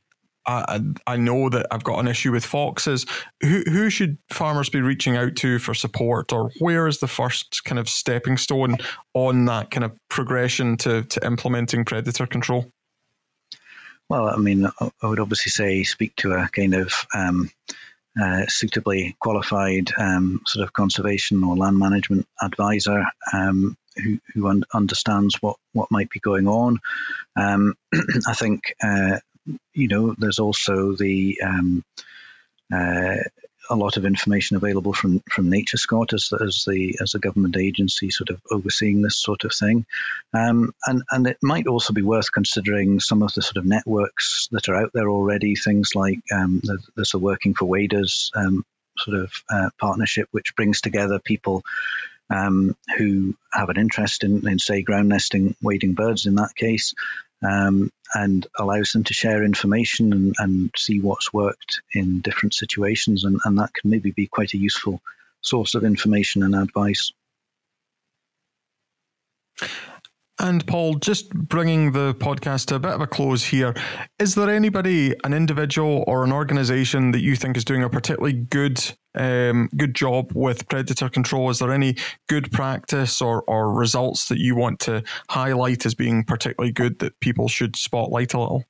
I, 0.46 0.82
I 1.06 1.18
know 1.18 1.50
that 1.50 1.68
I've 1.72 1.84
got 1.84 2.00
an 2.00 2.08
issue 2.08 2.32
with 2.32 2.46
foxes. 2.46 3.06
Who 3.42 3.64
who 3.68 3.90
should 3.90 4.18
farmers 4.32 4.70
be 4.70 4.82
reaching 4.82 5.16
out 5.16 5.36
to 5.38 5.60
for 5.60 5.74
support, 5.74 6.34
or 6.34 6.52
where 6.60 6.88
is 6.88 7.00
the 7.00 7.08
first 7.08 7.64
kind 7.66 7.78
of 7.78 7.88
stepping 7.88 8.38
stone 8.38 8.78
on 9.14 9.46
that 9.46 9.70
kind 9.72 9.84
of 9.84 9.92
progression 10.10 10.78
to 10.78 11.04
to 11.04 11.26
implementing 11.26 11.86
predator 11.86 12.26
control? 12.26 12.72
Well, 14.10 14.28
I 14.28 14.38
mean, 14.38 14.66
I 14.66 15.08
would 15.08 15.20
obviously 15.20 15.52
say 15.52 15.84
speak 15.84 16.16
to 16.18 16.34
a 16.34 16.50
kind 16.50 16.74
of 16.74 17.06
um, 17.14 17.52
uh, 18.20 18.48
suitably 18.48 19.16
qualified 19.20 19.92
um, 19.98 20.42
sort 20.48 20.64
of 20.64 20.74
conservation 20.74 21.44
or 21.44 21.56
land 21.56 21.78
management 21.78 22.28
advisor 22.42 23.06
um, 23.32 23.78
who, 24.04 24.20
who 24.34 24.48
un- 24.48 24.64
understands 24.74 25.36
what, 25.42 25.58
what 25.74 25.92
might 25.92 26.10
be 26.10 26.20
going 26.20 26.48
on. 26.48 26.80
Um, 27.36 27.76
I 28.28 28.34
think, 28.34 28.74
uh, 28.84 29.20
you 29.74 29.88
know, 29.88 30.16
there's 30.18 30.40
also 30.40 30.94
the 30.96 31.40
um, 31.44 31.84
uh, 32.74 33.16
a 33.70 33.76
lot 33.76 33.98
of 33.98 34.06
information 34.06 34.58
available 34.58 34.94
from 34.94 35.22
from 35.30 35.52
NatureScot 35.52 36.14
as, 36.14 36.34
as 36.34 36.64
the 36.68 36.98
as 37.02 37.14
a 37.14 37.20
government 37.20 37.56
agency 37.56 38.10
sort 38.10 38.30
of 38.30 38.42
overseeing 38.50 39.02
this 39.02 39.22
sort 39.22 39.44
of 39.44 39.54
thing, 39.54 39.86
um, 40.34 40.74
and 40.86 41.04
and 41.12 41.28
it 41.28 41.38
might 41.42 41.68
also 41.68 41.94
be 41.94 42.02
worth 42.02 42.32
considering 42.32 43.00
some 43.00 43.22
of 43.22 43.34
the 43.34 43.42
sort 43.42 43.58
of 43.58 43.66
networks 43.66 44.48
that 44.52 44.70
are 44.70 44.76
out 44.76 44.92
there 44.94 45.10
already. 45.10 45.56
Things 45.56 45.92
like 45.94 46.20
um, 46.34 46.62
there's 46.96 47.14
a 47.14 47.20
Working 47.20 47.54
for 47.54 47.66
Waders 47.66 48.32
um, 48.36 48.66
sort 48.98 49.18
of 49.18 49.32
uh, 49.50 49.70
partnership 49.80 50.28
which 50.32 50.56
brings 50.56 50.82
together 50.82 51.20
people 51.20 51.64
um, 52.30 52.76
who 52.98 53.36
have 53.52 53.70
an 53.70 53.78
interest 53.78 54.24
in, 54.24 54.48
in, 54.48 54.60
say, 54.60 54.82
ground 54.82 55.10
nesting 55.10 55.56
wading 55.62 55.94
birds 55.94 56.26
in 56.26 56.36
that 56.36 56.56
case, 56.56 56.94
um, 57.48 57.92
and 58.14 58.48
allows 58.58 58.92
them 58.92 59.04
to 59.06 59.14
share 59.14 59.44
information 59.44 60.14
and, 60.14 60.36
and, 60.40 60.72
see 60.76 61.00
what's 61.00 61.32
worked 61.32 61.82
in 61.94 62.22
different 62.22 62.54
situations. 62.54 63.24
And, 63.24 63.40
and 63.46 63.60
that 63.60 63.74
can 63.74 63.90
maybe 63.90 64.12
be 64.12 64.28
quite 64.28 64.54
a 64.54 64.58
useful 64.58 65.02
source 65.42 65.76
of 65.76 65.84
information 65.84 66.44
and 66.44 66.56
advice. 66.56 67.12
And 70.42 70.66
Paul, 70.66 70.96
just 70.96 71.30
bringing 71.34 71.92
the 71.92 72.16
podcast 72.16 72.68
to 72.68 72.76
a 72.76 72.80
bit 72.80 72.92
of 72.92 73.02
a 73.02 73.08
close 73.08 73.44
here, 73.44 73.74
is 74.20 74.36
there 74.36 74.50
anybody, 74.50 75.14
an 75.26 75.34
individual 75.34 76.06
or 76.08 76.24
an 76.24 76.32
organization 76.32 77.12
that 77.12 77.20
you 77.20 77.36
think 77.36 77.58
is 77.58 77.66
doing 77.66 77.84
a 77.84 77.90
particularly 77.90 78.34
good 78.34 78.82
um, 79.16 79.70
good 79.76 79.96
job 79.96 80.32
with 80.34 80.70
predator 80.70 81.10
control? 81.10 81.50
Is 81.50 81.60
there 81.60 81.74
any 81.74 81.98
good 82.30 82.54
practice 82.54 83.22
or, 83.22 83.42
or 83.44 83.74
results 83.74 84.30
that 84.30 84.40
you 84.40 84.56
want 84.56 84.80
to 84.82 85.04
highlight 85.30 85.86
as 85.86 85.94
being 85.94 86.24
particularly 86.24 86.72
good 86.72 87.00
that 87.00 87.20
people 87.20 87.50
should 87.50 87.76
spotlight 87.76 88.34
a 88.34 88.40
little? 88.40 88.64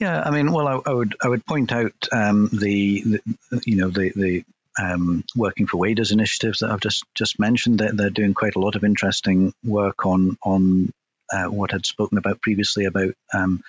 Yeah, 0.00 0.22
I 0.24 0.32
mean, 0.32 0.50
well, 0.50 0.66
I, 0.66 0.90
I 0.90 0.94
would 0.94 1.14
I 1.22 1.28
would 1.28 1.46
point 1.46 1.70
out 1.70 2.08
um, 2.10 2.48
the, 2.52 3.02
the, 3.50 3.62
you 3.64 3.76
know 3.76 3.88
the 3.88 4.10
the 4.16 4.44
um, 4.80 5.24
working 5.36 5.66
for 5.66 5.76
waders 5.78 6.12
initiatives 6.12 6.60
that 6.60 6.70
I've 6.70 6.80
just 6.80 7.04
just 7.14 7.38
mentioned. 7.38 7.78
They're, 7.78 7.92
they're 7.92 8.10
doing 8.10 8.34
quite 8.34 8.56
a 8.56 8.60
lot 8.60 8.76
of 8.76 8.84
interesting 8.84 9.54
work 9.64 10.06
on 10.06 10.36
on 10.42 10.92
uh, 11.32 11.46
what 11.46 11.74
I'd 11.74 11.86
spoken 11.86 12.18
about 12.18 12.40
previously 12.40 12.84
about 12.84 13.14
um, 13.32 13.62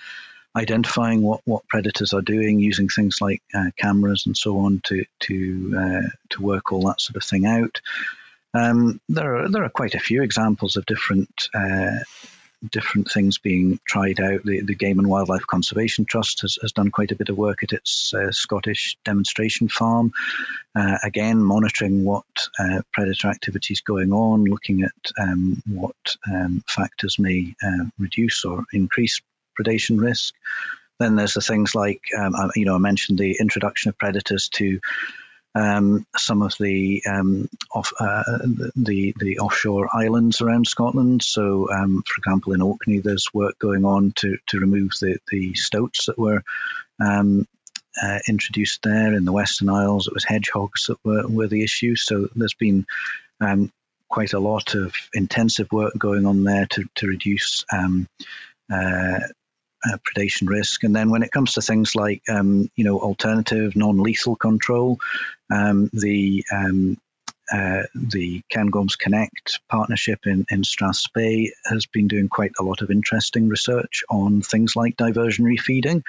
identifying 0.55 1.21
what, 1.21 1.41
what 1.45 1.67
predators 1.67 2.13
are 2.13 2.21
doing, 2.21 2.59
using 2.59 2.87
things 2.87 3.17
like 3.19 3.41
uh, 3.53 3.71
cameras 3.77 4.25
and 4.25 4.37
so 4.37 4.59
on 4.59 4.81
to 4.85 5.05
to 5.21 5.75
uh, 5.77 6.09
to 6.29 6.41
work 6.41 6.71
all 6.71 6.87
that 6.87 7.01
sort 7.01 7.17
of 7.17 7.23
thing 7.23 7.45
out. 7.45 7.81
Um, 8.53 9.01
there 9.09 9.35
are 9.37 9.49
there 9.49 9.63
are 9.63 9.69
quite 9.69 9.95
a 9.95 9.99
few 9.99 10.23
examples 10.23 10.77
of 10.77 10.85
different 10.85 11.49
uh, 11.53 11.99
different 12.71 13.11
things 13.11 13.37
being 13.37 13.79
tried 13.85 14.19
out. 14.19 14.43
The, 14.43 14.61
the 14.61 14.75
Game 14.75 14.99
and 14.99 15.09
Wildlife 15.09 15.47
Conservation 15.47 16.05
Trust 16.05 16.41
has, 16.41 16.57
has 16.61 16.71
done 16.71 16.91
quite 16.91 17.11
a 17.11 17.15
bit 17.15 17.29
of 17.29 17.37
work 17.37 17.63
at 17.63 17.73
its 17.73 18.13
uh, 18.13 18.31
Scottish 18.31 18.97
demonstration 19.05 19.67
farm. 19.67 20.13
Uh, 20.75 20.97
again, 21.03 21.41
monitoring 21.41 22.03
what 22.03 22.25
uh, 22.59 22.81
predator 22.93 23.29
activity 23.29 23.73
is 23.73 23.81
going 23.81 24.11
on, 24.11 24.45
looking 24.45 24.83
at 24.83 25.11
um, 25.19 25.61
what 25.67 25.95
um, 26.31 26.63
factors 26.67 27.17
may 27.19 27.55
uh, 27.63 27.85
reduce 27.97 28.45
or 28.45 28.63
increase 28.73 29.21
predation 29.59 29.99
risk. 29.99 30.33
Then 30.99 31.15
there's 31.15 31.33
the 31.33 31.41
things 31.41 31.75
like, 31.75 32.01
um, 32.17 32.33
you 32.55 32.65
know, 32.65 32.75
I 32.75 32.79
mentioned 32.79 33.19
the 33.19 33.37
introduction 33.39 33.89
of 33.89 33.97
predators 33.97 34.49
to 34.53 34.79
um, 35.55 36.05
some 36.17 36.41
of 36.41 36.53
the, 36.59 37.01
um, 37.07 37.49
off, 37.71 37.93
uh, 37.97 38.23
the 38.75 39.13
the 39.17 39.39
offshore 39.39 39.89
islands 39.93 40.41
around 40.41 40.67
Scotland. 40.67 41.23
So, 41.23 41.71
um, 41.71 42.03
for 42.05 42.19
example, 42.19 42.53
in 42.53 42.61
Orkney, 42.61 42.99
there's 42.99 43.33
work 43.33 43.57
going 43.57 43.85
on 43.85 44.11
to 44.17 44.37
to 44.47 44.59
remove 44.59 44.91
the 44.99 45.17
the 45.31 45.53
stoats 45.53 46.07
that 46.07 46.19
were 46.19 46.43
um, 46.99 47.47
uh, 48.01 48.19
introduced 48.27 48.81
there. 48.83 49.13
In 49.13 49.23
the 49.23 49.31
Western 49.31 49.69
Isles, 49.69 50.07
it 50.07 50.13
was 50.13 50.25
hedgehogs 50.25 50.87
that 50.87 50.97
were 51.05 51.25
were 51.25 51.47
the 51.47 51.63
issue. 51.63 51.95
So, 51.95 52.27
there's 52.35 52.53
been 52.53 52.85
um, 53.39 53.71
quite 54.09 54.33
a 54.33 54.39
lot 54.39 54.75
of 54.75 54.93
intensive 55.13 55.71
work 55.71 55.93
going 55.97 56.25
on 56.25 56.43
there 56.43 56.65
to 56.65 56.83
to 56.95 57.07
reduce 57.07 57.63
um, 57.71 58.09
uh, 58.69 59.19
uh, 59.83 59.97
predation 59.97 60.47
risk. 60.47 60.83
And 60.83 60.95
then 60.95 61.09
when 61.09 61.23
it 61.23 61.31
comes 61.31 61.53
to 61.53 61.61
things 61.61 61.95
like, 61.95 62.21
um, 62.29 62.69
you 62.75 62.83
know, 62.83 62.99
alternative 62.99 63.75
non-lethal 63.75 64.35
control, 64.35 64.99
um, 65.51 65.89
the 65.93 66.43
um, 66.51 66.97
uh, 67.51 67.83
the 67.93 68.41
Cairngorms 68.51 68.97
Connect 68.97 69.59
partnership 69.69 70.19
in, 70.25 70.45
in 70.49 70.63
Strathspey 70.63 71.49
has 71.65 71.85
been 71.85 72.07
doing 72.07 72.27
quite 72.27 72.53
a 72.59 72.63
lot 72.63 72.81
of 72.81 72.89
interesting 72.89 73.49
research 73.49 74.03
on 74.09 74.41
things 74.41 74.75
like 74.75 74.97
diversionary 74.97 75.59
feeding, 75.59 76.03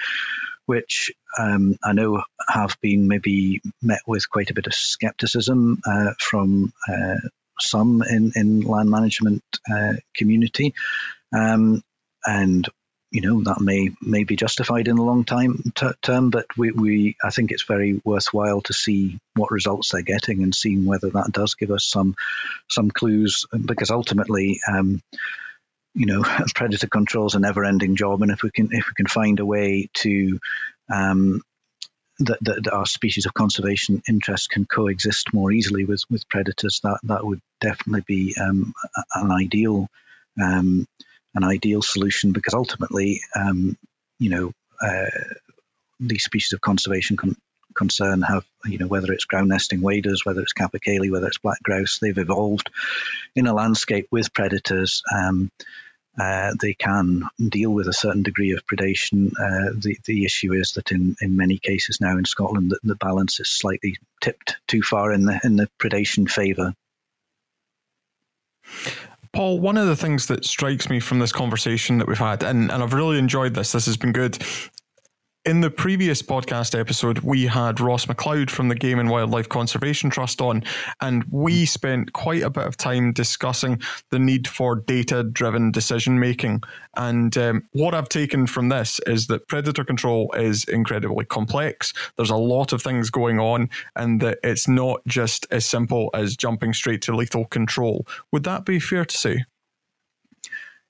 which 0.65 1.13
um, 1.39 1.77
I 1.85 1.93
know 1.93 2.23
have 2.49 2.77
been 2.81 3.07
maybe 3.07 3.61
met 3.83 4.01
with 4.07 4.31
quite 4.31 4.51
a 4.51 4.55
bit 4.55 4.67
of 4.67 4.75
skepticism 4.75 5.81
uh, 5.87 6.15
from 6.19 6.73
uh, 6.89 7.17
some 7.61 8.03
in, 8.03 8.33
in 8.35 8.61
land 8.61 8.91
management 8.91 9.43
uh, 9.71 9.95
community. 10.15 10.75
Um, 11.35 11.83
and 12.25 12.67
you 13.17 13.23
know 13.23 13.43
that 13.45 13.63
may 13.63 13.89
may 14.03 14.25
be 14.25 14.37
justified 14.37 14.89
in 14.89 14.97
the 14.97 15.03
long 15.03 15.25
time 15.25 15.73
t- 15.75 15.87
term, 16.03 16.29
but 16.29 16.45
we, 16.55 16.71
we 16.71 17.17
I 17.25 17.31
think 17.31 17.51
it's 17.51 17.63
very 17.63 17.99
worthwhile 18.05 18.61
to 18.63 18.75
see 18.75 19.19
what 19.35 19.51
results 19.51 19.91
they're 19.91 20.03
getting 20.03 20.43
and 20.43 20.55
seeing 20.55 20.85
whether 20.85 21.09
that 21.09 21.33
does 21.33 21.55
give 21.55 21.71
us 21.71 21.87
some 21.87 22.15
some 22.69 22.91
clues 22.91 23.47
because 23.65 23.91
ultimately. 23.91 24.61
Um, 24.71 25.03
you 25.99 26.05
know, 26.05 26.25
predator 26.55 26.89
control 26.89 27.25
is 27.25 27.37
a 27.37 27.39
never-ending 27.39 27.97
job, 27.97 28.21
and 28.21 28.31
if 28.31 28.43
we 28.43 28.51
can 28.51 28.69
if 28.71 28.87
we 28.87 28.93
can 28.95 29.07
find 29.07 29.41
a 29.41 29.47
way 29.47 29.89
to 29.95 30.39
um, 30.93 31.41
that, 32.19 32.37
that, 32.43 32.69
our 32.71 32.85
species 32.85 33.25
of 33.25 33.33
conservation 33.33 34.03
interests 34.07 34.47
can 34.47 34.67
coexist 34.67 35.33
more 35.33 35.51
easily 35.51 35.87
with, 35.87 36.03
with 36.11 36.29
predators, 36.29 36.81
that 36.83 36.99
that 37.05 37.25
would 37.25 37.41
definitely 37.63 38.05
be 38.07 38.37
um, 38.39 38.75
an 39.15 39.31
ideal 39.31 39.89
um, 40.39 40.87
an 41.37 41.45
ideal 41.45 41.83
solution 41.83 42.33
because 42.33 42.55
ultimately, 42.55 43.21
um, 43.39 43.77
you 44.19 44.31
know, 44.31 44.53
uh, 44.83 45.35
these 46.01 46.25
species 46.25 46.53
of 46.53 46.61
conservation 46.61 47.17
con- 47.17 47.37
concern 47.75 48.23
have, 48.23 48.45
you 48.65 48.79
know, 48.79 48.87
whether 48.87 49.13
it's 49.13 49.27
ground 49.27 49.49
nesting 49.49 49.83
waders, 49.83 50.25
whether 50.25 50.41
it's 50.41 50.55
capercaillie, 50.55 51.11
whether 51.11 51.27
it's 51.27 51.39
black 51.39 51.63
grouse, 51.63 51.99
they've 52.01 52.19
evolved 52.19 52.71
in 53.35 53.47
a 53.47 53.55
landscape 53.55 54.09
with 54.11 54.33
predators. 54.33 55.03
Um, 55.15 55.51
uh, 56.19 56.55
they 56.61 56.73
can 56.73 57.25
deal 57.39 57.71
with 57.71 57.89
a 57.89 57.93
certain 57.93 58.23
degree 58.23 58.53
of 58.53 58.67
predation. 58.67 59.33
Uh, 59.33 59.75
the 59.77 59.99
the 60.07 60.25
issue 60.25 60.55
is 60.55 60.73
that 60.73 60.91
in, 60.91 61.15
in 61.21 61.37
many 61.37 61.59
cases 61.59 62.01
now 62.01 62.17
in 62.17 62.25
Scotland, 62.25 62.71
the, 62.71 62.79
the 62.83 62.95
balance 62.95 63.39
is 63.39 63.51
slightly 63.51 63.99
tipped 64.23 64.57
too 64.67 64.81
far 64.81 65.13
in 65.13 65.27
the 65.27 65.39
in 65.45 65.57
the 65.57 65.69
predation 65.79 66.29
favour. 66.29 66.73
Paul, 69.33 69.61
one 69.61 69.77
of 69.77 69.87
the 69.87 69.97
things 69.97 70.27
that 70.27 70.45
strikes 70.45 70.89
me 70.89 71.01
from 71.01 71.19
this 71.19 71.33
conversation 71.33 71.99
that 71.99 72.09
we've 72.09 72.19
had, 72.19 72.43
and, 72.43 72.71
and 72.71 72.83
I've 72.83 72.93
really 72.93 73.19
enjoyed 73.19 73.55
this, 73.55 73.73
this 73.73 73.87
has 73.87 73.97
been 73.97 74.13
good, 74.13 74.39
in 75.47 75.61
the 75.61 75.71
previous 75.71 76.23
podcast 76.23 76.79
episode, 76.79 77.21
we 77.21 77.47
had 77.47 77.79
Ross 77.79 78.07
McLeod 78.07 78.51
from 78.51 78.67
the 78.69 78.75
Game 78.75 78.99
and 78.99 79.09
Wildlife 79.09 79.49
Conservation 79.49 80.11
Trust 80.11 80.41
on, 80.41 80.65
and 81.01 81.23
we 81.31 81.65
spent 81.65 82.13
quite 82.13 82.43
a 82.43 82.51
bit 82.51 82.67
of 82.67 82.77
time 82.77 83.13
discussing 83.13 83.81
the 84.11 84.19
need 84.19 84.49
for 84.49 84.75
data 84.75 85.23
driven 85.23 85.71
decision 85.71 86.19
making. 86.19 86.63
And 86.97 87.39
um, 87.39 87.63
what 87.73 87.95
I've 87.95 88.09
taken 88.09 88.49
from 88.49 88.71
this 88.71 89.01
is 89.07 89.29
that 89.29 89.47
predator 89.47 89.85
control 89.85 90.33
is 90.33 90.65
incredibly 90.65 91.25
complex. 91.25 91.93
There's 92.17 92.31
a 92.31 92.37
lot 92.37 92.73
of 92.73 92.83
things 92.83 93.09
going 93.09 93.39
on, 93.39 93.71
and 93.95 94.21
that 94.23 94.39
it's 94.43 94.67
not 94.67 95.01
just 95.07 95.47
as 95.53 95.65
simple 95.65 96.11
as 96.13 96.37
jumping 96.37 96.75
straight 96.75 97.03
to 97.03 97.15
lethal 97.15 97.45
control. 97.45 98.05
Would 98.33 98.43
that 98.45 98.65
be 98.65 98.81
fair 98.81 99.05
to 99.05 99.17
say? 99.17 99.45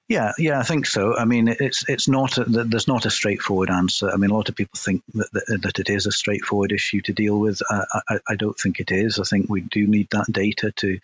Yeah, 0.09 0.33
yeah, 0.39 0.61
I 0.61 0.63
think 0.63 0.87
so. 0.87 1.17
I 1.17 1.25
mean, 1.25 1.49
it's 1.49 1.85
it's 1.89 2.07
not 2.07 2.39
a, 2.39 2.45
there's 2.45 2.87
not 2.87 3.07
a 3.07 3.11
straightforward 3.11 3.71
answer. 3.71 4.09
I 4.09 4.17
mean, 4.17 4.31
a 4.31 4.35
lot 4.35 4.49
of 4.49 4.55
people 4.55 4.79
think 4.79 5.03
that 5.15 5.29
that, 5.33 5.63
that 5.63 5.79
it 5.81 5.91
is 5.91 6.07
a 6.07 6.13
straightforward 6.13 6.71
issue 6.71 7.01
to 7.03 7.13
deal 7.13 7.37
with. 7.37 7.61
I, 7.69 8.03
I, 8.09 8.19
I, 8.29 8.37
don't 8.37 8.57
think 8.57 8.79
it 8.79 8.93
is. 8.93 9.19
I 9.19 9.25
think 9.25 9.51
we 9.51 9.63
do 9.63 9.85
need 9.89 10.07
that 10.13 10.27
data 10.31 10.71
to 10.77 11.01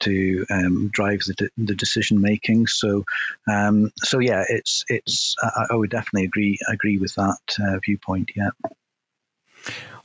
to 0.00 0.44
um, 0.50 0.88
drive 0.88 1.20
the, 1.20 1.50
the 1.56 1.76
decision 1.76 2.20
making. 2.20 2.66
So, 2.66 3.04
um, 3.48 3.92
so 3.98 4.18
yeah, 4.18 4.42
it's 4.48 4.84
it's. 4.88 5.36
I, 5.40 5.66
I, 5.70 5.76
would 5.76 5.90
definitely 5.90 6.24
agree 6.24 6.58
agree 6.68 6.98
with 6.98 7.14
that 7.14 7.38
uh, 7.60 7.78
viewpoint. 7.84 8.32
Yeah. 8.34 8.50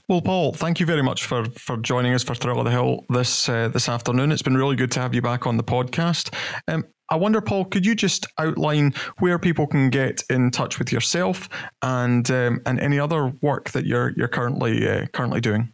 Well, 0.10 0.22
Paul, 0.22 0.54
thank 0.54 0.80
you 0.80 0.86
very 0.86 1.04
much 1.04 1.26
for 1.26 1.46
for 1.58 1.76
joining 1.76 2.14
us 2.14 2.24
for 2.24 2.34
Thrill 2.34 2.60
of 2.60 2.66
the 2.66 2.72
Hill 2.72 3.04
this 3.10 3.50
uh, 3.50 3.68
this 3.68 3.90
afternoon. 3.90 4.32
It's 4.32 4.42
been 4.42 4.56
really 4.56 4.78
good 4.78 4.92
to 4.94 5.02
have 5.02 5.14
you 5.14 5.22
back 5.22 5.46
on 5.46 5.58
the 5.58 5.66
podcast. 5.66 6.34
Um, 6.70 6.86
I 7.10 7.18
wonder, 7.18 7.42
Paul, 7.42 7.66
could 7.66 7.86
you 7.86 7.94
just 7.94 8.26
outline 8.38 8.94
where 9.20 9.38
people 9.38 9.68
can 9.68 9.90
get 9.90 10.24
in 10.30 10.50
touch 10.52 10.80
with 10.80 10.94
yourself 10.94 11.50
and 11.82 12.30
um, 12.32 12.62
and 12.66 12.80
any 12.80 13.00
other 13.00 13.34
work 13.42 13.72
that 13.72 13.86
you're 13.86 14.14
you're 14.16 14.30
currently 14.30 14.88
uh, 14.88 15.08
currently 15.08 15.42
doing? 15.42 15.74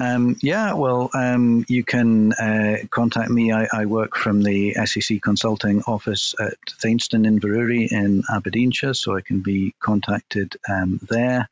Um, 0.00 0.34
yeah, 0.42 0.72
well, 0.72 1.08
um, 1.14 1.64
you 1.68 1.84
can 1.84 2.32
uh, 2.32 2.78
contact 2.90 3.30
me. 3.30 3.52
I, 3.52 3.68
I, 3.72 3.86
work 3.86 4.16
from 4.16 4.42
the 4.42 4.74
SAC 4.74 5.22
Consulting 5.22 5.82
Office 5.86 6.34
at 6.40 6.54
Thainstone 6.80 7.24
in 7.24 7.38
Inverurie 7.38 7.92
in 7.92 8.24
Aberdeenshire, 8.28 8.94
so 8.94 9.16
I 9.16 9.20
can 9.20 9.40
be 9.40 9.72
contacted 9.78 10.56
um, 10.68 10.98
there. 11.08 11.48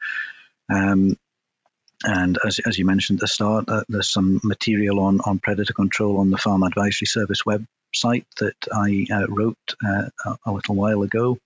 And 2.05 2.39
as, 2.45 2.59
as 2.61 2.79
you 2.79 2.85
mentioned 2.85 3.19
at 3.19 3.23
the 3.23 3.29
start, 3.29 3.69
uh, 3.69 3.85
there's 3.89 4.11
some 4.11 4.41
material 4.43 5.01
on, 5.01 5.21
on 5.25 5.39
predator 5.39 5.73
control 5.73 6.19
on 6.19 6.31
the 6.31 6.39
Farm 6.39 6.63
Advisory 6.63 7.07
Service 7.07 7.43
website 7.45 8.25
that 8.41 8.57
I 8.73 9.07
uh, 9.11 9.27
wrote 9.29 9.75
uh, 9.85 10.09
a 10.45 10.53
little 10.53 10.75
while 10.75 11.03
ago. 11.03 11.39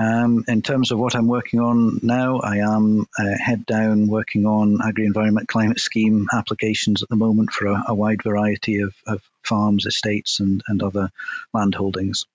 Um, 0.00 0.44
in 0.46 0.62
terms 0.62 0.92
of 0.92 0.98
what 0.98 1.16
I'm 1.16 1.26
working 1.26 1.58
on 1.58 1.98
now, 2.02 2.38
I 2.38 2.58
am 2.58 3.06
uh, 3.18 3.34
head 3.44 3.66
down 3.66 4.06
working 4.06 4.46
on 4.46 4.78
agri 4.86 5.04
environment 5.06 5.48
climate 5.48 5.80
scheme 5.80 6.28
applications 6.32 7.02
at 7.02 7.08
the 7.08 7.16
moment 7.16 7.50
for 7.50 7.66
a, 7.66 7.84
a 7.88 7.94
wide 7.94 8.22
variety 8.22 8.80
of, 8.80 8.94
of, 9.06 9.20
farms, 9.42 9.86
estates, 9.86 10.40
and, 10.40 10.62
and 10.68 10.82
other 10.82 11.10
land 11.54 11.74
holdings. 11.74 12.26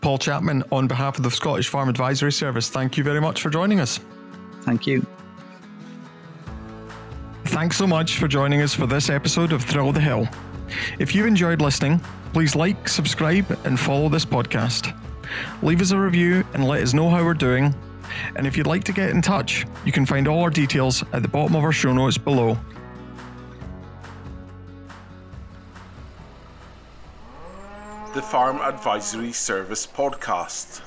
Paul 0.00 0.18
Chapman, 0.18 0.64
on 0.72 0.88
behalf 0.88 1.16
of 1.16 1.22
the 1.22 1.30
Scottish 1.30 1.68
Farm 1.68 1.88
Advisory 1.88 2.32
Service, 2.32 2.68
thank 2.68 2.96
you 2.96 3.04
very 3.04 3.20
much 3.20 3.40
for 3.40 3.48
joining 3.48 3.80
us. 3.80 4.00
Thank 4.68 4.86
you. 4.86 5.06
Thanks 7.46 7.78
so 7.78 7.86
much 7.86 8.18
for 8.18 8.28
joining 8.28 8.60
us 8.60 8.74
for 8.74 8.86
this 8.86 9.08
episode 9.08 9.50
of 9.50 9.64
Thrill 9.64 9.88
of 9.88 9.94
the 9.94 10.00
Hill. 10.02 10.28
If 10.98 11.14
you 11.14 11.24
enjoyed 11.24 11.62
listening, 11.62 12.02
please 12.34 12.54
like, 12.54 12.86
subscribe, 12.86 13.50
and 13.64 13.80
follow 13.80 14.10
this 14.10 14.26
podcast. 14.26 14.94
Leave 15.62 15.80
us 15.80 15.92
a 15.92 15.98
review 15.98 16.44
and 16.52 16.68
let 16.68 16.82
us 16.82 16.92
know 16.92 17.08
how 17.08 17.24
we're 17.24 17.32
doing. 17.32 17.74
And 18.36 18.46
if 18.46 18.58
you'd 18.58 18.66
like 18.66 18.84
to 18.84 18.92
get 18.92 19.08
in 19.08 19.22
touch, 19.22 19.64
you 19.86 19.92
can 19.92 20.04
find 20.04 20.28
all 20.28 20.42
our 20.42 20.50
details 20.50 21.02
at 21.14 21.22
the 21.22 21.28
bottom 21.28 21.56
of 21.56 21.64
our 21.64 21.72
show 21.72 21.94
notes 21.94 22.18
below. 22.18 22.58
The 28.12 28.20
Farm 28.20 28.58
Advisory 28.58 29.32
Service 29.32 29.86
Podcast. 29.86 30.82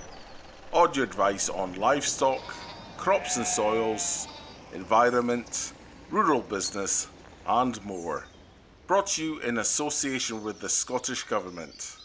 Audio 0.72 1.04
advice 1.04 1.50
on 1.50 1.74
livestock, 1.74 2.61
crops 3.02 3.38
and 3.38 3.48
soils, 3.48 4.28
environment, 4.76 5.74
rural 6.12 6.40
business, 6.40 7.08
and 7.48 7.84
more. 7.84 8.28
Brought 8.86 9.08
to 9.08 9.24
you 9.24 9.40
in 9.40 9.58
association 9.58 10.44
with 10.44 10.60
the 10.60 10.70
Scottish 10.70 11.24
Government. 11.24 11.98